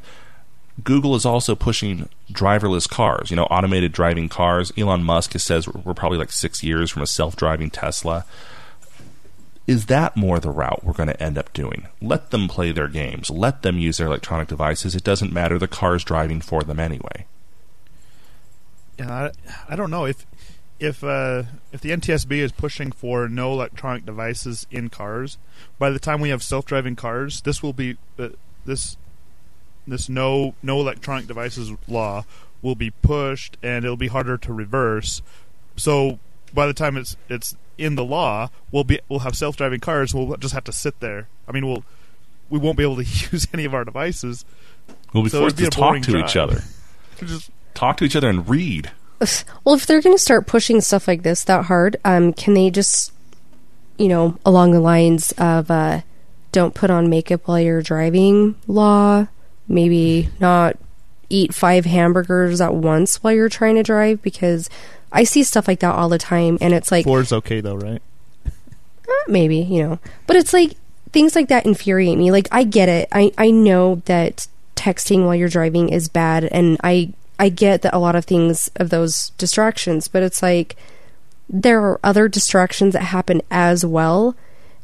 Google 0.83 1.15
is 1.15 1.25
also 1.25 1.55
pushing 1.55 2.09
driverless 2.31 2.89
cars. 2.89 3.29
You 3.29 3.35
know, 3.35 3.45
automated 3.45 3.91
driving 3.91 4.29
cars. 4.29 4.71
Elon 4.77 5.03
Musk 5.03 5.37
says 5.39 5.67
we're 5.67 5.93
probably 5.93 6.17
like 6.17 6.31
six 6.31 6.63
years 6.63 6.91
from 6.91 7.01
a 7.01 7.07
self-driving 7.07 7.71
Tesla. 7.71 8.25
Is 9.67 9.85
that 9.85 10.17
more 10.17 10.39
the 10.39 10.49
route 10.49 10.83
we're 10.83 10.93
going 10.93 11.09
to 11.09 11.21
end 11.21 11.37
up 11.37 11.53
doing? 11.53 11.87
Let 12.01 12.31
them 12.31 12.47
play 12.47 12.71
their 12.71 12.87
games. 12.87 13.29
Let 13.29 13.61
them 13.61 13.77
use 13.77 13.97
their 13.97 14.07
electronic 14.07 14.47
devices. 14.47 14.95
It 14.95 15.03
doesn't 15.03 15.31
matter. 15.31 15.59
The 15.59 15.67
car's 15.67 16.03
driving 16.03 16.41
for 16.41 16.63
them 16.63 16.79
anyway. 16.79 17.27
Yeah, 18.97 19.29
I, 19.67 19.73
I 19.73 19.75
don't 19.75 19.91
know 19.91 20.05
if 20.05 20.25
if 20.79 21.03
uh, 21.03 21.43
if 21.71 21.81
the 21.81 21.91
NTSB 21.91 22.31
is 22.37 22.51
pushing 22.51 22.91
for 22.91 23.27
no 23.27 23.51
electronic 23.51 24.05
devices 24.05 24.65
in 24.71 24.89
cars. 24.89 25.37
By 25.77 25.89
the 25.89 25.99
time 25.99 26.19
we 26.19 26.29
have 26.29 26.41
self-driving 26.41 26.95
cars, 26.95 27.41
this 27.41 27.61
will 27.61 27.73
be 27.73 27.97
uh, 28.17 28.29
this 28.65 28.97
this 29.89 30.09
no 30.09 30.55
no 30.61 30.79
electronic 30.79 31.27
devices 31.27 31.71
law 31.87 32.25
will 32.61 32.75
be 32.75 32.91
pushed, 32.91 33.57
and 33.63 33.85
it'll 33.85 33.97
be 33.97 34.07
harder 34.07 34.37
to 34.37 34.53
reverse. 34.53 35.21
So 35.75 36.19
by 36.53 36.67
the 36.67 36.73
time 36.73 36.97
it's 36.97 37.17
it's 37.29 37.55
in 37.77 37.95
the 37.95 38.05
law, 38.05 38.49
we'll 38.71 38.83
be 38.83 38.99
we'll 39.09 39.19
have 39.19 39.35
self 39.35 39.55
driving 39.55 39.79
cars. 39.79 40.13
We'll 40.13 40.35
just 40.37 40.53
have 40.53 40.65
to 40.65 40.73
sit 40.73 40.99
there. 40.99 41.27
I 41.47 41.51
mean, 41.51 41.65
we'll 41.67 41.83
we 42.49 42.59
won't 42.59 42.77
be 42.77 42.83
able 42.83 42.97
to 42.97 43.03
use 43.31 43.47
any 43.53 43.65
of 43.65 43.73
our 43.73 43.85
devices. 43.85 44.45
We'll 45.13 45.23
be 45.23 45.29
So 45.29 45.41
forced 45.41 45.57
be 45.57 45.65
to 45.65 45.69
talk 45.69 45.89
boring 45.89 46.03
to 46.03 46.17
each 46.17 46.35
other. 46.35 46.63
Just 47.19 47.51
Talk 47.73 47.95
to 47.97 48.03
each 48.03 48.15
other 48.15 48.29
and 48.29 48.47
read. 48.47 48.91
Well, 49.63 49.75
if 49.75 49.85
they're 49.85 50.01
going 50.01 50.15
to 50.15 50.21
start 50.21 50.47
pushing 50.47 50.81
stuff 50.81 51.07
like 51.07 51.23
this 51.23 51.43
that 51.43 51.65
hard, 51.65 51.97
um, 52.03 52.33
can 52.33 52.53
they 52.53 52.69
just, 52.69 53.13
you 53.97 54.07
know, 54.07 54.37
along 54.45 54.71
the 54.71 54.79
lines 54.79 55.33
of 55.33 55.69
uh, 55.69 56.01
don't 56.51 56.73
put 56.73 56.89
on 56.89 57.09
makeup 57.09 57.47
while 57.47 57.59
you're 57.59 57.81
driving 57.81 58.55
law, 58.67 59.27
maybe 59.69 60.29
not 60.39 60.75
eat 61.29 61.53
five 61.53 61.85
hamburgers 61.85 62.59
at 62.59 62.73
once 62.73 63.23
while 63.23 63.33
you're 63.33 63.49
trying 63.49 63.75
to 63.75 63.83
drive? 63.83 64.21
Because 64.21 64.69
I 65.11 65.23
see 65.23 65.43
stuff 65.43 65.67
like 65.67 65.79
that 65.79 65.95
all 65.95 66.09
the 66.09 66.17
time, 66.17 66.57
and 66.59 66.73
it's 66.73 66.91
like, 66.91 67.05
floor's 67.05 67.31
okay 67.31 67.61
though, 67.61 67.75
right? 67.75 68.01
eh, 68.45 69.23
maybe, 69.27 69.57
you 69.57 69.83
know, 69.83 69.99
but 70.27 70.35
it's 70.35 70.53
like 70.53 70.73
things 71.11 71.35
like 71.35 71.47
that 71.47 71.65
infuriate 71.65 72.17
me. 72.17 72.31
Like, 72.31 72.47
I 72.51 72.63
get 72.63 72.89
it. 72.89 73.07
I, 73.11 73.31
I 73.37 73.51
know 73.51 74.01
that 74.05 74.47
texting 74.75 75.25
while 75.25 75.35
you're 75.35 75.49
driving 75.49 75.89
is 75.89 76.07
bad, 76.09 76.45
and 76.45 76.77
I 76.83 77.13
I 77.39 77.49
get 77.49 77.83
that 77.83 77.93
a 77.95 77.99
lot 77.99 78.15
of 78.15 78.25
things 78.25 78.69
of 78.75 78.89
those 78.89 79.29
distractions, 79.37 80.07
but 80.07 80.23
it's 80.23 80.43
like 80.43 80.75
there 81.49 81.81
are 81.81 81.99
other 82.03 82.27
distractions 82.27 82.93
that 82.93 83.03
happen 83.03 83.41
as 83.49 83.85
well. 83.85 84.35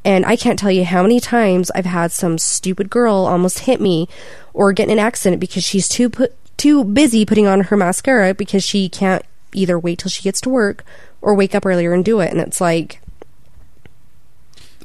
And 0.05 0.23
I 0.25 0.35
can't 0.35 0.57
tell 0.59 0.69
you 0.71 0.85
how 0.85 1.01
many 1.01 1.19
times 1.19 1.71
I've 1.73 1.85
had 1.87 2.11
some 2.11 2.37
stupid 2.37 2.89
girl 2.91 3.25
almost 3.25 3.59
hit 3.59 3.81
me 3.81 4.07
or 4.53 4.71
get 4.71 4.83
in 4.87 4.91
an 4.91 4.99
accident 4.99 5.39
because 5.41 5.63
she's 5.63 5.87
too 5.89 6.09
put 6.09 6.33
too 6.57 6.83
busy 6.85 7.25
putting 7.25 7.47
on 7.47 7.61
her 7.61 7.75
mascara 7.75 8.33
because 8.33 8.63
she 8.63 8.87
can't 8.87 9.23
either 9.53 9.77
wait 9.79 9.99
till 9.99 10.09
she 10.11 10.21
gets 10.23 10.39
to 10.41 10.49
work 10.49 10.85
or 11.21 11.33
wake 11.33 11.55
up 11.55 11.65
earlier 11.65 11.91
and 11.91 12.05
do 12.05 12.19
it. 12.19 12.31
And 12.31 12.39
it's 12.39 12.61
like, 12.61 13.01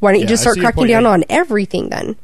why 0.00 0.12
don't 0.12 0.20
you 0.20 0.24
Yeah, 0.24 0.30
just 0.30 0.42
start 0.42 0.58
cracking 0.58 0.86
down 0.86 1.04
I- 1.06 1.10
on 1.12 1.24
everything 1.28 1.90
then? 1.90 2.16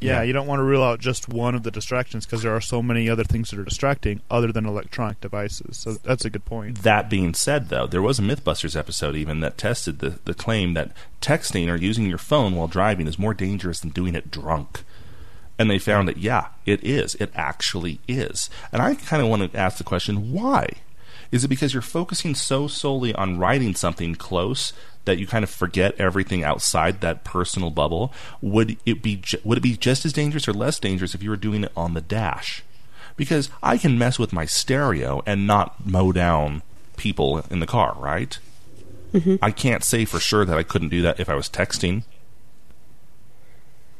Yeah, 0.00 0.18
Yeah. 0.18 0.22
you 0.22 0.32
don't 0.32 0.46
want 0.46 0.60
to 0.60 0.64
rule 0.64 0.82
out 0.82 1.00
just 1.00 1.28
one 1.28 1.54
of 1.54 1.62
the 1.64 1.70
distractions 1.70 2.24
because 2.24 2.42
there 2.42 2.54
are 2.54 2.60
so 2.60 2.82
many 2.82 3.08
other 3.10 3.24
things 3.24 3.50
that 3.50 3.58
are 3.58 3.64
distracting 3.64 4.20
other 4.30 4.52
than 4.52 4.64
electronic 4.66 5.20
devices. 5.20 5.76
So 5.78 5.94
that's 5.94 6.24
a 6.24 6.30
good 6.30 6.44
point. 6.44 6.82
That 6.82 7.10
being 7.10 7.34
said, 7.34 7.68
though, 7.68 7.86
there 7.86 8.02
was 8.02 8.18
a 8.18 8.22
Mythbusters 8.22 8.76
episode 8.76 9.16
even 9.16 9.40
that 9.40 9.58
tested 9.58 9.98
the, 9.98 10.18
the 10.24 10.34
claim 10.34 10.74
that 10.74 10.92
texting 11.20 11.68
or 11.68 11.76
using 11.76 12.06
your 12.06 12.18
phone 12.18 12.54
while 12.54 12.68
driving 12.68 13.06
is 13.08 13.18
more 13.18 13.34
dangerous 13.34 13.80
than 13.80 13.90
doing 13.90 14.14
it 14.14 14.30
drunk. 14.30 14.84
And 15.58 15.68
they 15.68 15.80
found 15.80 16.06
that, 16.06 16.18
yeah, 16.18 16.48
it 16.64 16.82
is. 16.84 17.16
It 17.16 17.32
actually 17.34 17.98
is. 18.06 18.48
And 18.70 18.80
I 18.80 18.94
kind 18.94 19.20
of 19.20 19.28
want 19.28 19.50
to 19.52 19.58
ask 19.58 19.78
the 19.78 19.84
question 19.84 20.32
why? 20.32 20.68
Is 21.32 21.42
it 21.44 21.48
because 21.48 21.72
you're 21.74 21.82
focusing 21.82 22.34
so 22.36 22.68
solely 22.68 23.12
on 23.14 23.38
writing 23.38 23.74
something 23.74 24.14
close 24.14 24.72
that 25.08 25.18
you 25.18 25.26
kind 25.26 25.42
of 25.42 25.50
forget 25.50 25.94
everything 25.98 26.44
outside 26.44 27.00
that 27.00 27.24
personal 27.24 27.70
bubble? 27.70 28.12
Would 28.40 28.76
it 28.86 29.02
be 29.02 29.22
would 29.44 29.58
it 29.58 29.62
be 29.62 29.76
just 29.76 30.04
as 30.04 30.12
dangerous 30.12 30.46
or 30.46 30.52
less 30.52 30.78
dangerous 30.78 31.14
if 31.14 31.22
you 31.22 31.30
were 31.30 31.36
doing 31.36 31.64
it 31.64 31.72
on 31.76 31.94
the 31.94 32.00
dash? 32.00 32.62
Because 33.16 33.50
I 33.62 33.78
can 33.78 33.98
mess 33.98 34.18
with 34.18 34.32
my 34.32 34.44
stereo 34.44 35.22
and 35.26 35.46
not 35.46 35.84
mow 35.84 36.12
down 36.12 36.62
people 36.96 37.44
in 37.50 37.60
the 37.60 37.66
car, 37.66 37.96
right? 37.98 38.38
Mm-hmm. 39.12 39.36
I 39.42 39.50
can't 39.50 39.82
say 39.82 40.04
for 40.04 40.20
sure 40.20 40.44
that 40.44 40.56
I 40.56 40.62
couldn't 40.62 40.90
do 40.90 41.02
that 41.02 41.18
if 41.18 41.28
I 41.28 41.34
was 41.34 41.48
texting. 41.48 42.04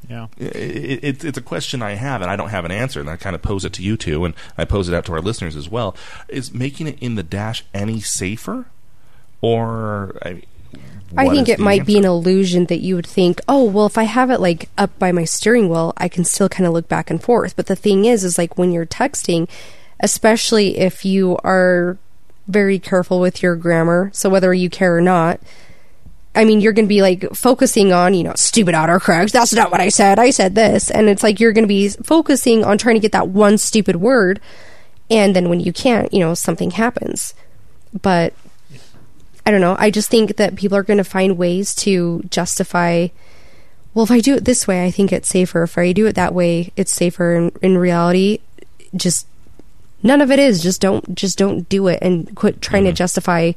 Yeah. 0.09 0.29
It, 0.37 1.05
it, 1.05 1.25
it's 1.25 1.39
a 1.39 1.43
question 1.43 1.83
I 1.83 1.93
have, 1.93 2.23
and 2.23 2.31
I 2.31 2.37
don't 2.37 2.51
have 2.51 2.65
an 2.65 2.71
answer. 2.71 3.01
And 3.01 3.11
I 3.11 3.17
kind 3.17 3.35
of 3.35 3.43
pose 3.43 3.65
it 3.65 3.73
to 3.75 3.83
you 3.83 3.97
two, 3.97 4.25
and 4.25 4.35
I 4.57 4.65
pose 4.65 4.89
it 4.89 4.95
out 4.95 5.05
to 5.07 5.13
our 5.13 5.21
listeners 5.21 5.57
as 5.57 5.69
well. 5.69 5.97
Is 6.29 6.53
making 6.53 6.87
it 6.87 6.99
in 7.01 7.15
the 7.15 7.23
dash 7.23 7.65
any 7.75 8.01
safer, 8.01 8.67
or 9.41 10.17
I, 10.23 10.43
I 11.17 11.29
think 11.29 11.49
it 11.49 11.59
might 11.59 11.87
be 11.87 11.97
an 11.97 12.05
illusion 12.05 12.67
that 12.67 12.81
you 12.81 12.95
would 12.97 13.07
think, 13.07 13.41
oh, 13.49 13.65
well, 13.65 13.87
if 13.87 13.97
I 13.97 14.03
have 14.03 14.31
it 14.31 14.41
like 14.41 14.69
up 14.77 14.99
by 14.99 15.11
my 15.11 15.25
steering 15.25 15.69
wheel, 15.69 15.95
I 15.97 16.09
can 16.09 16.25
still 16.25 16.49
kind 16.49 16.67
of 16.67 16.73
look 16.75 16.89
back 16.89 17.11
and 17.11 17.23
forth. 17.23 17.57
But 17.57 17.67
the 17.67 17.77
thing 17.77 18.05
is, 18.05 18.25
is 18.25 18.37
like 18.37 18.59
when 18.59 18.73
you're 18.73 18.87
texting, 18.87 19.49
especially 20.01 20.79
if 20.79 21.05
you 21.05 21.39
are 21.43 21.97
very 22.47 22.79
careful 22.79 23.21
with 23.21 23.43
your 23.43 23.57
grammar, 23.57 24.11
so 24.13 24.29
whether 24.29 24.53
you 24.53 24.69
care 24.69 24.97
or 24.97 25.01
not, 25.01 25.41
I 26.35 26.45
mean, 26.45 26.61
you're 26.61 26.73
going 26.73 26.85
to 26.85 26.89
be 26.89 27.03
like 27.03 27.35
focusing 27.35 27.93
on, 27.93 28.15
you 28.15 28.23
know, 28.23 28.35
stupid 28.37 28.75
autocorrect. 28.75 29.33
That's 29.33 29.53
not 29.53 29.71
what 29.71 29.81
I 29.81 29.89
said. 29.89 30.19
I 30.19 30.31
said 30.31 30.55
this. 30.55 30.91
And 30.91 31.09
it's 31.09 31.23
like 31.23 31.41
you're 31.41 31.53
going 31.53 31.65
to 31.65 31.69
be 31.69 31.89
focusing 31.89 32.65
on 32.65 32.79
trying 32.79 32.95
to 32.97 33.01
get 33.01 33.13
that 33.13 33.29
one 33.29 33.59
stupid 33.59 33.97
word. 33.97 34.41
And 35.11 35.35
then 35.35 35.49
when 35.49 35.59
you 35.59 35.73
can't, 35.73 36.13
you 36.13 36.21
know, 36.21 36.35
something 36.35 36.73
happens. 36.73 37.35
But 38.03 38.35
I 39.49 39.51
don't 39.51 39.63
know. 39.63 39.77
I 39.79 39.91
just 39.91 40.11
think 40.11 40.37
that 40.37 40.57
people 40.57 40.77
are 40.77 40.83
going 40.83 40.99
to 40.99 41.05
find 41.05 41.39
ways 41.39 41.75
to 41.77 42.23
justify. 42.29 43.09
Well, 43.95 44.05
if 44.05 44.11
I 44.11 44.21
do 44.21 44.35
it 44.35 44.45
this 44.45 44.69
way, 44.69 44.85
I 44.85 44.91
think 44.91 45.11
it's 45.11 45.27
safer. 45.27 45.63
If 45.63 45.79
I 45.79 45.93
do 45.93 46.07
it 46.07 46.17
that 46.17 46.35
way, 46.35 46.71
it's 46.77 46.93
safer. 46.93 47.35
In, 47.35 47.53
in 47.63 47.79
reality, 47.79 48.41
just 48.95 49.27
none 50.03 50.21
of 50.21 50.31
it 50.31 50.39
is. 50.39 50.63
Just 50.63 50.83
don't. 50.83 51.15
Just 51.15 51.39
don't 51.39 51.67
do 51.67 51.89
it, 51.89 51.99
and 52.03 52.37
quit 52.37 52.61
trying 52.61 52.85
to 52.85 52.91
mm-hmm. 52.91 52.97
justify 52.97 53.53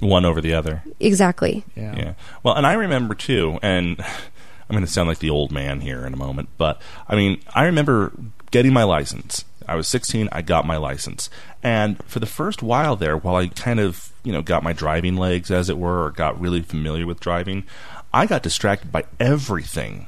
one 0.00 0.24
over 0.24 0.40
the 0.40 0.54
other. 0.54 0.82
exactly. 0.98 1.62
Yeah. 1.76 1.94
Yeah. 1.96 2.14
Well, 2.42 2.56
and 2.56 2.66
I 2.66 2.72
remember 2.72 3.14
too, 3.14 3.60
and 3.62 4.00
I'm 4.68 4.74
going 4.74 4.84
to 4.84 4.90
sound 4.90 5.08
like 5.08 5.20
the 5.20 5.30
old 5.30 5.52
man 5.52 5.82
here 5.82 6.04
in 6.04 6.14
a 6.14 6.16
moment, 6.16 6.48
but 6.58 6.82
I 7.08 7.14
mean, 7.14 7.40
I 7.54 7.66
remember 7.66 8.10
getting 8.50 8.72
my 8.72 8.82
license. 8.82 9.44
I 9.68 9.74
was 9.74 9.88
16, 9.88 10.28
I 10.32 10.42
got 10.42 10.66
my 10.66 10.76
license. 10.76 11.28
And 11.62 12.02
for 12.04 12.20
the 12.20 12.26
first 12.26 12.62
while 12.62 12.96
there, 12.96 13.16
while 13.16 13.36
I 13.36 13.48
kind 13.48 13.80
of, 13.80 14.12
you 14.22 14.32
know, 14.32 14.42
got 14.42 14.62
my 14.62 14.72
driving 14.72 15.16
legs, 15.16 15.50
as 15.50 15.68
it 15.68 15.78
were, 15.78 16.04
or 16.04 16.10
got 16.10 16.40
really 16.40 16.62
familiar 16.62 17.06
with 17.06 17.20
driving, 17.20 17.64
I 18.12 18.26
got 18.26 18.42
distracted 18.42 18.92
by 18.92 19.04
everything. 19.20 20.06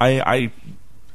I, 0.00 0.20
I 0.20 0.52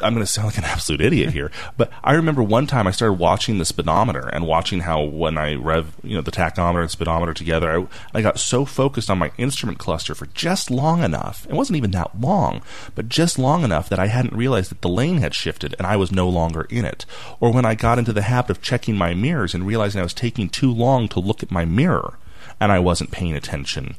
I'm 0.01 0.13
going 0.13 0.25
to 0.25 0.31
sound 0.31 0.47
like 0.47 0.57
an 0.57 0.63
absolute 0.63 1.01
idiot 1.01 1.31
here, 1.33 1.51
but 1.77 1.91
I 2.03 2.13
remember 2.13 2.43
one 2.43 2.67
time 2.67 2.87
I 2.87 2.91
started 2.91 3.13
watching 3.13 3.57
the 3.57 3.65
speedometer 3.65 4.27
and 4.27 4.47
watching 4.47 4.81
how 4.81 5.03
when 5.03 5.37
I 5.37 5.55
rev, 5.55 5.95
you 6.03 6.15
know, 6.15 6.21
the 6.21 6.31
tachometer 6.31 6.81
and 6.81 6.91
speedometer 6.91 7.33
together, 7.33 7.87
I, 8.13 8.17
I 8.17 8.21
got 8.21 8.39
so 8.39 8.65
focused 8.65 9.09
on 9.09 9.17
my 9.17 9.31
instrument 9.37 9.79
cluster 9.79 10.15
for 10.15 10.27
just 10.27 10.69
long 10.71 11.03
enough. 11.03 11.45
It 11.49 11.53
wasn't 11.53 11.77
even 11.77 11.91
that 11.91 12.19
long, 12.19 12.61
but 12.95 13.09
just 13.09 13.39
long 13.39 13.63
enough 13.63 13.89
that 13.89 13.99
I 13.99 14.07
hadn't 14.07 14.33
realized 14.35 14.71
that 14.71 14.81
the 14.81 14.89
lane 14.89 15.17
had 15.17 15.33
shifted 15.33 15.75
and 15.77 15.87
I 15.87 15.95
was 15.95 16.11
no 16.11 16.27
longer 16.29 16.67
in 16.69 16.85
it. 16.85 17.05
Or 17.39 17.51
when 17.51 17.65
I 17.65 17.75
got 17.75 17.99
into 17.99 18.13
the 18.13 18.21
habit 18.23 18.51
of 18.51 18.61
checking 18.61 18.97
my 18.97 19.13
mirrors 19.13 19.53
and 19.53 19.65
realizing 19.65 19.99
I 19.99 20.03
was 20.03 20.13
taking 20.13 20.49
too 20.49 20.71
long 20.71 21.07
to 21.09 21.19
look 21.19 21.43
at 21.43 21.51
my 21.51 21.65
mirror 21.65 22.17
and 22.59 22.71
I 22.71 22.79
wasn't 22.79 23.11
paying 23.11 23.35
attention 23.35 23.95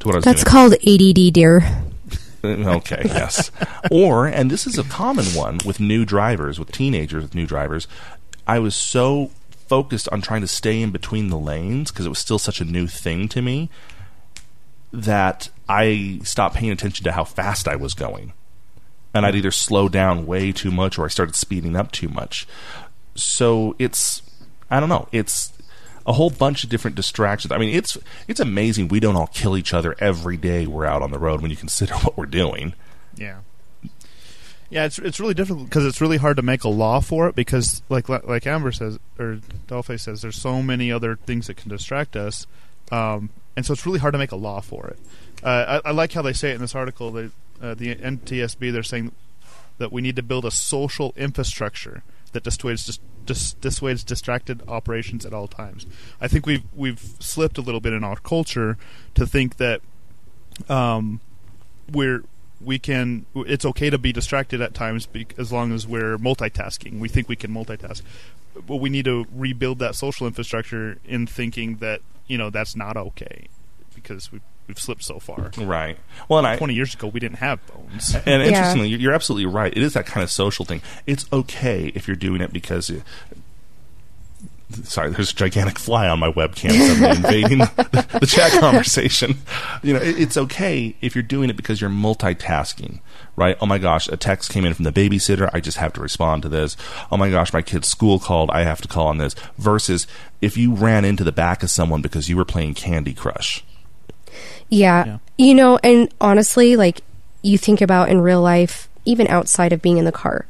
to 0.00 0.06
what 0.08 0.14
I 0.14 0.18
was 0.18 0.24
That's 0.24 0.44
doing. 0.44 0.50
called 0.50 0.72
ADD, 0.86 1.32
dear. 1.32 1.62
Okay, 2.44 3.02
yes. 3.04 3.50
or, 3.90 4.26
and 4.26 4.50
this 4.50 4.66
is 4.66 4.76
a 4.78 4.84
common 4.84 5.26
one 5.26 5.58
with 5.64 5.78
new 5.78 6.04
drivers, 6.04 6.58
with 6.58 6.72
teenagers 6.72 7.22
with 7.22 7.34
new 7.34 7.46
drivers, 7.46 7.86
I 8.46 8.58
was 8.58 8.74
so 8.74 9.30
focused 9.68 10.08
on 10.10 10.20
trying 10.20 10.40
to 10.40 10.48
stay 10.48 10.82
in 10.82 10.90
between 10.90 11.28
the 11.28 11.38
lanes 11.38 11.90
because 11.90 12.04
it 12.04 12.10
was 12.10 12.18
still 12.18 12.38
such 12.38 12.60
a 12.60 12.64
new 12.64 12.86
thing 12.86 13.28
to 13.28 13.40
me 13.40 13.70
that 14.92 15.48
I 15.68 16.20
stopped 16.24 16.56
paying 16.56 16.72
attention 16.72 17.04
to 17.04 17.12
how 17.12 17.24
fast 17.24 17.66
I 17.66 17.76
was 17.76 17.94
going. 17.94 18.32
And 19.14 19.24
I'd 19.24 19.34
either 19.34 19.50
slow 19.50 19.88
down 19.88 20.26
way 20.26 20.52
too 20.52 20.70
much 20.70 20.98
or 20.98 21.04
I 21.04 21.08
started 21.08 21.34
speeding 21.34 21.76
up 21.76 21.92
too 21.92 22.08
much. 22.08 22.46
So 23.14 23.76
it's, 23.78 24.22
I 24.70 24.80
don't 24.80 24.88
know, 24.88 25.08
it's 25.12 25.51
a 26.06 26.12
whole 26.12 26.30
bunch 26.30 26.64
of 26.64 26.70
different 26.70 26.96
distractions. 26.96 27.52
I 27.52 27.58
mean, 27.58 27.74
it's 27.74 27.96
it's 28.28 28.40
amazing 28.40 28.88
we 28.88 29.00
don't 29.00 29.16
all 29.16 29.28
kill 29.28 29.56
each 29.56 29.72
other 29.74 29.94
every 29.98 30.36
day 30.36 30.66
we're 30.66 30.86
out 30.86 31.02
on 31.02 31.10
the 31.10 31.18
road 31.18 31.40
when 31.40 31.50
you 31.50 31.56
consider 31.56 31.94
what 31.98 32.16
we're 32.16 32.26
doing. 32.26 32.74
Yeah. 33.16 33.38
Yeah, 34.70 34.86
it's 34.86 34.98
it's 34.98 35.20
really 35.20 35.34
difficult 35.34 35.68
because 35.68 35.84
it's 35.84 36.00
really 36.00 36.16
hard 36.16 36.36
to 36.36 36.42
make 36.42 36.64
a 36.64 36.68
law 36.70 37.00
for 37.00 37.28
it 37.28 37.34
because, 37.34 37.82
like 37.90 38.08
like 38.08 38.46
Amber 38.46 38.72
says 38.72 38.98
or 39.18 39.40
Dolphin 39.66 39.98
says, 39.98 40.22
there's 40.22 40.40
so 40.40 40.62
many 40.62 40.90
other 40.90 41.16
things 41.16 41.48
that 41.48 41.58
can 41.58 41.68
distract 41.68 42.16
us, 42.16 42.46
um, 42.90 43.28
and 43.54 43.66
so 43.66 43.74
it's 43.74 43.84
really 43.84 43.98
hard 43.98 44.12
to 44.12 44.18
make 44.18 44.32
a 44.32 44.36
law 44.36 44.62
for 44.62 44.86
it. 44.86 44.98
Uh, 45.44 45.80
I, 45.84 45.90
I 45.90 45.92
like 45.92 46.12
how 46.12 46.22
they 46.22 46.32
say 46.32 46.52
it 46.52 46.54
in 46.54 46.62
this 46.62 46.74
article. 46.74 47.10
They, 47.10 47.28
uh, 47.60 47.74
the 47.74 47.94
NTSB 47.94 48.72
they're 48.72 48.82
saying 48.82 49.12
that 49.76 49.92
we 49.92 50.00
need 50.00 50.16
to 50.16 50.22
build 50.22 50.46
a 50.46 50.50
social 50.50 51.12
infrastructure 51.18 52.02
that 52.32 52.42
dissuades 52.42 52.86
dis- 52.86 52.98
dis- 53.26 53.54
dissuades 53.54 54.04
distracted 54.04 54.62
operations 54.68 55.24
at 55.26 55.32
all 55.32 55.48
times. 55.48 55.86
I 56.20 56.28
think 56.28 56.46
we've 56.46 56.64
we've 56.74 57.00
slipped 57.18 57.58
a 57.58 57.60
little 57.62 57.80
bit 57.80 57.92
in 57.92 58.04
our 58.04 58.16
culture 58.16 58.76
to 59.14 59.26
think 59.26 59.56
that 59.56 59.80
um, 60.68 61.20
we're 61.90 62.24
we 62.60 62.78
can 62.78 63.26
it's 63.34 63.64
okay 63.64 63.90
to 63.90 63.98
be 63.98 64.12
distracted 64.12 64.60
at 64.60 64.74
times 64.74 65.06
be, 65.06 65.26
as 65.36 65.52
long 65.52 65.72
as 65.72 65.86
we're 65.86 66.18
multitasking. 66.18 66.98
We 66.98 67.08
think 67.08 67.28
we 67.28 67.36
can 67.36 67.52
multitask, 67.52 68.02
but 68.66 68.76
we 68.76 68.90
need 68.90 69.04
to 69.06 69.26
rebuild 69.34 69.78
that 69.80 69.94
social 69.94 70.26
infrastructure 70.26 70.98
in 71.04 71.26
thinking 71.26 71.76
that 71.76 72.00
you 72.26 72.38
know 72.38 72.50
that's 72.50 72.76
not 72.76 72.96
okay 72.96 73.48
because 73.94 74.32
we've 74.32 74.42
we've 74.68 74.78
slipped 74.78 75.02
so 75.04 75.18
far. 75.18 75.50
Right. 75.58 75.98
Well, 76.28 76.38
and 76.38 76.46
I, 76.46 76.56
Twenty 76.56 76.74
years 76.74 76.94
ago, 76.94 77.08
we 77.08 77.20
didn't 77.20 77.38
have 77.38 77.60
phones. 77.62 78.14
And 78.14 78.42
Yeah. 78.42 78.48
interestingly, 78.48 78.88
you're- 78.88 79.02
you're 79.02 79.12
absolutely 79.14 79.46
right. 79.46 79.72
It 79.76 79.82
is 79.82 79.94
that 79.94 80.06
kind 80.06 80.22
of 80.24 80.30
social 80.30 80.64
thing. 80.64 80.82
It's 81.06 81.26
okay 81.32 81.92
if 81.94 82.06
you're 82.06 82.16
doing 82.16 82.40
it 82.40 82.52
because. 82.52 82.88
It, 82.90 83.02
sorry, 84.84 85.10
there's 85.10 85.32
a 85.32 85.34
gigantic 85.34 85.78
fly 85.78 86.08
on 86.08 86.18
my 86.18 86.32
webcam 86.32 86.70
invading 87.16 87.58
the, 87.58 88.18
the 88.20 88.26
chat 88.26 88.52
conversation. 88.58 89.36
You 89.82 89.94
know, 89.94 90.00
it, 90.00 90.18
it's 90.18 90.36
okay 90.38 90.96
if 91.02 91.14
you're 91.14 91.22
doing 91.22 91.50
it 91.50 91.56
because 91.56 91.80
you're 91.80 91.90
multitasking, 91.90 93.00
right? 93.36 93.56
Oh 93.60 93.66
my 93.66 93.76
gosh, 93.78 94.08
a 94.08 94.16
text 94.16 94.50
came 94.50 94.64
in 94.64 94.72
from 94.72 94.84
the 94.84 94.92
babysitter. 94.92 95.50
I 95.52 95.60
just 95.60 95.76
have 95.76 95.92
to 95.94 96.00
respond 96.00 96.42
to 96.44 96.48
this. 96.48 96.76
Oh 97.10 97.16
my 97.18 97.28
gosh, 97.30 97.52
my 97.52 97.60
kid's 97.62 97.88
school 97.88 98.18
called. 98.18 98.50
I 98.50 98.62
have 98.64 98.80
to 98.80 98.88
call 98.88 99.08
on 99.08 99.18
this. 99.18 99.34
Versus 99.58 100.06
if 100.40 100.56
you 100.56 100.72
ran 100.74 101.04
into 101.04 101.22
the 101.24 101.32
back 101.32 101.62
of 101.62 101.70
someone 101.70 102.00
because 102.00 102.30
you 102.30 102.36
were 102.38 102.44
playing 102.46 102.72
Candy 102.74 103.12
Crush. 103.12 103.62
Yeah. 104.72 105.04
Yeah. 105.04 105.18
You 105.38 105.54
know, 105.54 105.78
and 105.82 106.12
honestly, 106.20 106.76
like 106.76 107.02
you 107.42 107.58
think 107.58 107.80
about 107.80 108.08
in 108.08 108.20
real 108.20 108.40
life, 108.40 108.88
even 109.04 109.26
outside 109.28 109.72
of 109.72 109.82
being 109.82 109.98
in 109.98 110.04
the 110.04 110.12
car, 110.12 110.46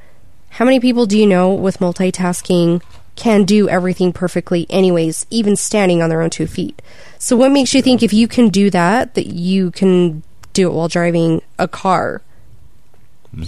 how 0.51 0.65
many 0.65 0.81
people 0.81 1.07
do 1.07 1.19
you 1.19 1.27
know 1.27 1.53
with 1.53 1.79
multitasking 1.79 2.83
can 3.17 3.45
do 3.45 3.69
everything 3.69 4.13
perfectly, 4.13 4.67
anyways, 4.71 5.27
even 5.31 5.57
standing 5.57 6.03
on 6.03 6.09
their 6.09 6.23
own 6.23 6.31
two 6.31 6.47
feet? 6.47 6.81
So, 7.19 7.37
what 7.37 7.53
makes 7.53 7.75
you 7.75 7.83
think 7.83 8.03
if 8.03 8.13
you 8.13 8.29
can 8.29 8.49
do 8.49 8.71
that, 8.71 9.15
that 9.15 9.27
you 9.27 9.71
can 9.71 10.23
do 10.53 10.69
it 10.69 10.75
while 10.75 10.89
driving 10.89 11.43
a 11.59 11.67
car? 11.69 12.23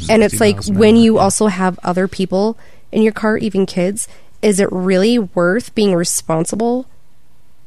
And 0.08 0.22
it's 0.22 0.40
like 0.40 0.64
when 0.66 0.96
you 0.96 1.18
also 1.18 1.48
have 1.48 1.78
other 1.84 2.08
people 2.08 2.56
in 2.90 3.02
your 3.02 3.12
car, 3.12 3.36
even 3.36 3.66
kids, 3.66 4.08
is 4.40 4.58
it 4.58 4.68
really 4.72 5.18
worth 5.18 5.74
being 5.74 5.94
responsible 5.94 6.86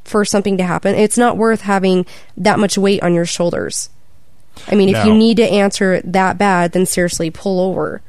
for 0.07 0.25
something 0.25 0.57
to 0.57 0.63
happen? 0.63 0.95
It's 0.95 1.17
not 1.17 1.37
worth 1.37 1.61
having 1.61 2.05
that 2.37 2.59
much 2.59 2.77
weight 2.77 3.03
on 3.03 3.13
your 3.13 3.25
shoulders. 3.25 3.89
I 4.67 4.75
mean, 4.75 4.89
if 4.89 5.05
you 5.05 5.13
need 5.13 5.37
to 5.37 5.43
answer 5.43 6.01
that 6.01 6.37
bad, 6.37 6.71
then 6.71 6.85
seriously 6.85 7.29
pull 7.29 7.59
over. 7.59 8.01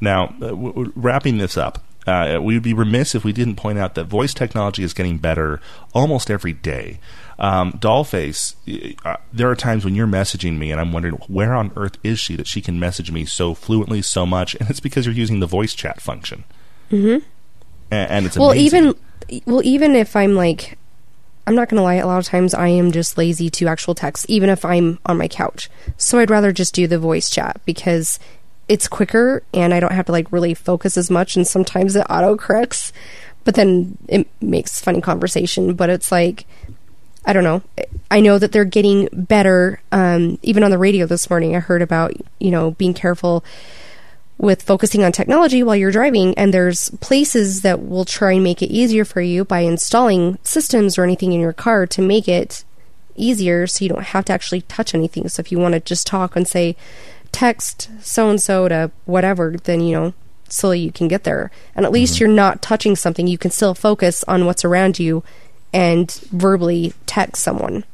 Now, 0.00 0.24
uh, 0.24 0.48
w- 0.48 0.72
w- 0.72 0.92
wrapping 0.96 1.38
this 1.38 1.56
up, 1.56 1.84
uh, 2.06 2.38
we 2.42 2.54
would 2.54 2.62
be 2.62 2.74
remiss 2.74 3.14
if 3.14 3.24
we 3.24 3.32
didn't 3.32 3.56
point 3.56 3.78
out 3.78 3.94
that 3.94 4.04
voice 4.04 4.34
technology 4.34 4.82
is 4.82 4.92
getting 4.92 5.18
better 5.18 5.60
almost 5.94 6.30
every 6.30 6.52
day. 6.52 6.98
Um, 7.38 7.72
Dollface, 7.72 8.54
uh, 9.04 9.16
there 9.32 9.50
are 9.50 9.56
times 9.56 9.84
when 9.84 9.94
you're 9.94 10.06
messaging 10.06 10.58
me 10.58 10.70
and 10.70 10.80
I'm 10.80 10.92
wondering 10.92 11.14
where 11.28 11.54
on 11.54 11.72
earth 11.76 11.96
is 12.02 12.18
she 12.20 12.36
that 12.36 12.46
she 12.46 12.60
can 12.60 12.78
message 12.78 13.10
me 13.10 13.24
so 13.24 13.54
fluently 13.54 14.02
so 14.02 14.26
much, 14.26 14.54
and 14.56 14.68
it's 14.68 14.80
because 14.80 15.06
you're 15.06 15.14
using 15.14 15.40
the 15.40 15.46
voice 15.46 15.74
chat 15.74 16.00
function. 16.00 16.44
Mm-hmm. 16.90 17.24
And, 17.94 18.26
it's 18.26 18.36
Well, 18.36 18.50
amazing. 18.52 18.66
even 18.80 18.94
well, 19.46 19.62
even 19.64 19.94
if 19.94 20.16
I'm 20.16 20.34
like, 20.34 20.78
I'm 21.46 21.54
not 21.54 21.68
gonna 21.68 21.82
lie. 21.82 21.94
A 21.94 22.06
lot 22.06 22.18
of 22.18 22.26
times 22.26 22.54
I 22.54 22.68
am 22.68 22.92
just 22.92 23.16
lazy 23.18 23.50
to 23.50 23.68
actual 23.68 23.94
text, 23.94 24.26
even 24.28 24.48
if 24.50 24.64
I'm 24.64 24.98
on 25.06 25.18
my 25.18 25.28
couch. 25.28 25.70
So 25.96 26.18
I'd 26.18 26.30
rather 26.30 26.52
just 26.52 26.74
do 26.74 26.86
the 26.86 26.98
voice 26.98 27.30
chat 27.30 27.60
because 27.64 28.18
it's 28.68 28.88
quicker 28.88 29.42
and 29.52 29.74
I 29.74 29.80
don't 29.80 29.92
have 29.92 30.06
to 30.06 30.12
like 30.12 30.32
really 30.32 30.54
focus 30.54 30.96
as 30.96 31.10
much. 31.10 31.36
And 31.36 31.46
sometimes 31.46 31.96
it 31.96 32.06
auto 32.08 32.36
corrects, 32.36 32.92
but 33.44 33.54
then 33.54 33.98
it 34.08 34.26
makes 34.40 34.80
funny 34.80 35.00
conversation. 35.00 35.74
But 35.74 35.90
it's 35.90 36.10
like. 36.12 36.46
I 37.26 37.32
don't 37.32 37.42
know. 37.42 37.62
I 38.10 38.20
know 38.20 38.38
that 38.38 38.52
they're 38.52 38.66
getting 38.66 39.08
better. 39.10 39.80
Um, 39.92 40.38
even 40.42 40.62
on 40.62 40.70
the 40.70 40.76
radio 40.76 41.06
this 41.06 41.30
morning, 41.30 41.56
I 41.56 41.60
heard 41.60 41.80
about 41.80 42.12
you 42.38 42.50
know 42.50 42.72
being 42.72 42.92
careful 42.92 43.42
with 44.44 44.62
focusing 44.62 45.02
on 45.02 45.10
technology 45.10 45.62
while 45.62 45.74
you're 45.74 45.90
driving 45.90 46.34
and 46.36 46.52
there's 46.52 46.90
places 47.00 47.62
that 47.62 47.82
will 47.82 48.04
try 48.04 48.32
and 48.32 48.44
make 48.44 48.60
it 48.60 48.70
easier 48.70 49.04
for 49.04 49.22
you 49.22 49.44
by 49.44 49.60
installing 49.60 50.38
systems 50.42 50.98
or 50.98 51.02
anything 51.02 51.32
in 51.32 51.40
your 51.40 51.52
car 51.52 51.86
to 51.86 52.02
make 52.02 52.28
it 52.28 52.62
easier 53.16 53.66
so 53.66 53.82
you 53.82 53.88
don't 53.88 54.04
have 54.04 54.26
to 54.26 54.32
actually 54.32 54.60
touch 54.62 54.94
anything. 54.94 55.26
So 55.28 55.40
if 55.40 55.50
you 55.50 55.58
want 55.58 55.72
to 55.72 55.80
just 55.80 56.06
talk 56.06 56.36
and 56.36 56.46
say 56.46 56.76
text 57.32 57.90
so 58.00 58.28
and 58.28 58.40
so 58.40 58.68
to 58.68 58.90
whatever 59.06 59.56
then 59.64 59.80
you 59.80 59.92
know 59.92 60.14
so 60.48 60.72
you 60.72 60.92
can 60.92 61.08
get 61.08 61.24
there. 61.24 61.50
And 61.74 61.86
at 61.86 61.90
least 61.90 62.14
mm-hmm. 62.14 62.24
you're 62.24 62.36
not 62.36 62.62
touching 62.62 62.94
something. 62.94 63.26
You 63.26 63.38
can 63.38 63.50
still 63.50 63.74
focus 63.74 64.22
on 64.28 64.44
what's 64.44 64.64
around 64.64 64.98
you 64.98 65.24
and 65.72 66.12
verbally 66.30 66.92
text 67.06 67.42
someone 67.42 67.84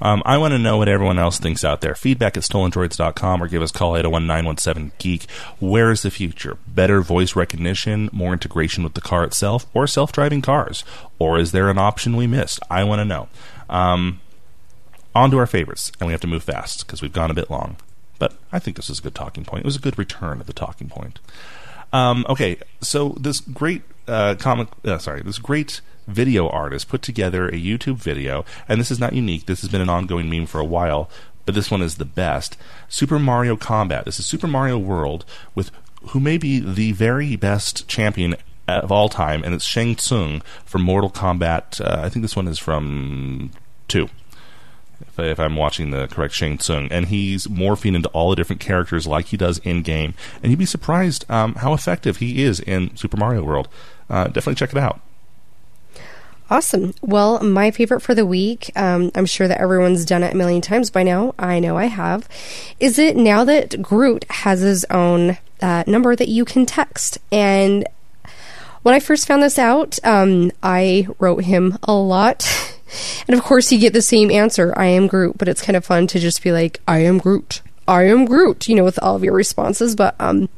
Um, 0.00 0.22
I 0.24 0.38
want 0.38 0.52
to 0.52 0.58
know 0.58 0.76
what 0.76 0.88
everyone 0.88 1.18
else 1.18 1.38
thinks 1.38 1.64
out 1.64 1.80
there. 1.80 1.94
Feedback 1.94 2.36
at 2.36 2.44
stolendroids.com 2.44 3.42
or 3.42 3.48
give 3.48 3.62
us 3.62 3.70
a 3.70 3.74
call 3.74 3.94
801-917-GEEK. 3.94 5.28
Where 5.58 5.90
is 5.90 6.02
the 6.02 6.10
future? 6.10 6.56
Better 6.66 7.00
voice 7.00 7.34
recognition, 7.34 8.08
more 8.12 8.32
integration 8.32 8.84
with 8.84 8.94
the 8.94 9.00
car 9.00 9.24
itself, 9.24 9.66
or 9.74 9.86
self-driving 9.86 10.42
cars? 10.42 10.84
Or 11.18 11.38
is 11.38 11.52
there 11.52 11.68
an 11.68 11.78
option 11.78 12.16
we 12.16 12.26
missed? 12.26 12.60
I 12.70 12.84
want 12.84 13.00
to 13.00 13.04
know. 13.04 13.28
Um, 13.68 14.20
on 15.14 15.30
to 15.32 15.38
our 15.38 15.46
favorites, 15.46 15.90
and 15.98 16.06
we 16.06 16.12
have 16.12 16.20
to 16.20 16.26
move 16.26 16.44
fast 16.44 16.86
because 16.86 17.02
we've 17.02 17.12
gone 17.12 17.30
a 17.30 17.34
bit 17.34 17.50
long. 17.50 17.76
But 18.18 18.34
I 18.52 18.58
think 18.58 18.76
this 18.76 18.90
is 18.90 19.00
a 19.00 19.02
good 19.02 19.14
talking 19.14 19.44
point. 19.44 19.64
It 19.64 19.66
was 19.66 19.76
a 19.76 19.80
good 19.80 19.98
return 19.98 20.40
of 20.40 20.46
the 20.46 20.52
talking 20.52 20.88
point. 20.88 21.18
Um, 21.92 22.26
okay, 22.28 22.58
so 22.80 23.16
this 23.20 23.40
great 23.40 23.82
uh, 24.06 24.36
comic, 24.38 24.68
uh, 24.84 24.98
sorry, 24.98 25.22
this 25.22 25.38
great 25.38 25.80
video 26.08 26.48
artist 26.48 26.88
put 26.88 27.02
together 27.02 27.48
a 27.48 27.52
YouTube 27.52 27.96
video, 27.96 28.44
and 28.68 28.80
this 28.80 28.90
is 28.90 28.98
not 28.98 29.12
unique. 29.12 29.46
This 29.46 29.60
has 29.60 29.70
been 29.70 29.80
an 29.80 29.88
ongoing 29.90 30.28
meme 30.28 30.46
for 30.46 30.60
a 30.60 30.64
while, 30.64 31.08
but 31.46 31.54
this 31.54 31.70
one 31.70 31.82
is 31.82 31.96
the 31.96 32.04
best. 32.04 32.56
Super 32.88 33.18
Mario 33.18 33.56
Combat. 33.56 34.04
This 34.04 34.18
is 34.18 34.26
Super 34.26 34.46
Mario 34.46 34.78
World 34.78 35.24
with 35.54 35.70
who 36.10 36.20
may 36.20 36.38
be 36.38 36.60
the 36.60 36.92
very 36.92 37.36
best 37.36 37.88
champion 37.88 38.36
of 38.66 38.92
all 38.92 39.08
time, 39.08 39.42
and 39.44 39.54
it's 39.54 39.64
Shang 39.64 39.96
Tsung 39.96 40.42
from 40.64 40.82
Mortal 40.82 41.10
Kombat. 41.10 41.80
Uh, 41.80 42.02
I 42.04 42.08
think 42.08 42.22
this 42.22 42.36
one 42.36 42.46
is 42.48 42.58
from 42.58 43.50
two 43.88 44.08
if, 45.00 45.18
I- 45.18 45.24
if 45.24 45.40
I'm 45.40 45.56
watching 45.56 45.90
the 45.90 46.06
correct 46.08 46.34
Shang 46.34 46.58
Tsung, 46.58 46.88
and 46.90 47.06
he's 47.06 47.46
morphing 47.46 47.94
into 47.96 48.08
all 48.10 48.30
the 48.30 48.36
different 48.36 48.60
characters 48.60 49.06
like 49.06 49.26
he 49.26 49.36
does 49.36 49.58
in 49.58 49.82
game, 49.82 50.14
and 50.42 50.50
you'd 50.52 50.58
be 50.58 50.66
surprised 50.66 51.24
um, 51.30 51.54
how 51.56 51.72
effective 51.72 52.18
he 52.18 52.42
is 52.42 52.60
in 52.60 52.94
Super 52.96 53.16
Mario 53.16 53.42
World. 53.42 53.68
Uh, 54.10 54.24
definitely 54.24 54.54
check 54.56 54.70
it 54.72 54.78
out. 54.78 55.00
Awesome. 56.50 56.94
Well, 57.02 57.40
my 57.40 57.70
favorite 57.70 58.00
for 58.00 58.14
the 58.14 58.24
week, 58.24 58.70
um, 58.74 59.10
I'm 59.14 59.26
sure 59.26 59.48
that 59.48 59.60
everyone's 59.60 60.06
done 60.06 60.22
it 60.22 60.32
a 60.32 60.36
million 60.36 60.62
times 60.62 60.90
by 60.90 61.02
now. 61.02 61.34
I 61.38 61.60
know 61.60 61.76
I 61.76 61.86
have. 61.86 62.26
Is 62.80 62.98
it 62.98 63.16
now 63.16 63.44
that 63.44 63.82
Groot 63.82 64.24
has 64.30 64.60
his 64.60 64.86
own 64.86 65.36
uh, 65.60 65.84
number 65.86 66.16
that 66.16 66.28
you 66.28 66.46
can 66.46 66.64
text? 66.64 67.18
And 67.30 67.86
when 68.82 68.94
I 68.94 69.00
first 69.00 69.26
found 69.26 69.42
this 69.42 69.58
out, 69.58 69.98
um, 70.04 70.50
I 70.62 71.06
wrote 71.18 71.44
him 71.44 71.78
a 71.82 71.92
lot. 71.92 72.46
And 73.28 73.36
of 73.38 73.44
course, 73.44 73.70
you 73.70 73.78
get 73.78 73.92
the 73.92 74.00
same 74.00 74.30
answer 74.30 74.72
I 74.74 74.86
am 74.86 75.08
Groot, 75.08 75.36
but 75.36 75.46
it's 75.46 75.60
kind 75.60 75.76
of 75.76 75.84
fun 75.84 76.06
to 76.06 76.18
just 76.18 76.42
be 76.42 76.52
like, 76.52 76.80
I 76.88 77.00
am 77.00 77.18
Groot. 77.18 77.60
I 77.86 78.04
am 78.04 78.24
Groot, 78.24 78.66
you 78.66 78.74
know, 78.74 78.84
with 78.84 78.98
all 79.02 79.14
of 79.14 79.22
your 79.22 79.34
responses. 79.34 79.94
But 79.94 80.14
um, 80.18 80.48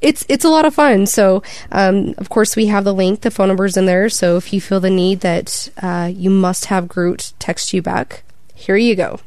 it's 0.00 0.24
it's 0.28 0.44
a 0.44 0.48
lot 0.48 0.64
of 0.64 0.74
fun. 0.74 1.06
So, 1.06 1.42
um, 1.72 2.14
of 2.18 2.28
course, 2.28 2.56
we 2.56 2.66
have 2.66 2.84
the 2.84 2.94
link, 2.94 3.20
the 3.22 3.30
phone 3.30 3.48
numbers 3.48 3.76
in 3.76 3.86
there. 3.86 4.08
So 4.08 4.36
if 4.36 4.52
you 4.52 4.60
feel 4.60 4.80
the 4.80 4.90
need 4.90 5.20
that 5.20 5.68
uh, 5.82 6.10
you 6.12 6.30
must 6.30 6.66
have 6.66 6.88
Groot 6.88 7.32
text 7.38 7.72
you 7.72 7.82
back, 7.82 8.22
here 8.54 8.76
you 8.76 8.94
go. 8.94 9.20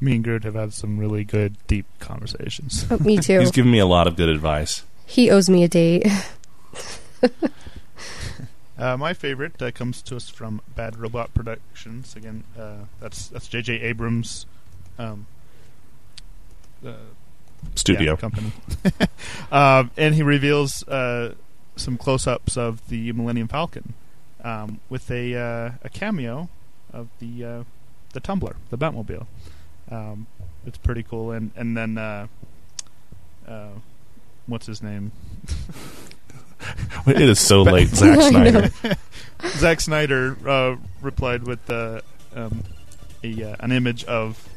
Me 0.00 0.16
and 0.16 0.24
Groot 0.24 0.44
have 0.44 0.54
had 0.54 0.74
some 0.74 0.98
really 0.98 1.24
good, 1.24 1.56
deep 1.66 1.86
conversations. 2.00 2.84
Oh, 2.90 2.98
me 2.98 3.16
too. 3.18 3.40
He's 3.40 3.50
given 3.50 3.70
me 3.70 3.78
a 3.78 3.86
lot 3.86 4.06
of 4.06 4.16
good 4.16 4.28
advice. 4.28 4.82
he 5.06 5.30
owes 5.30 5.48
me 5.48 5.64
a 5.64 5.68
date. 5.68 6.06
Uh, 8.78 8.94
my 8.94 9.14
favorite 9.14 9.60
uh, 9.62 9.70
comes 9.70 10.02
to 10.02 10.16
us 10.16 10.28
from 10.28 10.60
Bad 10.74 10.98
Robot 10.98 11.32
Productions. 11.32 12.14
Again, 12.14 12.44
uh, 12.58 12.84
that's 13.00 13.28
that's 13.28 13.48
J.J. 13.48 13.80
Abrams' 13.80 14.44
um, 14.98 15.26
uh, 16.86 16.92
Studio. 17.74 18.12
yeah, 18.12 18.16
company, 18.16 18.52
um, 19.52 19.90
and 19.96 20.14
he 20.14 20.22
reveals 20.22 20.86
uh, 20.88 21.34
some 21.76 21.96
close-ups 21.98 22.56
of 22.56 22.86
the 22.88 23.12
Millennium 23.12 23.48
Falcon 23.48 23.94
um, 24.42 24.80
with 24.88 25.10
a 25.10 25.34
uh, 25.34 25.70
a 25.82 25.88
cameo 25.88 26.48
of 26.92 27.08
the 27.18 27.44
uh, 27.44 27.64
the 28.12 28.20
Tumbler, 28.20 28.56
the 28.70 28.78
Batmobile. 28.78 29.26
Um, 29.90 30.26
it's 30.66 30.78
pretty 30.78 31.02
cool, 31.02 31.30
and 31.32 31.50
and 31.56 31.76
then 31.76 31.98
uh, 31.98 32.26
uh, 33.46 33.68
what's 34.46 34.66
his 34.66 34.82
name? 34.82 35.12
It 37.06 37.20
is 37.20 37.38
so 37.38 37.62
late, 37.62 37.88
Zack 37.94 38.20
Snyder. 38.22 38.70
Zack 39.58 39.80
Snyder 39.80 40.36
uh, 40.48 40.76
replied 41.02 41.44
with 41.44 41.68
uh, 41.70 42.00
um, 42.34 42.64
a 43.22 43.52
uh, 43.52 43.56
an 43.60 43.72
image 43.72 44.04
of 44.04 44.48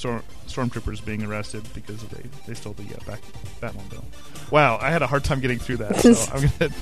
storm, 0.00 0.22
stormtroopers 0.46 1.04
being 1.04 1.22
arrested 1.22 1.62
because 1.74 2.02
they 2.04 2.22
they 2.46 2.54
stole 2.54 2.72
the 2.72 2.84
uh, 2.84 3.04
back 3.06 3.20
Batmobile. 3.60 4.02
Wow, 4.50 4.78
I 4.80 4.90
had 4.90 5.02
a 5.02 5.06
hard 5.06 5.24
time 5.24 5.40
getting 5.40 5.58
through 5.58 5.76
that. 5.78 5.96
So 5.96 6.32
I'm 6.34 6.48
gonna 6.58 6.72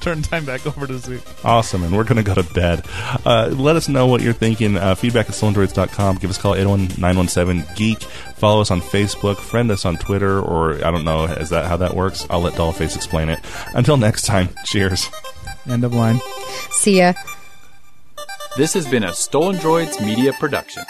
turn 0.00 0.22
time 0.22 0.44
back 0.44 0.64
over 0.66 0.86
to 0.86 0.98
Zook. 0.98 1.22
Awesome, 1.44 1.82
and 1.82 1.96
we're 1.96 2.04
going 2.04 2.16
to 2.16 2.22
go 2.22 2.34
to 2.34 2.54
bed. 2.54 2.84
Uh, 3.24 3.50
let 3.52 3.76
us 3.76 3.88
know 3.88 4.06
what 4.06 4.20
you're 4.20 4.32
thinking. 4.32 4.76
Uh, 4.76 4.94
feedback 4.96 5.28
at 5.28 5.34
stolendroids.com. 5.34 6.16
Give 6.16 6.28
us 6.28 6.38
a 6.38 6.40
call, 6.40 6.54
801-917-GEEK. 6.54 8.02
Follow 8.02 8.60
us 8.60 8.72
on 8.72 8.80
Facebook. 8.80 9.36
Friend 9.36 9.70
us 9.70 9.84
on 9.84 9.96
Twitter, 9.96 10.40
or 10.40 10.84
I 10.84 10.90
don't 10.90 11.04
know, 11.04 11.24
is 11.24 11.50
that 11.50 11.66
how 11.66 11.76
that 11.76 11.94
works? 11.94 12.26
I'll 12.30 12.40
let 12.40 12.54
Dollface 12.54 12.96
explain 12.96 13.28
it. 13.28 13.38
Until 13.74 13.96
next 13.96 14.22
time, 14.22 14.48
cheers. 14.64 15.08
End 15.70 15.84
of 15.84 15.94
line. 15.94 16.20
See 16.70 16.98
ya. 16.98 17.12
This 18.56 18.74
has 18.74 18.88
been 18.88 19.04
a 19.04 19.14
Stolen 19.14 19.56
Droids 19.56 20.04
Media 20.04 20.32
Production. 20.32 20.82